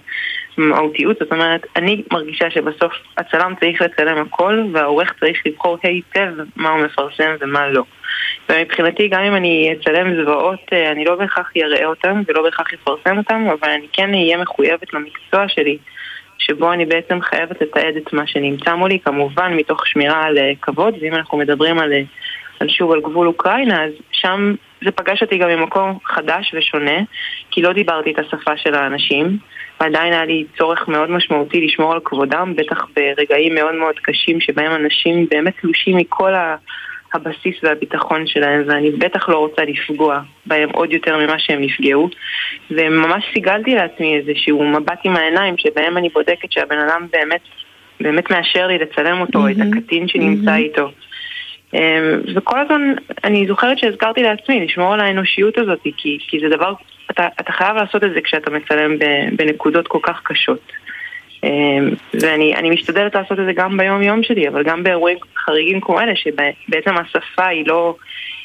מהותיות, 0.57 1.17
זאת 1.19 1.31
אומרת, 1.31 1.65
אני 1.75 2.03
מרגישה 2.11 2.49
שבסוף 2.49 2.93
הצלם 3.17 3.53
צריך 3.59 3.81
לצלם 3.81 4.17
הכל, 4.17 4.63
והעורך 4.73 5.13
צריך 5.19 5.37
לבחור 5.45 5.77
היטב 5.83 6.33
מה 6.55 6.69
הוא 6.69 6.85
מפרסם 6.85 7.35
ומה 7.41 7.69
לא. 7.69 7.83
ומבחינתי 8.49 9.07
גם 9.07 9.21
אם 9.21 9.35
אני 9.35 9.73
אצלם 9.73 10.15
זוועות, 10.15 10.59
אה, 10.73 10.91
אני 10.91 11.05
לא 11.05 11.15
בהכרח 11.15 11.51
אראה 11.57 11.85
אותם 11.85 12.21
ולא 12.27 12.43
בהכרח 12.43 12.67
אפרסם 12.73 13.17
אותם, 13.17 13.47
אבל 13.49 13.69
אני 13.69 13.87
כן 13.93 14.13
אהיה 14.13 14.37
מחויבת 14.37 14.93
למקצוע 14.93 15.47
שלי, 15.47 15.77
שבו 16.37 16.73
אני 16.73 16.85
בעצם 16.85 17.21
חייבת 17.21 17.61
לתעד 17.61 17.95
את 17.95 18.13
מה 18.13 18.27
שנמצא 18.27 18.75
מולי, 18.75 18.99
כמובן 18.99 19.53
מתוך 19.53 19.87
שמירה 19.87 20.23
על 20.23 20.37
אה, 20.37 20.51
כבוד, 20.61 20.95
ואם 21.01 21.15
אנחנו 21.15 21.37
מדברים 21.37 21.79
על, 21.79 21.93
אה, 21.93 22.01
על 22.59 22.69
שוב 22.69 22.91
על 22.91 23.01
גבול 23.01 23.27
אוקראינה, 23.27 23.83
אז 23.83 23.91
שם 24.11 24.55
זה 24.85 24.91
פגש 24.91 25.21
אותי 25.21 25.37
גם 25.37 25.49
ממקום 25.49 25.97
חדש 26.05 26.53
ושונה, 26.53 26.99
כי 27.51 27.61
לא 27.61 27.73
דיברתי 27.73 28.11
את 28.11 28.19
השפה 28.19 28.57
של 28.57 28.75
האנשים, 28.75 29.37
ועדיין 29.79 30.13
היה 30.13 30.25
לי 30.25 30.45
צורך 30.57 30.87
מאוד 30.87 31.09
משמעותי 31.09 31.61
לשמור 31.61 31.93
על 31.93 31.99
כבודם, 32.03 32.53
בטח 32.55 32.87
ברגעים 32.95 33.55
מאוד 33.55 33.75
מאוד 33.75 33.95
קשים 34.01 34.41
שבהם 34.41 34.71
אנשים 34.71 35.27
באמת 35.31 35.53
תלושים 35.61 35.97
מכל. 35.97 36.33
הבסיס 37.13 37.55
והביטחון 37.63 38.27
שלהם, 38.27 38.63
ואני 38.67 38.91
בטח 38.91 39.29
לא 39.29 39.37
רוצה 39.37 39.61
לפגוע 39.61 40.19
בהם 40.45 40.69
עוד 40.69 40.93
יותר 40.93 41.17
ממה 41.17 41.39
שהם 41.39 41.61
נפגעו. 41.61 42.09
וממש 42.71 43.23
סיגלתי 43.33 43.75
לעצמי 43.75 44.17
איזשהו 44.17 44.69
מבט 44.69 44.99
עם 45.03 45.15
העיניים, 45.15 45.57
שבהם 45.57 45.97
אני 45.97 46.09
בודקת 46.09 46.51
שהבן 46.51 46.77
אדם 46.77 47.07
באמת, 47.11 47.41
באמת 47.99 48.31
מאשר 48.31 48.67
לי 48.67 48.77
לצלם 48.77 49.21
אותו, 49.21 49.47
את 49.47 49.55
הקטין 49.59 50.07
שנמצא 50.07 50.55
איתו. 50.55 50.91
אמ, 51.73 51.79
וכל 52.35 52.59
הזמן, 52.59 52.93
אני 53.23 53.47
זוכרת 53.47 53.77
שהזכרתי 53.77 54.23
לעצמי 54.23 54.65
לשמור 54.65 54.93
על 54.93 54.99
האנושיות 54.99 55.57
הזאת, 55.57 55.79
כי, 55.97 56.17
כי 56.27 56.39
זה 56.39 56.55
דבר, 56.55 56.73
אתה, 57.11 57.27
אתה 57.39 57.51
חייב 57.51 57.75
לעשות 57.75 58.03
את 58.03 58.11
זה 58.13 58.21
כשאתה 58.21 58.51
מצלם 58.51 58.97
בנקודות 59.35 59.87
כל 59.87 59.99
כך 60.03 60.21
קשות. 60.23 60.59
אמ, 61.47 61.93
ואני 62.13 62.55
אני 62.55 62.69
משתדלת 62.69 63.15
לעשות 63.15 63.39
את 63.39 63.45
זה 63.45 63.53
גם 63.55 63.77
ביום 63.77 64.01
יום 64.01 64.23
שלי, 64.23 64.47
אבל 64.47 64.63
גם 64.63 64.83
באירועים 64.83 65.17
חריגים 65.45 65.81
כמו 65.81 65.99
אלה, 65.99 66.13
שבעצם 66.15 66.95
השפה 66.97 67.45
היא 67.45 67.63
לא, 67.67 67.95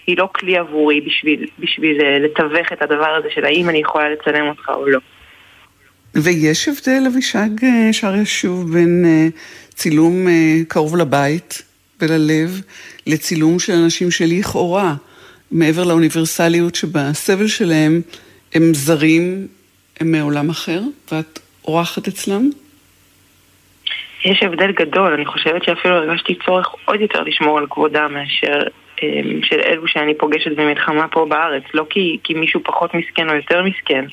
היא 0.07 0.17
לא 0.19 0.29
כלי 0.35 0.59
עבורי 0.59 1.01
בשביל, 1.01 1.47
בשביל 1.59 2.01
אה, 2.01 2.19
לתווך 2.19 2.73
את 2.73 2.83
הדבר 2.83 3.15
הזה 3.19 3.29
של 3.35 3.45
האם 3.45 3.69
אני 3.69 3.79
יכולה 3.79 4.11
לצלם 4.11 4.49
אותך 4.49 4.69
או 4.69 4.89
לא. 4.89 4.99
ויש 6.15 6.69
הבדל, 6.69 7.07
אבישג 7.07 7.65
אה, 7.65 7.93
שר 7.93 8.15
ישוב, 8.15 8.73
בין 8.73 9.05
אה, 9.07 9.29
צילום 9.75 10.27
קרוב 10.69 10.97
לבית 10.97 11.63
וללב, 12.01 12.61
לצילום 13.07 13.59
של 13.59 13.73
אנשים 13.73 14.11
שלכאורה, 14.11 14.95
מעבר 15.51 15.85
לאוניברסליות 15.85 16.75
שבסבל 16.75 17.47
שלהם, 17.47 18.01
הם 18.55 18.75
זרים, 18.75 19.47
הם 20.01 20.13
מעולם 20.13 20.51
אחר, 20.51 20.83
ואת 21.13 21.39
אורחת 21.65 22.09
אצלם? 22.09 22.51
יש 24.25 24.43
הבדל 24.43 24.73
גדול, 24.73 25.13
אני 25.13 25.27
חושבת 25.27 25.65
שאפילו 25.65 25.95
הרגשתי 25.95 26.35
צורך 26.47 26.75
עוד 26.85 27.01
יותר 27.01 27.23
לשמור 27.23 27.59
על 27.59 27.67
כבודם 27.71 28.15
מאשר 28.15 28.59
אמ, 29.03 29.43
של 29.43 29.61
אלו 29.61 29.89
שאני 29.89 30.15
פוגשת 30.15 30.51
במלחמה 30.57 31.09
פה 31.09 31.27
בארץ. 31.29 31.63
לא 31.75 31.87
כי, 31.91 32.19
כי 32.25 32.35
מישהו 32.35 32.61
פחות 32.65 32.95
מסכן 32.95 33.29
או 33.29 33.35
יותר 33.35 33.63
מסכן, 33.63 34.05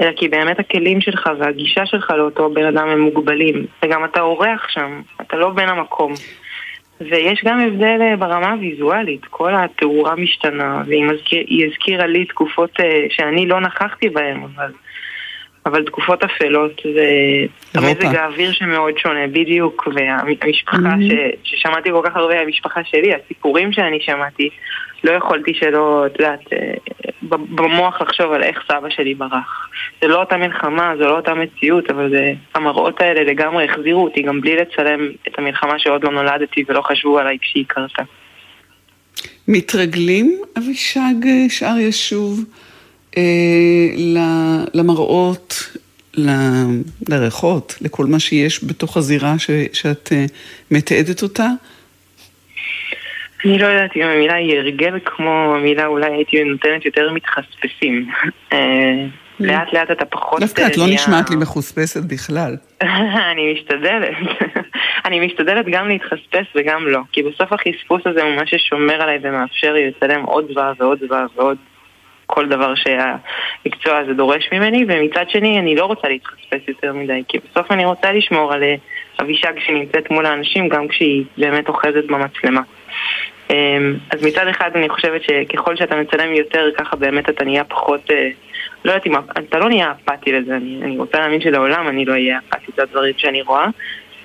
אלא 0.00 0.12
כי 0.16 0.28
באמת 0.28 0.58
הכלים 0.58 1.00
שלך 1.00 1.30
והגישה 1.38 1.86
שלך 1.86 2.10
לאותו 2.10 2.50
בן 2.50 2.66
אדם 2.66 2.88
הם 2.88 3.00
מוגבלים. 3.00 3.66
וגם 3.82 4.04
אתה 4.04 4.20
אורח 4.20 4.68
שם, 4.68 5.00
אתה 5.20 5.36
לא 5.36 5.50
בן 5.50 5.68
המקום. 5.68 6.12
ויש 7.00 7.44
גם 7.44 7.60
הבדל 7.60 7.98
אה, 8.00 8.16
ברמה 8.16 8.50
הוויזואלית, 8.50 9.24
כל 9.24 9.54
התאורה 9.54 10.16
משתנה, 10.16 10.82
והיא 10.86 11.66
הזכירה 11.66 12.06
לי 12.06 12.24
תקופות 12.24 12.80
אה, 12.80 13.06
שאני 13.10 13.46
לא 13.46 13.60
נכחתי 13.60 14.08
בהן, 14.08 14.40
אבל... 14.42 14.72
אבל 15.66 15.84
תקופות 15.84 16.24
אפלות 16.24 16.80
זה. 16.94 17.06
המזג 17.74 18.16
האוויר 18.16 18.52
שמאוד 18.52 18.98
שונה, 18.98 19.26
בדיוק, 19.26 19.88
והמשפחה 19.94 20.94
ש, 21.00 21.12
ששמעתי 21.44 21.90
כל 21.90 22.02
כך 22.04 22.16
הרבה, 22.16 22.40
המשפחה 22.40 22.80
שלי, 22.84 23.12
הסיפורים 23.14 23.72
שאני 23.72 23.98
שמעתי, 24.00 24.50
לא 25.04 25.10
יכולתי 25.12 25.54
שלא, 25.54 26.06
את 26.06 26.20
יודעת, 26.20 26.52
אה, 26.52 26.74
במוח 27.30 28.02
לחשוב 28.02 28.32
על 28.32 28.42
איך 28.42 28.62
סבא 28.68 28.90
שלי 28.90 29.14
ברח. 29.14 29.68
זה 30.02 30.08
לא 30.08 30.20
אותה 30.20 30.36
מלחמה, 30.36 30.92
זו 30.98 31.04
לא 31.04 31.16
אותה 31.16 31.34
מציאות, 31.34 31.90
אבל 31.90 32.10
זה, 32.10 32.32
המראות 32.54 33.00
האלה 33.00 33.24
לגמרי 33.24 33.64
החזירו 33.64 34.04
אותי, 34.04 34.22
גם 34.22 34.40
בלי 34.40 34.56
לצלם 34.56 35.00
את 35.28 35.38
המלחמה 35.38 35.78
שעוד 35.78 36.04
לא 36.04 36.10
נולדתי 36.10 36.64
ולא 36.68 36.82
חשבו 36.82 37.18
עליי 37.18 37.38
כשהיא 37.42 37.64
קרתה. 37.68 38.02
מתרגלים, 39.48 40.42
אבישג 40.58 41.48
שאר 41.48 41.78
ישוב, 41.78 42.44
למראות, 44.74 45.76
ל- 46.14 46.80
לריחות, 47.08 47.74
לכל 47.80 48.06
מה 48.06 48.18
שיש 48.20 48.64
בתוך 48.64 48.96
הזירה 48.96 49.38
ש- 49.38 49.50
שאת 49.72 50.08
אה, 50.12 50.24
מתעדת 50.70 51.22
אותה? 51.22 51.46
אני 53.44 53.58
לא 53.58 53.66
יודעת 53.66 53.90
אם 53.96 54.02
המילה 54.02 54.34
היא 54.34 54.58
הרגל 54.58 54.98
כמו 55.04 55.54
המילה 55.56 55.86
אולי 55.86 56.12
הייתי 56.12 56.44
נותנת 56.44 56.84
יותר 56.86 57.12
מתחספסים. 57.12 58.08
אה, 58.52 58.58
לאט 59.40 59.72
לאט 59.72 59.90
אתה 59.90 60.04
פחות... 60.04 60.40
דווקא 60.40 60.66
את 60.66 60.76
לא 60.76 60.82
אה, 60.82 60.88
נהיה- 60.88 61.00
נשמעת 61.00 61.30
לי 61.30 61.36
מחוספסת 61.36 62.02
בכלל. 62.04 62.56
אני 63.32 63.52
משתדלת. 63.54 64.16
אני 65.06 65.26
משתדלת 65.26 65.66
גם 65.72 65.88
להתחספס 65.88 66.46
וגם 66.56 66.86
לא. 66.88 67.00
כי 67.12 67.22
בסוף 67.22 67.52
החספוס 67.52 68.02
הזה 68.06 68.22
הוא 68.22 68.36
מה 68.36 68.46
ששומר 68.46 69.02
עליי 69.02 69.18
ומאפשר 69.22 69.72
לי 69.72 69.88
לצלם 69.90 70.22
עוד 70.22 70.44
דבר 70.52 70.72
ועוד 70.78 70.98
דבר 71.06 71.26
ועוד 71.36 71.56
כל 72.30 72.48
דבר 72.48 72.74
שהמקצוע 72.74 73.98
הזה 73.98 74.14
דורש 74.14 74.48
ממני, 74.52 74.84
ומצד 74.88 75.24
שני 75.28 75.58
אני 75.58 75.74
לא 75.74 75.84
רוצה 75.84 76.08
להתחספס 76.08 76.68
יותר 76.68 76.92
מדי, 76.92 77.22
כי 77.28 77.38
בסוף 77.38 77.72
אני 77.72 77.84
רוצה 77.84 78.12
לשמור 78.12 78.52
על 78.52 78.62
אה, 78.62 78.74
אבישג 79.20 79.52
שנמצאת 79.66 80.10
מול 80.10 80.26
האנשים 80.26 80.68
גם 80.68 80.88
כשהיא 80.88 81.24
באמת 81.38 81.68
אוחזת 81.68 82.04
במצלמה. 82.06 82.60
אמ, 83.50 83.94
אז 84.10 84.22
מצד 84.22 84.46
אחד 84.46 84.70
אני 84.74 84.88
חושבת 84.88 85.22
שככל 85.22 85.76
שאתה 85.76 85.96
מצלם 85.96 86.34
יותר, 86.34 86.70
ככה 86.78 86.96
באמת 86.96 87.28
אתה 87.28 87.44
נהיה 87.44 87.64
פחות, 87.64 88.10
אה, 88.10 88.28
לא 88.84 88.90
יודעת 88.90 89.06
אם, 89.06 89.12
אתה 89.16 89.58
לא 89.58 89.68
נהיה 89.68 89.92
אפאתי 89.92 90.32
לזה, 90.32 90.56
אני, 90.56 90.80
אני 90.82 90.98
רוצה 90.98 91.18
להאמין 91.18 91.40
שלעולם 91.40 91.88
אני 91.88 92.04
לא 92.04 92.12
אהיה 92.12 92.38
אפאתי 92.48 92.72
לדברים 92.78 93.14
שאני 93.16 93.42
רואה, 93.42 93.66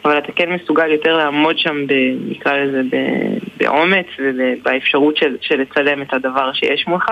אבל 0.06 0.18
אתה 0.18 0.32
כן 0.32 0.50
מסוגל 0.52 0.92
יותר 0.92 1.18
לעמוד 1.18 1.58
שם, 1.58 1.88
ב, 1.88 1.94
נקרא 2.30 2.58
לזה, 2.58 2.82
ב, 2.92 2.98
באומץ 3.58 4.06
ובאפשרות 4.20 5.18
של, 5.18 5.38
של 5.42 5.62
לצלם 5.62 6.02
את 6.02 6.14
הדבר 6.14 6.54
שיש 6.54 6.88
מולך. 6.88 7.12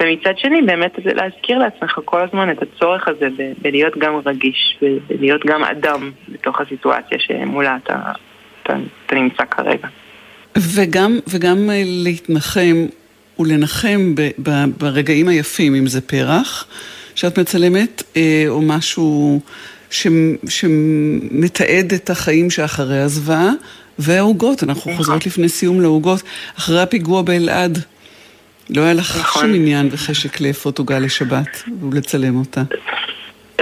ומצד 0.00 0.38
שני, 0.38 0.62
באמת 0.62 0.92
זה 1.04 1.14
להזכיר 1.14 1.58
לעצמך 1.58 1.98
כל 2.04 2.20
הזמן 2.20 2.50
את 2.50 2.62
הצורך 2.62 3.08
הזה 3.08 3.28
ב- 3.38 3.52
בלהיות 3.62 3.98
גם 3.98 4.20
רגיש, 4.26 4.78
ולהיות 4.82 5.46
גם 5.46 5.64
אדם 5.64 6.10
בתוך 6.28 6.60
הסיטואציה 6.60 7.18
שמולה 7.18 7.76
אתה, 7.84 8.12
אתה, 8.62 8.72
אתה 9.06 9.14
נמצא 9.14 9.44
כרגע. 9.50 9.88
וגם, 10.56 11.18
וגם 11.28 11.70
אה, 11.70 11.82
להתנחם 11.86 12.86
ולנחם 13.38 14.14
ב, 14.14 14.30
ב, 14.42 14.50
ברגעים 14.78 15.28
היפים, 15.28 15.74
אם 15.74 15.86
זה 15.86 16.00
פרח 16.00 16.66
שאת 17.14 17.38
מצלמת, 17.38 18.02
אה, 18.16 18.44
או 18.48 18.62
משהו 18.62 19.40
ש, 19.90 20.06
שמתעד 20.48 21.92
את 21.94 22.10
החיים 22.10 22.50
שאחרי 22.50 22.98
הזוועה, 22.98 23.50
והעוגות, 23.98 24.62
אנחנו 24.62 24.92
חוזרות 24.96 25.26
לפני 25.26 25.48
סיום 25.48 25.80
לעוגות, 25.80 26.22
אחרי 26.58 26.82
הפיגוע 26.82 27.22
באלעד. 27.22 27.78
לא 28.70 28.82
היה 28.82 28.94
לך 28.94 29.16
נכון. 29.20 29.42
שום 29.42 29.54
עניין 29.54 29.88
וחשק 29.92 30.40
לאפות 30.40 30.78
עוגה 30.78 30.98
לשבת 30.98 31.62
ולצלם 31.90 32.36
אותה. 32.36 32.60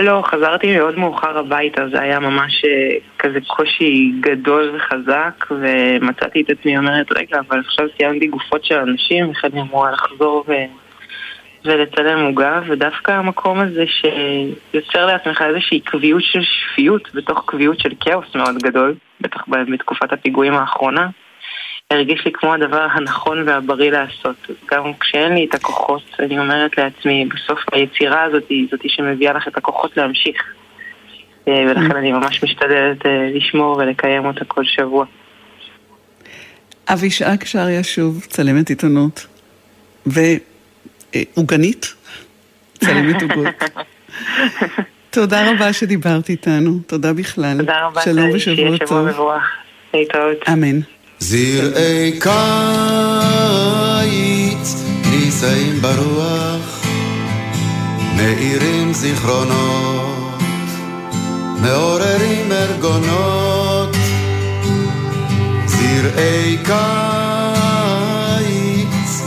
לא, 0.01 0.23
חזרתי 0.27 0.77
מאוד 0.77 0.99
מאוחר 0.99 1.39
הביתה, 1.39 1.89
זה 1.89 2.01
היה 2.01 2.21
ממש 2.21 2.65
אה, 2.65 2.97
כזה 3.19 3.39
קושי 3.47 4.13
גדול 4.21 4.77
וחזק, 4.77 5.45
ומצאתי 5.51 6.43
את 6.43 6.51
עצמי 6.51 6.79
אומרת, 6.79 7.07
רגע, 7.13 7.39
אבל 7.49 7.61
עכשיו 7.61 7.87
סיימתי 7.97 8.27
גופות 8.27 8.65
של 8.65 8.75
אנשים, 8.75 9.31
איך 9.31 9.45
אני 9.45 9.61
אמורה 9.61 9.91
לחזור 9.91 10.45
ו... 10.49 10.53
ולצלם 11.65 12.25
עוגה, 12.25 12.61
ודווקא 12.67 13.13
המקום 13.13 13.61
הזה 13.61 13.85
שיוצר 13.87 15.07
לעצמך 15.07 15.43
איזושהי 15.43 15.81
קביעות 15.81 16.23
של 16.23 16.41
שפיות 16.43 17.09
בתוך 17.15 17.45
קביעות 17.47 17.81
של 17.81 17.93
כאוס 18.01 18.35
מאוד 18.35 18.57
גדול, 18.63 18.95
בטח 19.21 19.41
בתקופת 19.73 20.13
הפיגועים 20.13 20.55
האחרונה, 20.55 21.09
הרגיש 21.91 22.25
לי 22.25 22.33
כמו 22.33 22.55
הדבר 22.55 22.87
הנכון 22.93 23.49
והבריא 23.49 23.91
לעשות. 23.91 24.37
גם 24.71 24.83
כשאין 25.01 25.33
לי 25.33 25.47
את 25.49 25.55
הכוחות, 25.55 26.03
אני 26.19 26.39
אומרת 26.39 26.79
לעצמי, 26.79 27.29
בסוף 27.35 27.59
היצירה 27.73 28.23
הזאת 28.23 28.45
היא 28.49 28.67
זאת 28.71 28.81
שמביאה 28.87 29.33
לך 29.33 29.49
את 29.49 29.57
הכוחות 29.57 29.97
להמשיך. 29.97 30.43
אה, 31.49 31.53
ולכן 31.53 31.97
אני 31.97 32.13
ממש 32.13 32.45
משתדלת 32.45 33.07
אה, 33.07 33.29
לשמור 33.35 33.77
ולקיים 33.77 34.25
אותה 34.25 34.45
כל 34.45 34.65
שבוע. 34.65 35.05
אבישג 36.89 37.45
שריה 37.45 37.85
שוב, 37.85 38.25
צלמת 38.29 38.69
עיתונות, 38.69 39.27
ועוגנית, 40.07 41.95
צלמת 42.75 43.23
עוגות. 43.23 43.55
תודה 45.11 45.51
רבה 45.51 45.73
שדיברת 45.73 46.29
איתנו, 46.29 46.79
תודה 46.87 47.13
בכלל. 47.13 47.59
תודה 47.59 47.87
רבה, 47.87 48.01
שלום 48.01 48.31
ושבוע 48.35 48.57
שיהיה 48.57 48.77
שבוע 48.77 48.89
טוב. 48.89 49.09
מבורך. 49.09 49.43
להתראות. 49.95 50.49
אמן. 50.49 50.96
זרעי 51.19 52.21
קיץ 52.21 52.27
נישאים 55.11 55.81
ברוח, 55.81 56.85
מאירים 58.17 58.93
זיכרונות, 58.93 60.41
מעוררים 61.63 62.53
ארגונות. 62.53 63.97
זרעי 65.67 66.59
קיץ 66.65 66.77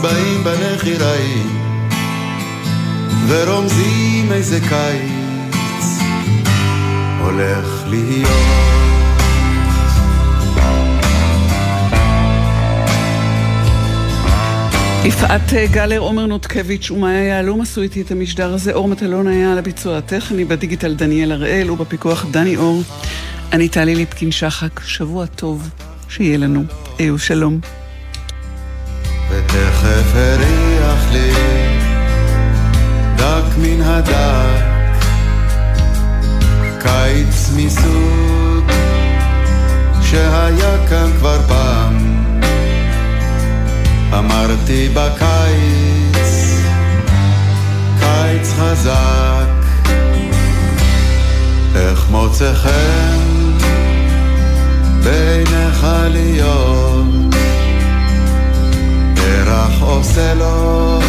באים 0.02 0.44
בנחיריים, 0.44 1.60
ורומזים 3.28 4.32
איזה 4.32 4.60
קיץ 4.60 5.84
הולך 7.22 7.84
להיות. 7.86 8.69
יפעת 15.04 15.54
אה, 15.54 15.66
גלר, 15.66 15.98
עומר 15.98 16.26
נותקביץ' 16.26 16.90
ומאיה 16.90 17.24
יהלום 17.24 17.60
עשו 17.60 17.82
איתי 17.82 18.02
את 18.02 18.10
המשדר 18.10 18.54
הזה. 18.54 18.72
אור 18.72 18.88
מטלון 18.88 19.26
היה 19.26 19.52
על 19.52 19.58
הביצוע 19.58 19.98
הטכני, 19.98 20.44
בדיגיטל 20.44 20.94
דניאל 20.94 21.32
הראל 21.32 21.70
ובפיקוח 21.70 22.26
דני 22.30 22.56
אור. 22.56 22.82
אני 23.52 23.68
טלי 23.68 23.94
ליפקין 23.94 24.32
שחק, 24.32 24.80
שבוע 24.84 25.26
טוב, 25.26 25.68
שיהיה 26.08 26.38
לנו. 26.38 26.64
אהו 27.00 27.18
שלום. 27.18 27.60
ותכף 29.30 30.14
הריח 30.14 31.12
לי 31.12 31.32
דק 33.16 33.56
מן 33.58 33.82
הדק, 33.82 34.64
קיץ 36.80 37.50
מסוג 37.56 38.70
שהיה 40.02 40.88
כאן 40.88 41.10
כבר 41.18 41.40
פעם. 41.48 42.09
אמרתי 44.18 44.88
בקיץ, 44.88 46.28
קיץ 48.00 48.52
חזק, 48.58 49.46
איך 51.74 52.06
מוצא 52.10 52.54
חן 52.54 53.20
בעיניך 55.04 55.86
להיות? 56.10 57.06
פרח 59.14 59.80
עושה 59.80 60.34
לו 60.34 61.00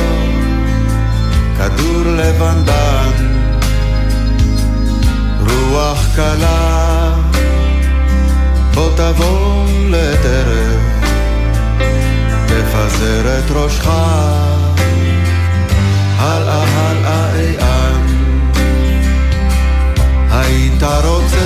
כדור 1.57 2.03
לבנבן, 2.05 3.11
רוח 5.39 6.07
קלה, 6.15 7.13
בוא 8.73 8.89
תבוא 8.95 9.65
לטרף, 9.89 10.60
תפזר 12.91 13.39
את 13.39 13.51
ראשך, 13.51 13.87
הלאה 16.17 16.63
הלאה 16.63 17.35
איאן, 17.35 18.05
היית 20.31 20.83
רוצה 20.83 21.37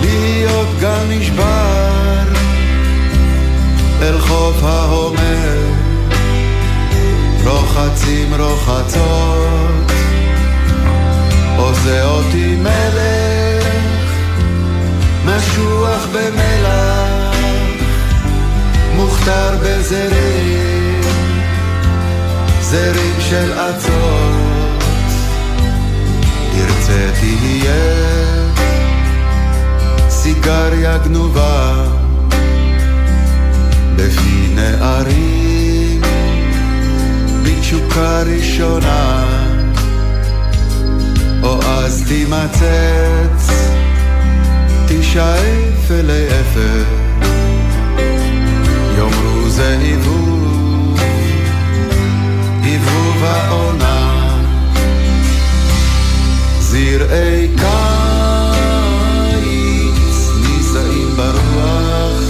להיות 0.00 0.68
גם 0.80 1.00
נשבר 1.08 2.22
אל 4.02 4.20
חוף 4.20 4.62
ההומר, 4.62 5.58
רוחצים 7.44 8.34
רוחצות, 8.38 9.92
עושה 11.56 12.04
אותי 12.04 12.56
מלך, 12.56 13.66
משוח 15.24 16.06
במלח, 16.12 17.01
מוכתר 19.02 19.56
בזרים, 19.62 21.00
זרים 22.60 23.14
של 23.20 23.52
אצות, 23.52 24.82
תרצה 26.52 27.10
תהיה 27.20 27.74
סיגריה 30.08 30.98
גנובה 30.98 31.84
בפי 33.96 34.48
נערים 34.54 36.02
בתשוקה 37.42 38.22
ראשונה. 38.22 39.26
או 41.42 41.62
אז 41.62 42.04
תימצץ 42.08 43.52
תשאף 44.86 45.90
אלי 45.90 46.26
אפר 46.28 47.01
זה 49.52 49.78
היבוב 49.78 51.00
היבוב 52.62 53.24
העונה. 53.24 54.38
זרעי 56.60 57.48
קיץ 57.56 58.70
נישאים 60.40 61.16
ברוח 61.16 62.20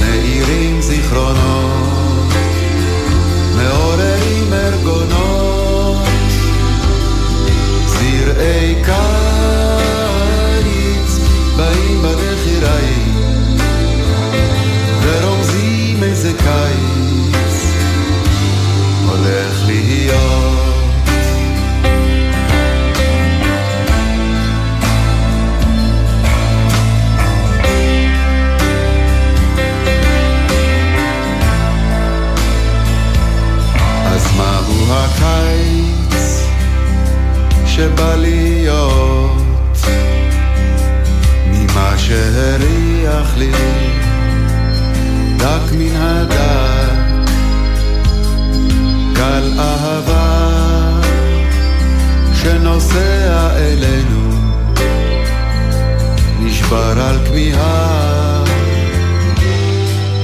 מאירים 0.00 0.80
זיכרונות, 0.80 1.65
הולך 19.26 19.66
להיות. 19.66 21.06
אז 34.06 34.26
מהו 34.36 34.92
הקיץ 34.92 36.42
שבא 37.66 38.14
להיות? 38.16 39.76
ממה 41.46 41.94
שהריח 41.98 43.36
לי? 43.36 43.52
דק 45.36 45.72
מן 45.72 45.96
הדק 45.96 46.75
גל 49.16 49.52
אהבה 49.58 51.00
שנוסע 52.34 53.56
אלינו. 53.56 54.30
נשבר 56.40 57.00
על 57.00 57.18
כמיהה 57.26 58.44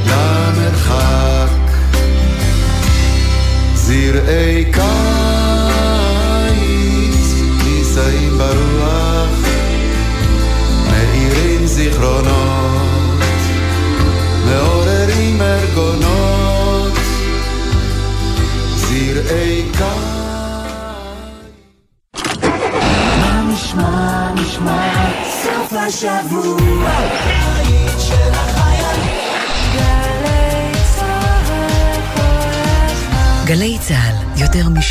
למרחק. 0.06 1.48
זרעי 3.74 4.64
קיץ 4.64 4.82
נישאים 7.64 8.38
ברוח 8.38 8.71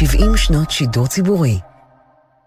70 0.02 0.38
שנות 0.38 0.72
שידור 0.72 1.08
ציבורי. 1.08 1.60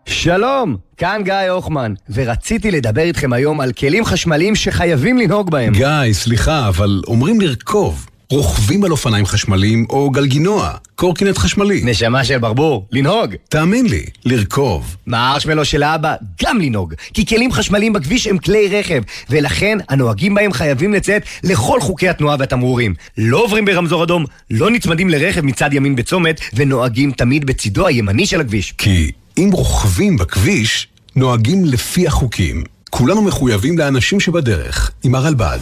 שלום, 0.06 0.76
כאן 0.96 1.20
גיא 1.24 1.34
הוחמן, 1.34 1.94
ורציתי 2.10 2.70
לדבר 2.70 3.00
איתכם 3.02 3.32
היום 3.32 3.60
על 3.60 3.72
כלים 3.72 4.04
חשמליים 4.04 4.54
שחייבים 4.54 5.18
לנהוג 5.18 5.50
בהם. 5.50 5.72
גיא, 5.72 6.12
סליחה, 6.12 6.68
אבל 6.68 7.02
אומרים 7.06 7.40
לרכוב. 7.40 8.06
רוכבים 8.30 8.84
על 8.84 8.90
אופניים 8.90 9.26
חשמליים 9.26 9.86
או 9.90 10.10
גלגינוע, 10.10 10.70
קורקינט 10.94 11.38
חשמלי. 11.38 11.80
נשמה 11.84 12.24
של 12.24 12.38
ברבור, 12.38 12.86
לנהוג. 12.92 13.34
תאמין 13.48 13.86
לי, 13.86 14.04
לרכוב. 14.24 14.96
מהארשמלו 15.06 15.64
של 15.64 15.82
האבא, 15.82 16.14
גם 16.42 16.60
לנהוג. 16.60 16.94
כי 17.14 17.26
כלים 17.26 17.52
חשמליים 17.52 17.92
בכביש 17.92 18.26
הם 18.26 18.38
כלי 18.38 18.68
רכב, 18.78 19.02
ולכן 19.30 19.78
הנוהגים 19.88 20.34
בהם 20.34 20.52
חייבים 20.52 20.92
לציית 20.92 21.22
לכל 21.42 21.80
חוקי 21.80 22.08
התנועה 22.08 22.36
והתמרורים. 22.38 22.94
לא 23.18 23.44
עוברים 23.44 23.64
ברמזור 23.64 24.04
אדום, 24.04 24.24
לא 24.50 24.70
נצמדים 24.70 25.08
לרכב 25.08 25.40
מצד 25.40 25.72
ימין 25.72 25.96
בצומת, 25.96 26.40
ונוהגים 26.54 27.12
תמיד 27.12 27.44
בצידו 27.44 27.86
הימני 27.86 28.26
של 28.26 28.40
הכביש. 28.40 28.74
כי 28.78 29.10
אם 29.38 29.50
רוכבים 29.52 30.16
בכביש, 30.16 30.88
נוהגים 31.16 31.64
לפי 31.64 32.06
החוקים. 32.06 32.64
כולנו 32.90 33.22
מחויבים 33.22 33.78
לאנשים 33.78 34.20
שבדרך, 34.20 34.90
עם 35.04 35.14
הרלב"ד. 35.14 35.58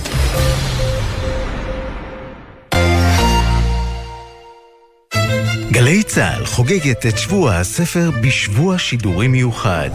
גלי 5.72 6.02
צה"ל 6.02 6.46
חוגגת 6.46 7.06
את 7.06 7.18
שבוע 7.18 7.54
הספר 7.54 8.10
בשבוע 8.20 8.78
שידורי 8.78 9.28
מיוחד. 9.28 9.90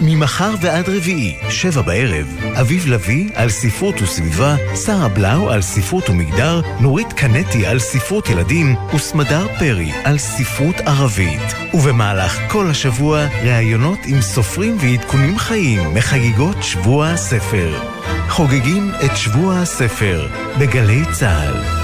ממחר 0.00 0.54
ועד 0.60 0.88
רביעי, 0.88 1.36
שבע 1.50 1.82
בערב, 1.82 2.26
אביב 2.60 2.86
לביא 2.86 3.30
על 3.34 3.50
ספרות 3.50 4.02
וסביבה, 4.02 4.56
שרה 4.84 5.08
בלאו 5.08 5.50
על 5.50 5.62
ספרות 5.62 6.10
ומגדר, 6.10 6.60
נורית 6.80 7.12
קנטי 7.12 7.66
על 7.66 7.78
ספרות 7.78 8.28
ילדים, 8.28 8.74
וסמדר 8.94 9.46
פרי 9.58 9.92
על 10.04 10.18
ספרות 10.18 10.80
ערבית. 10.80 11.54
ובמהלך 11.74 12.38
כל 12.48 12.66
השבוע, 12.70 13.26
ראיונות 13.42 13.98
עם 14.06 14.20
סופרים 14.20 14.76
ועדכונים 14.80 15.38
חיים 15.38 15.94
מחגיגות 15.94 16.56
שבוע 16.62 17.08
הספר. 17.08 17.80
חוגגים 18.28 18.90
את 19.04 19.16
שבוע 19.16 19.58
הספר 19.58 20.28
בגלי 20.58 21.02
צה"ל. 21.12 21.83